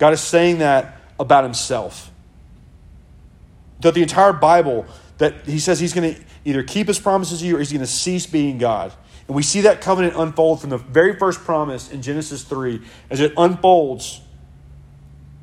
God 0.00 0.12
is 0.12 0.20
saying 0.20 0.58
that 0.58 0.96
about 1.20 1.44
himself. 1.44 2.10
That 3.82 3.94
the 3.94 4.02
entire 4.02 4.32
Bible, 4.32 4.86
that 5.18 5.46
he 5.46 5.60
says 5.60 5.78
he's 5.78 5.92
going 5.92 6.16
to 6.16 6.20
either 6.44 6.64
keep 6.64 6.88
his 6.88 6.98
promises 6.98 7.38
to 7.38 7.46
you 7.46 7.54
or 7.54 7.58
he's 7.60 7.70
going 7.70 7.80
to 7.80 7.86
cease 7.86 8.26
being 8.26 8.58
God. 8.58 8.92
And 9.32 9.36
we 9.38 9.42
see 9.42 9.62
that 9.62 9.80
covenant 9.80 10.12
unfold 10.14 10.60
from 10.60 10.68
the 10.68 10.76
very 10.76 11.18
first 11.18 11.40
promise 11.40 11.90
in 11.90 12.02
Genesis 12.02 12.44
3 12.44 12.82
as 13.08 13.18
it 13.18 13.32
unfolds 13.38 14.20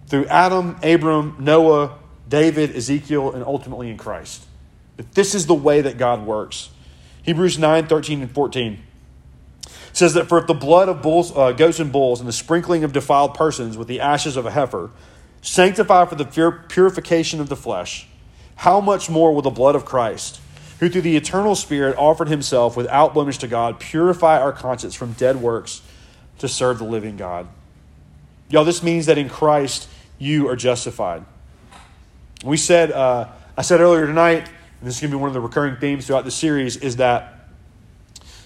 through 0.05 0.27
Adam, 0.27 0.77
Abram, 0.83 1.37
Noah, 1.39 1.97
David, 2.27 2.75
Ezekiel, 2.75 3.31
and 3.31 3.43
ultimately 3.43 3.89
in 3.89 3.97
Christ. 3.97 4.45
That 4.97 5.13
this 5.13 5.33
is 5.33 5.47
the 5.47 5.55
way 5.55 5.81
that 5.81 5.97
God 5.97 6.23
works. 6.23 6.69
Hebrews 7.23 7.57
9 7.57 7.87
13 7.87 8.21
and 8.21 8.31
14 8.31 8.79
says 9.91 10.13
that 10.13 10.29
for 10.29 10.37
if 10.37 10.45
the 10.45 10.53
blood 10.53 10.87
of 10.87 11.01
bulls, 11.01 11.35
uh, 11.35 11.51
goats 11.51 11.79
and 11.79 11.91
bulls 11.91 12.19
and 12.19 12.29
the 12.29 12.33
sprinkling 12.33 12.83
of 12.83 12.93
defiled 12.93 13.33
persons 13.33 13.75
with 13.75 13.87
the 13.87 13.99
ashes 13.99 14.37
of 14.37 14.45
a 14.45 14.51
heifer 14.51 14.91
sanctify 15.41 16.05
for 16.05 16.13
the 16.13 16.25
purification 16.69 17.41
of 17.41 17.49
the 17.49 17.55
flesh, 17.55 18.07
how 18.57 18.79
much 18.79 19.09
more 19.09 19.33
will 19.33 19.41
the 19.41 19.49
blood 19.49 19.73
of 19.73 19.83
Christ, 19.83 20.39
who 20.79 20.89
through 20.89 21.01
the 21.01 21.15
eternal 21.15 21.55
Spirit 21.55 21.97
offered 21.97 22.27
himself 22.27 22.75
without 22.75 23.13
blemish 23.13 23.37
to 23.39 23.47
God, 23.47 23.79
purify 23.79 24.39
our 24.39 24.51
conscience 24.51 24.95
from 24.95 25.13
dead 25.13 25.37
works 25.37 25.81
to 26.39 26.47
serve 26.47 26.77
the 26.79 26.85
living 26.85 27.17
God? 27.17 27.47
Y'all, 28.49 28.65
this 28.65 28.81
means 28.81 29.05
that 29.05 29.17
in 29.17 29.29
Christ 29.29 29.87
you 30.17 30.47
are 30.47 30.55
justified. 30.55 31.23
We 32.43 32.57
said, 32.57 32.91
uh, 32.91 33.27
I 33.57 33.61
said 33.61 33.81
earlier 33.81 34.07
tonight 34.07 34.49
and 34.79 34.87
this 34.87 34.95
is 34.95 35.01
going 35.01 35.11
to 35.11 35.17
be 35.17 35.21
one 35.21 35.29
of 35.29 35.33
the 35.33 35.41
recurring 35.41 35.75
themes 35.75 36.07
throughout 36.07 36.23
the 36.23 36.31
series, 36.31 36.77
is 36.77 36.97
that 36.97 37.49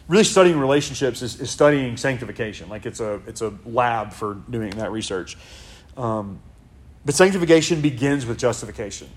really 0.07 0.23
studying 0.23 0.59
relationships 0.59 1.21
is, 1.21 1.39
is 1.39 1.51
studying 1.51 1.95
sanctification. 1.95 2.69
Like 2.69 2.85
it's 2.85 2.99
a, 2.99 3.21
it's 3.27 3.41
a 3.41 3.53
lab 3.65 4.13
for 4.13 4.35
doing 4.49 4.71
that 4.71 4.91
research. 4.91 5.37
Um, 5.95 6.39
but 7.05 7.13
sanctification 7.13 7.81
begins 7.81 8.25
with 8.25 8.39
justification. 8.39 9.09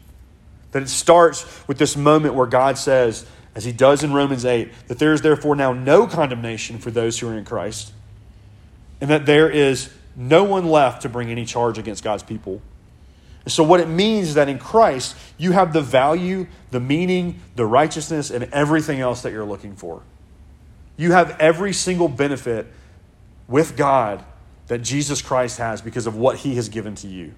That 0.76 0.82
it 0.82 0.90
starts 0.90 1.66
with 1.66 1.78
this 1.78 1.96
moment 1.96 2.34
where 2.34 2.46
God 2.46 2.76
says, 2.76 3.24
as 3.54 3.64
he 3.64 3.72
does 3.72 4.04
in 4.04 4.12
Romans 4.12 4.44
8, 4.44 4.70
that 4.88 4.98
there 4.98 5.14
is 5.14 5.22
therefore 5.22 5.56
now 5.56 5.72
no 5.72 6.06
condemnation 6.06 6.76
for 6.76 6.90
those 6.90 7.18
who 7.18 7.28
are 7.28 7.34
in 7.34 7.46
Christ, 7.46 7.94
and 9.00 9.08
that 9.08 9.24
there 9.24 9.48
is 9.48 9.88
no 10.14 10.44
one 10.44 10.66
left 10.66 11.00
to 11.00 11.08
bring 11.08 11.30
any 11.30 11.46
charge 11.46 11.78
against 11.78 12.04
God's 12.04 12.22
people. 12.22 12.60
So, 13.46 13.64
what 13.64 13.80
it 13.80 13.88
means 13.88 14.28
is 14.28 14.34
that 14.34 14.50
in 14.50 14.58
Christ, 14.58 15.16
you 15.38 15.52
have 15.52 15.72
the 15.72 15.80
value, 15.80 16.46
the 16.72 16.80
meaning, 16.80 17.40
the 17.54 17.64
righteousness, 17.64 18.30
and 18.30 18.44
everything 18.52 19.00
else 19.00 19.22
that 19.22 19.32
you're 19.32 19.46
looking 19.46 19.76
for. 19.76 20.02
You 20.98 21.12
have 21.12 21.40
every 21.40 21.72
single 21.72 22.08
benefit 22.08 22.66
with 23.48 23.78
God 23.78 24.22
that 24.66 24.82
Jesus 24.82 25.22
Christ 25.22 25.56
has 25.56 25.80
because 25.80 26.06
of 26.06 26.16
what 26.16 26.36
he 26.36 26.56
has 26.56 26.68
given 26.68 26.96
to 26.96 27.08
you. 27.08 27.32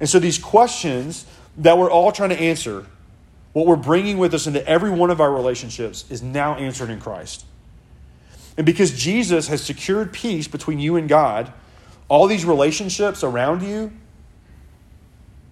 And 0.00 0.06
so, 0.06 0.18
these 0.18 0.36
questions 0.36 1.24
that 1.58 1.78
we're 1.78 1.90
all 1.90 2.12
trying 2.12 2.30
to 2.30 2.40
answer, 2.40 2.86
what 3.52 3.66
we're 3.66 3.76
bringing 3.76 4.18
with 4.18 4.34
us 4.34 4.46
into 4.46 4.66
every 4.66 4.90
one 4.90 5.10
of 5.10 5.20
our 5.20 5.32
relationships, 5.32 6.04
is 6.10 6.22
now 6.22 6.54
answered 6.56 6.90
in 6.90 7.00
Christ. 7.00 7.44
And 8.56 8.66
because 8.66 8.92
Jesus 8.92 9.48
has 9.48 9.62
secured 9.62 10.12
peace 10.12 10.48
between 10.48 10.78
you 10.78 10.96
and 10.96 11.08
God, 11.08 11.52
all 12.08 12.26
these 12.26 12.44
relationships 12.44 13.22
around 13.22 13.62
you 13.62 13.92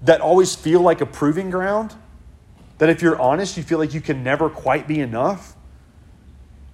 that 0.03 0.21
always 0.21 0.55
feel 0.55 0.81
like 0.81 1.01
a 1.01 1.07
proving 1.07 1.51
ground. 1.51 1.95
That 2.79 2.89
if 2.89 3.03
you're 3.03 3.21
honest, 3.21 3.57
you 3.57 3.63
feel 3.63 3.79
like 3.79 3.95
you 3.95 4.01
can 4.01 4.25
never 4.25 4.51
quite 4.51 4.89
be 4.89 5.01
enough. 5.01 5.55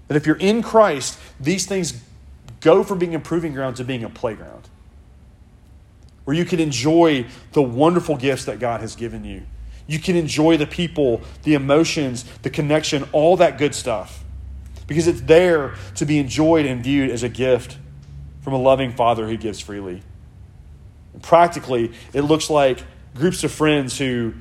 That 0.08 0.16
if 0.16 0.26
you're 0.26 0.36
in 0.36 0.62
Christ, 0.62 1.18
these 1.38 1.66
things 1.66 2.02
go 2.60 2.82
from 2.82 2.98
being 2.98 3.14
a 3.14 3.20
proving 3.20 3.52
ground 3.52 3.76
to 3.76 3.84
being 3.84 4.04
a 4.04 4.08
playground 4.08 4.68
where 6.28 6.36
you 6.36 6.44
can 6.44 6.60
enjoy 6.60 7.24
the 7.52 7.62
wonderful 7.62 8.14
gifts 8.14 8.44
that 8.44 8.58
God 8.58 8.82
has 8.82 8.94
given 8.94 9.24
you. 9.24 9.44
You 9.86 9.98
can 9.98 10.14
enjoy 10.14 10.58
the 10.58 10.66
people, 10.66 11.22
the 11.44 11.54
emotions, 11.54 12.26
the 12.42 12.50
connection, 12.50 13.08
all 13.12 13.38
that 13.38 13.56
good 13.56 13.74
stuff. 13.74 14.22
Because 14.86 15.06
it's 15.06 15.22
there 15.22 15.76
to 15.94 16.04
be 16.04 16.18
enjoyed 16.18 16.66
and 16.66 16.84
viewed 16.84 17.08
as 17.08 17.22
a 17.22 17.30
gift 17.30 17.78
from 18.42 18.52
a 18.52 18.58
loving 18.58 18.92
Father 18.92 19.26
who 19.26 19.38
gives 19.38 19.58
freely. 19.58 20.02
And 21.14 21.22
practically, 21.22 21.92
it 22.12 22.20
looks 22.20 22.50
like 22.50 22.84
groups 23.14 23.42
of 23.42 23.50
friends 23.50 23.96
who 23.96 24.34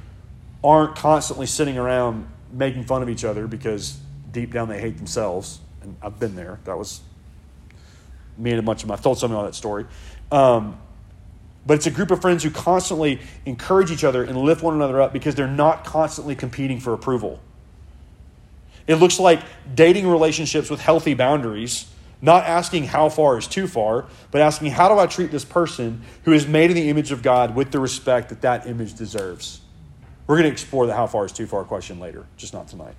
aren't 0.61 0.97
constantly 0.97 1.45
sitting 1.45 1.77
around 1.77 2.27
making 2.51 2.83
fun 2.83 3.01
of 3.01 3.07
each 3.07 3.23
other 3.23 3.47
because 3.47 3.97
deep 4.29 4.51
down 4.51 4.67
they 4.67 4.81
hate 4.81 4.97
themselves. 4.97 5.61
And 5.81 5.95
I've 6.01 6.19
been 6.19 6.35
there. 6.35 6.59
That 6.65 6.77
was 6.77 6.99
me 8.38 8.51
and 8.51 8.59
a 8.59 8.63
bunch 8.63 8.83
of 8.83 8.89
my, 8.89 8.97
told 8.97 9.19
somebody 9.19 9.47
that 9.47 9.55
story. 9.55 9.85
Um, 10.33 10.77
but 11.68 11.74
it's 11.74 11.86
a 11.86 11.91
group 11.91 12.11
of 12.11 12.22
friends 12.22 12.43
who 12.43 12.49
constantly 12.49 13.20
encourage 13.45 13.91
each 13.91 14.05
other 14.05 14.24
and 14.24 14.38
lift 14.38 14.63
one 14.63 14.74
another 14.74 15.01
up 15.01 15.11
because 15.11 15.36
they're 15.36 15.47
not 15.47 15.84
constantly 15.84 16.34
competing 16.34 16.80
for 16.80 16.93
approval. 16.93 17.41
It 18.88 18.95
looks 18.95 19.20
like 19.20 19.41
dating 19.76 20.07
relationships 20.07 20.70
with 20.70 20.80
healthy 20.80 21.13
boundaries, 21.13 21.91
not 22.22 22.45
asking 22.45 22.86
how 22.86 23.09
far 23.09 23.38
is 23.38 23.47
too 23.47 23.68
far, 23.68 24.05
but 24.32 24.39
asking 24.39 24.72
how 24.72 24.88
do 24.88 24.97
I 24.97 25.07
treat 25.07 25.30
this 25.30 25.43
person 25.43 26.03
who 26.24 26.32
is 26.32 26.47
made 26.47 26.72
in 26.72 26.78
the 26.78 26.89
image 26.89 27.11
of 27.11 27.22
God 27.22 27.53
with 27.53 27.72
the 27.72 27.80
respect 27.80 28.30
that 28.30 28.41
that 28.41 28.65
image 28.65 28.93
deserves. 28.93 29.59
We're 30.26 30.36
going 30.36 30.45
to 30.45 30.51
explore 30.51 30.88
the 30.88 30.95
how 30.95 31.07
far 31.07 31.26
is 31.26 31.34
too 31.34 31.47
far 31.47 31.65
question 31.65 31.99
later, 31.99 32.26
just 32.38 32.53
not 32.53 32.70
tonight. 32.70 32.95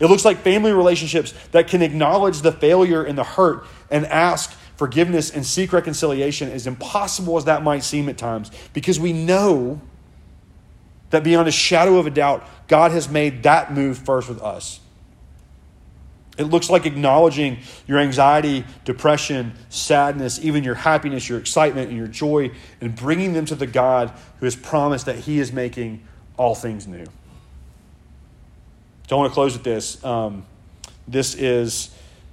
It 0.00 0.06
looks 0.06 0.24
like 0.24 0.38
family 0.38 0.72
relationships 0.72 1.34
that 1.52 1.68
can 1.68 1.82
acknowledge 1.82 2.42
the 2.42 2.52
failure 2.52 3.02
and 3.02 3.16
the 3.16 3.24
hurt 3.24 3.64
and 3.90 4.06
ask 4.06 4.56
forgiveness 4.78 5.30
and 5.30 5.44
seek 5.44 5.72
reconciliation, 5.72 6.50
as 6.50 6.66
impossible 6.66 7.36
as 7.36 7.44
that 7.44 7.62
might 7.62 7.82
seem 7.82 8.08
at 8.08 8.16
times, 8.16 8.50
because 8.72 8.98
we 8.98 9.12
know 9.12 9.80
that 11.10 11.24
beyond 11.24 11.48
a 11.48 11.52
shadow 11.52 11.98
of 11.98 12.06
a 12.06 12.10
doubt, 12.10 12.46
God 12.68 12.92
has 12.92 13.08
made 13.08 13.42
that 13.42 13.74
move 13.74 13.98
first 13.98 14.28
with 14.28 14.40
us. 14.40 14.78
It 16.38 16.44
looks 16.44 16.70
like 16.70 16.86
acknowledging 16.86 17.58
your 17.88 17.98
anxiety, 17.98 18.64
depression, 18.84 19.54
sadness, 19.68 20.38
even 20.40 20.62
your 20.62 20.76
happiness, 20.76 21.28
your 21.28 21.40
excitement, 21.40 21.88
and 21.88 21.98
your 21.98 22.06
joy, 22.06 22.52
and 22.80 22.94
bringing 22.94 23.32
them 23.32 23.44
to 23.46 23.56
the 23.56 23.66
God 23.66 24.12
who 24.38 24.46
has 24.46 24.54
promised 24.54 25.06
that 25.06 25.16
He 25.16 25.40
is 25.40 25.52
making 25.52 26.06
all 26.36 26.54
things 26.54 26.86
new. 26.86 27.04
So 29.08 29.16
I 29.16 29.18
want 29.18 29.32
to 29.32 29.34
close 29.34 29.54
with 29.54 29.64
this. 29.64 30.04
Um, 30.04 30.46
this 31.08 31.34
is 31.34 31.90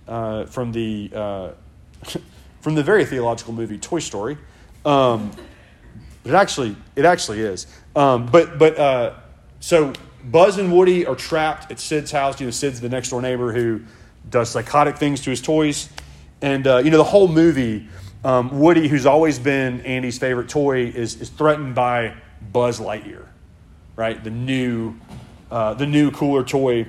uh, 0.07 0.45
from 0.45 0.71
the 0.71 1.11
uh, 1.11 1.49
from 2.65 2.73
the 2.73 2.81
very 2.81 3.05
theological 3.05 3.53
movie 3.53 3.77
Toy 3.77 3.99
Story. 3.99 4.39
Um, 4.85 5.29
but 6.23 6.31
it 6.31 6.35
actually 6.35 6.75
it 6.95 7.05
actually 7.05 7.41
is. 7.41 7.67
Um, 7.95 8.25
but 8.25 8.57
but 8.57 8.79
uh, 8.79 9.13
so 9.59 9.93
Buzz 10.23 10.57
and 10.57 10.73
Woody 10.73 11.05
are 11.05 11.13
trapped 11.13 11.71
at 11.71 11.79
Sid's 11.79 12.09
house. 12.09 12.39
You 12.39 12.47
know, 12.47 12.51
Sid's 12.51 12.81
the 12.81 12.89
next 12.89 13.11
door 13.11 13.21
neighbor 13.21 13.53
who 13.53 13.81
does 14.31 14.49
psychotic 14.49 14.97
things 14.97 15.21
to 15.21 15.29
his 15.29 15.43
toys, 15.43 15.89
and 16.41 16.65
uh, 16.65 16.77
you 16.77 16.89
know 16.89 16.97
the 16.97 17.03
whole 17.03 17.27
movie. 17.27 17.87
Um, 18.23 18.59
Woody, 18.59 18.87
who's 18.87 19.05
always 19.05 19.37
been 19.37 19.81
Andy's 19.81 20.17
favorite 20.17 20.49
toy, 20.49 20.85
is 20.85 21.21
is 21.21 21.29
threatened 21.29 21.75
by 21.75 22.15
Buzz 22.51 22.79
Lightyear, 22.79 23.27
right? 23.95 24.23
The 24.23 24.31
new 24.31 24.95
uh, 25.51 25.75
the 25.75 25.85
new 25.85 26.09
cooler 26.09 26.43
toy. 26.43 26.87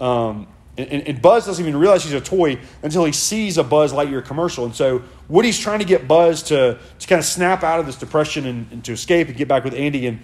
Um, 0.00 0.46
and, 0.78 1.08
and, 1.08 1.20
Buzz 1.20 1.44
doesn't 1.44 1.64
even 1.64 1.78
realize 1.78 2.04
he's 2.04 2.12
a 2.12 2.20
toy 2.20 2.58
until 2.84 3.04
he 3.04 3.10
sees 3.10 3.58
a 3.58 3.64
Buzz 3.64 3.92
Lightyear 3.92 4.24
commercial. 4.24 4.64
And 4.64 4.74
so 4.74 5.02
Woody's 5.28 5.58
trying 5.58 5.80
to 5.80 5.84
get 5.84 6.06
Buzz 6.06 6.44
to, 6.44 6.78
to 6.98 7.06
kind 7.08 7.18
of 7.18 7.24
snap 7.24 7.64
out 7.64 7.80
of 7.80 7.86
this 7.86 7.96
depression 7.96 8.46
and, 8.46 8.70
and 8.70 8.84
to 8.84 8.92
escape 8.92 9.26
and 9.26 9.36
get 9.36 9.48
back 9.48 9.64
with 9.64 9.74
Andy. 9.74 10.06
And 10.06 10.20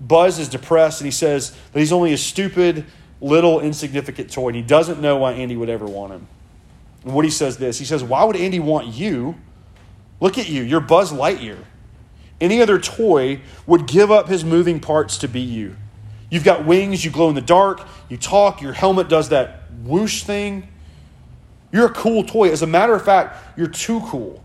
Buzz 0.00 0.40
is 0.40 0.48
depressed 0.48 1.00
and 1.00 1.06
he 1.06 1.12
says 1.12 1.56
that 1.72 1.78
he's 1.78 1.92
only 1.92 2.12
a 2.12 2.18
stupid, 2.18 2.86
little, 3.20 3.60
insignificant 3.60 4.32
toy. 4.32 4.48
And 4.48 4.56
he 4.56 4.62
doesn't 4.62 5.00
know 5.00 5.18
why 5.18 5.34
Andy 5.34 5.56
would 5.56 5.68
ever 5.68 5.86
want 5.86 6.12
him. 6.12 6.26
And 7.04 7.14
Woody 7.14 7.30
says 7.30 7.58
this 7.58 7.78
He 7.78 7.84
says, 7.84 8.02
Why 8.02 8.24
would 8.24 8.36
Andy 8.36 8.58
want 8.58 8.88
you? 8.88 9.36
Look 10.20 10.38
at 10.38 10.48
you. 10.48 10.64
You're 10.64 10.80
Buzz 10.80 11.12
Lightyear. 11.12 11.58
Any 12.40 12.60
other 12.60 12.80
toy 12.80 13.40
would 13.66 13.86
give 13.86 14.10
up 14.10 14.28
his 14.28 14.44
moving 14.44 14.80
parts 14.80 15.18
to 15.18 15.28
be 15.28 15.40
you. 15.40 15.76
You've 16.30 16.44
got 16.44 16.66
wings, 16.66 17.04
you 17.04 17.10
glow 17.10 17.28
in 17.28 17.34
the 17.34 17.40
dark, 17.40 17.86
you 18.08 18.16
talk, 18.16 18.60
your 18.60 18.72
helmet 18.72 19.08
does 19.08 19.30
that 19.30 19.62
whoosh 19.82 20.24
thing. 20.24 20.68
You're 21.72 21.86
a 21.86 21.92
cool 21.92 22.24
toy. 22.24 22.50
As 22.50 22.62
a 22.62 22.66
matter 22.66 22.94
of 22.94 23.04
fact, 23.04 23.58
you're 23.58 23.68
too 23.68 24.00
cool. 24.00 24.42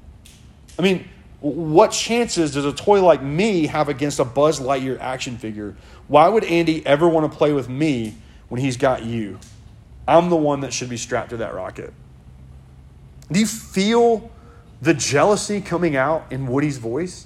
I 0.78 0.82
mean, 0.82 1.08
what 1.40 1.92
chances 1.92 2.54
does 2.54 2.66
a 2.66 2.72
toy 2.72 3.04
like 3.04 3.22
me 3.22 3.68
have 3.68 3.90
against 3.90 4.20
a 4.20 4.26
Buzz 4.26 4.60
Lightyear 4.60 5.00
action 5.00 5.38
figure? 5.38 5.76
Why 6.08 6.30
would 6.30 6.46
Andy 6.46 6.86
ever 6.86 7.08
want 7.08 7.30
to 7.30 7.38
play 7.38 7.52
with 7.52 7.68
me 7.68 8.16
when 8.48 8.62
he's 8.62 8.78
got 8.78 9.04
you? 9.04 9.40
I'm 10.08 10.30
the 10.30 10.38
one 10.38 10.62
that 10.62 10.74
should 10.74 10.90
be 10.90 10.98
strapped 10.98 11.32
to 11.32 11.38
that 11.38 11.54
rocket. 11.54 11.94
Do 13.32 13.40
you 13.40 13.46
feel 13.46 14.32
the 14.82 14.94
jealousy 14.94 15.62
coming 15.62 15.96
out 15.96 16.32
in 16.32 16.48
Woody's 16.48 16.78
voice, 16.78 17.26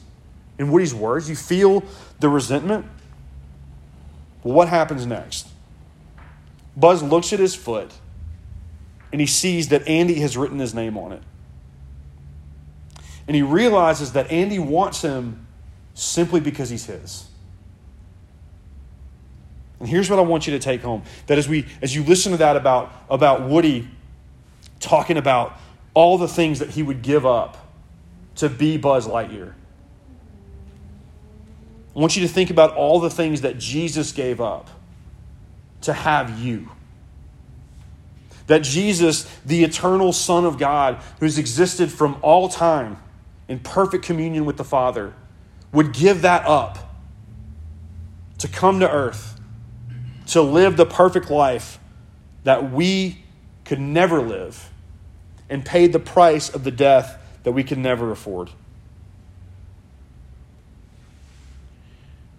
in 0.57 0.71
Woody's 0.71 0.93
words? 0.93 1.29
You 1.29 1.35
feel 1.35 1.83
the 2.19 2.29
resentment? 2.29 2.85
What 4.43 4.69
happens 4.69 5.05
next? 5.05 5.47
Buzz 6.75 7.01
looks 7.01 7.33
at 7.33 7.39
his 7.39 7.55
foot 7.55 7.91
and 9.11 9.19
he 9.19 9.27
sees 9.27 9.69
that 9.69 9.87
Andy 9.87 10.15
has 10.19 10.37
written 10.37 10.59
his 10.59 10.73
name 10.73 10.97
on 10.97 11.11
it. 11.11 11.23
And 13.27 13.35
he 13.35 13.41
realizes 13.41 14.13
that 14.13 14.31
Andy 14.31 14.59
wants 14.59 15.01
him 15.01 15.47
simply 15.93 16.39
because 16.39 16.69
he's 16.69 16.85
his. 16.85 17.27
And 19.79 19.87
here's 19.87 20.09
what 20.09 20.19
I 20.19 20.21
want 20.21 20.47
you 20.47 20.53
to 20.53 20.59
take 20.59 20.81
home. 20.81 21.03
That 21.27 21.37
as 21.37 21.47
we 21.47 21.67
as 21.81 21.95
you 21.95 22.03
listen 22.03 22.31
to 22.31 22.37
that 22.37 22.55
about, 22.55 22.91
about 23.09 23.47
Woody 23.47 23.87
talking 24.79 25.17
about 25.17 25.57
all 25.93 26.17
the 26.17 26.27
things 26.27 26.59
that 26.59 26.69
he 26.71 26.83
would 26.83 27.01
give 27.01 27.25
up 27.25 27.57
to 28.35 28.49
be 28.49 28.77
Buzz 28.77 29.07
Lightyear. 29.07 29.53
I 31.97 31.99
want 31.99 32.15
you 32.15 32.21
to 32.21 32.31
think 32.31 32.51
about 32.51 32.75
all 32.75 32.99
the 32.99 33.09
things 33.09 33.41
that 33.41 33.57
Jesus 33.57 34.11
gave 34.11 34.39
up 34.39 34.69
to 35.81 35.93
have 35.93 36.39
you. 36.39 36.69
That 38.45 38.61
Jesus, 38.61 39.23
the 39.43 39.63
eternal 39.63 40.13
Son 40.13 40.45
of 40.45 40.59
God, 40.59 41.01
who's 41.19 41.39
existed 41.39 41.91
from 41.91 42.17
all 42.21 42.49
time 42.49 42.97
in 43.47 43.57
perfect 43.57 44.05
communion 44.05 44.45
with 44.45 44.57
the 44.57 44.63
Father, 44.63 45.15
would 45.73 45.91
give 45.91 46.21
that 46.21 46.45
up 46.45 46.77
to 48.37 48.47
come 48.47 48.79
to 48.79 48.89
earth, 48.89 49.39
to 50.27 50.41
live 50.43 50.77
the 50.77 50.85
perfect 50.85 51.31
life 51.31 51.79
that 52.43 52.71
we 52.71 53.23
could 53.65 53.79
never 53.79 54.21
live, 54.21 54.69
and 55.49 55.65
paid 55.65 55.93
the 55.93 55.99
price 55.99 56.47
of 56.47 56.63
the 56.63 56.71
death 56.71 57.17
that 57.41 57.53
we 57.53 57.63
could 57.63 57.79
never 57.79 58.11
afford. 58.11 58.51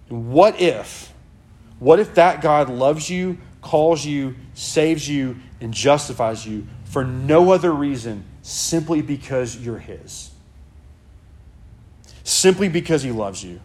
What 0.09 0.61
if, 0.61 1.13
what 1.79 2.01
if 2.01 2.15
that 2.15 2.41
God 2.41 2.71
loves 2.71 3.11
you, 3.11 3.39
calls 3.61 4.05
you, 4.05 4.37
saves 4.55 5.09
you, 5.09 5.37
and 5.61 5.73
justifies 5.73 6.47
you 6.47 6.67
for 6.85 7.05
no 7.05 7.53
other 7.53 7.73
reason, 7.73 8.25
simply 8.43 9.03
because 9.03 9.57
you're 9.57 9.79
His? 9.79 10.31
Simply 12.25 12.69
because 12.69 13.03
He 13.03 13.13
loves 13.13 13.45
you. 13.45 13.61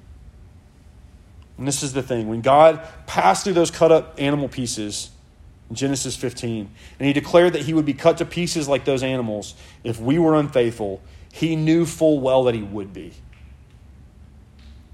And 1.57 1.67
this 1.67 1.83
is 1.83 1.93
the 1.93 2.03
thing 2.03 2.27
when 2.27 2.41
God 2.41 2.81
passed 3.07 3.43
through 3.43 3.53
those 3.53 3.71
cut 3.71 3.91
up 3.91 4.15
animal 4.17 4.49
pieces 4.49 5.11
in 5.69 5.75
Genesis 5.75 6.15
15, 6.17 6.69
and 6.99 7.07
He 7.07 7.13
declared 7.13 7.53
that 7.53 7.61
He 7.61 7.73
would 7.73 7.85
be 7.85 7.93
cut 7.93 8.17
to 8.17 8.25
pieces 8.25 8.67
like 8.67 8.83
those 8.83 9.03
animals 9.03 9.55
if 9.83 9.99
we 9.99 10.19
were 10.19 10.35
unfaithful, 10.35 11.01
He 11.31 11.55
knew 11.55 11.85
full 11.85 12.19
well 12.19 12.43
that 12.43 12.55
He 12.55 12.63
would 12.63 12.91
be. 12.91 13.13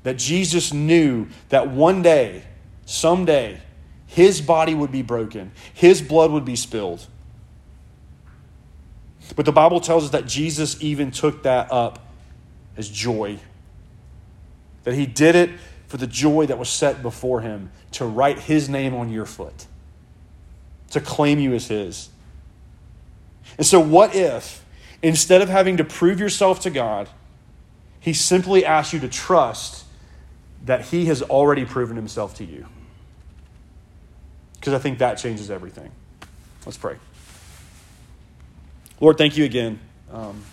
That 0.04 0.18
Jesus 0.18 0.74
knew 0.74 1.28
that 1.50 1.70
one 1.70 2.02
day, 2.02 2.44
someday, 2.86 3.60
his 4.08 4.42
body 4.42 4.74
would 4.74 4.92
be 4.92 5.02
broken, 5.02 5.52
his 5.74 6.02
blood 6.02 6.32
would 6.32 6.46
be 6.46 6.56
spilled. 6.56 7.06
But 9.36 9.46
the 9.46 9.52
Bible 9.52 9.80
tells 9.80 10.06
us 10.06 10.10
that 10.12 10.26
Jesus 10.26 10.82
even 10.82 11.12
took 11.12 11.44
that 11.44 11.72
up 11.72 12.00
as 12.76 12.90
joy. 12.90 13.38
That 14.84 14.96
he 14.96 15.06
did 15.06 15.36
it 15.36 15.52
for 15.88 15.98
the 15.98 16.08
joy 16.08 16.46
that 16.48 16.58
was 16.58 16.70
set 16.70 17.02
before 17.02 17.42
him 17.42 17.72
to 17.92 18.06
write 18.06 18.40
his 18.40 18.70
name 18.70 18.96
on 18.96 19.12
your 19.12 19.26
foot, 19.26 19.66
to 20.92 21.02
claim 21.02 21.40
you 21.40 21.54
as 21.54 21.68
his. 21.68 22.10
And 23.58 23.66
so, 23.66 23.80
what 23.80 24.16
if, 24.16 24.64
instead 25.02 25.42
of 25.42 25.50
having 25.50 25.78
to 25.78 25.84
prove 25.84 26.20
yourself 26.20 26.60
to 26.62 26.70
God, 26.70 27.10
he 28.00 28.14
simply 28.14 28.66
asked 28.66 28.94
you 28.94 29.00
to 29.00 29.10
trust 29.10 29.86
that 30.66 30.86
He 30.86 31.06
has 31.06 31.22
already 31.22 31.66
proven 31.66 31.96
Himself 31.96 32.36
to 32.36 32.46
you. 32.46 32.66
Because 34.56 34.74
I 34.74 34.80
think 34.80 35.00
that 35.00 35.16
changes 35.16 35.50
everything. 35.50 35.92
Let's 36.66 36.78
pray. 36.78 36.98
Lord, 39.00 39.18
thank 39.18 39.38
you 39.38 39.46
again. 39.46 39.80
Um, 40.12 40.44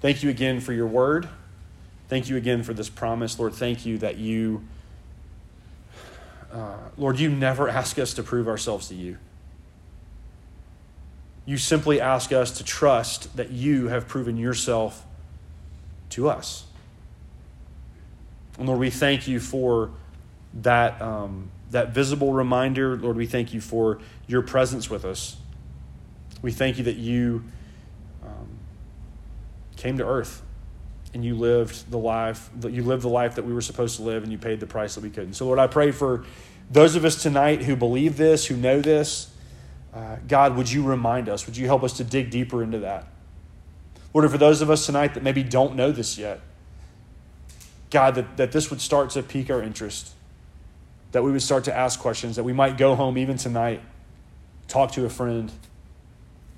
thank 0.00 0.22
you 0.22 0.30
again 0.30 0.60
for 0.60 0.72
your 0.72 0.88
word. 0.88 1.28
Thank 2.08 2.28
you 2.28 2.36
again 2.36 2.62
for 2.62 2.74
this 2.74 2.88
promise. 2.88 3.38
Lord, 3.38 3.54
thank 3.54 3.86
you 3.86 3.98
that 3.98 4.18
you, 4.18 4.64
uh, 6.52 6.76
Lord, 6.96 7.18
you 7.18 7.30
never 7.30 7.68
ask 7.68 7.98
us 7.98 8.12
to 8.14 8.22
prove 8.22 8.48
ourselves 8.48 8.88
to 8.88 8.94
you. 8.94 9.18
You 11.46 11.56
simply 11.56 12.00
ask 12.00 12.32
us 12.32 12.50
to 12.58 12.64
trust 12.64 13.36
that 13.36 13.50
you 13.50 13.88
have 13.88 14.08
proven 14.08 14.36
yourself 14.36 15.06
to 16.10 16.28
us. 16.28 16.64
And 18.58 18.66
Lord, 18.68 18.80
we 18.80 18.90
thank 18.90 19.26
you 19.26 19.40
for 19.40 19.90
that, 20.62 21.00
um, 21.00 21.50
that 21.70 21.90
visible 21.94 22.32
reminder. 22.32 22.96
Lord, 22.96 23.16
we 23.16 23.26
thank 23.26 23.54
you 23.54 23.60
for 23.60 24.00
your 24.26 24.42
presence 24.42 24.90
with 24.90 25.04
us. 25.04 25.36
We 26.42 26.52
thank 26.52 26.78
you 26.78 26.84
that 26.84 26.96
you 26.96 27.44
um, 28.24 28.58
came 29.76 29.98
to 29.98 30.06
earth 30.06 30.42
and 31.14 31.24
you 31.24 31.34
lived 31.34 31.90
the 31.90 31.98
life 31.98 32.50
that 32.60 32.72
you 32.72 32.82
lived 32.82 33.02
the 33.02 33.08
life 33.08 33.34
that 33.36 33.44
we 33.44 33.52
were 33.52 33.60
supposed 33.60 33.96
to 33.96 34.02
live 34.02 34.22
and 34.22 34.32
you 34.32 34.38
paid 34.38 34.60
the 34.60 34.66
price 34.66 34.94
that 34.94 35.02
we 35.02 35.10
couldn't. 35.10 35.34
So 35.34 35.46
Lord, 35.46 35.58
I 35.58 35.66
pray 35.66 35.92
for 35.92 36.24
those 36.70 36.96
of 36.96 37.04
us 37.04 37.22
tonight 37.22 37.62
who 37.62 37.76
believe 37.76 38.16
this, 38.16 38.46
who 38.46 38.56
know 38.56 38.80
this, 38.80 39.28
Uh, 39.92 40.16
God, 40.26 40.56
would 40.56 40.72
you 40.72 40.82
remind 40.82 41.28
us? 41.28 41.46
Would 41.46 41.56
you 41.56 41.66
help 41.66 41.82
us 41.82 41.98
to 41.98 42.04
dig 42.04 42.30
deeper 42.30 42.62
into 42.62 42.78
that? 42.78 43.06
Lord, 44.14 44.30
for 44.30 44.38
those 44.38 44.62
of 44.62 44.70
us 44.70 44.86
tonight 44.86 45.12
that 45.14 45.22
maybe 45.22 45.42
don't 45.42 45.76
know 45.76 45.92
this 45.92 46.16
yet, 46.16 46.40
God, 47.92 48.14
that, 48.16 48.36
that 48.38 48.52
this 48.52 48.70
would 48.70 48.80
start 48.80 49.10
to 49.10 49.22
pique 49.22 49.50
our 49.50 49.62
interest, 49.62 50.14
that 51.12 51.22
we 51.22 51.30
would 51.30 51.42
start 51.42 51.64
to 51.64 51.76
ask 51.76 52.00
questions, 52.00 52.36
that 52.36 52.42
we 52.42 52.54
might 52.54 52.78
go 52.78 52.94
home 52.96 53.18
even 53.18 53.36
tonight, 53.36 53.82
talk 54.66 54.92
to 54.92 55.04
a 55.04 55.10
friend, 55.10 55.52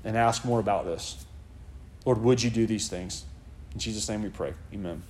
and 0.04 0.16
ask 0.16 0.44
more 0.44 0.60
about 0.60 0.84
this. 0.86 1.26
Lord, 2.06 2.22
would 2.22 2.42
you 2.42 2.50
do 2.50 2.66
these 2.66 2.88
things? 2.88 3.24
In 3.72 3.80
Jesus' 3.80 4.08
name 4.08 4.22
we 4.22 4.28
pray. 4.28 4.54
Amen. 4.72 5.02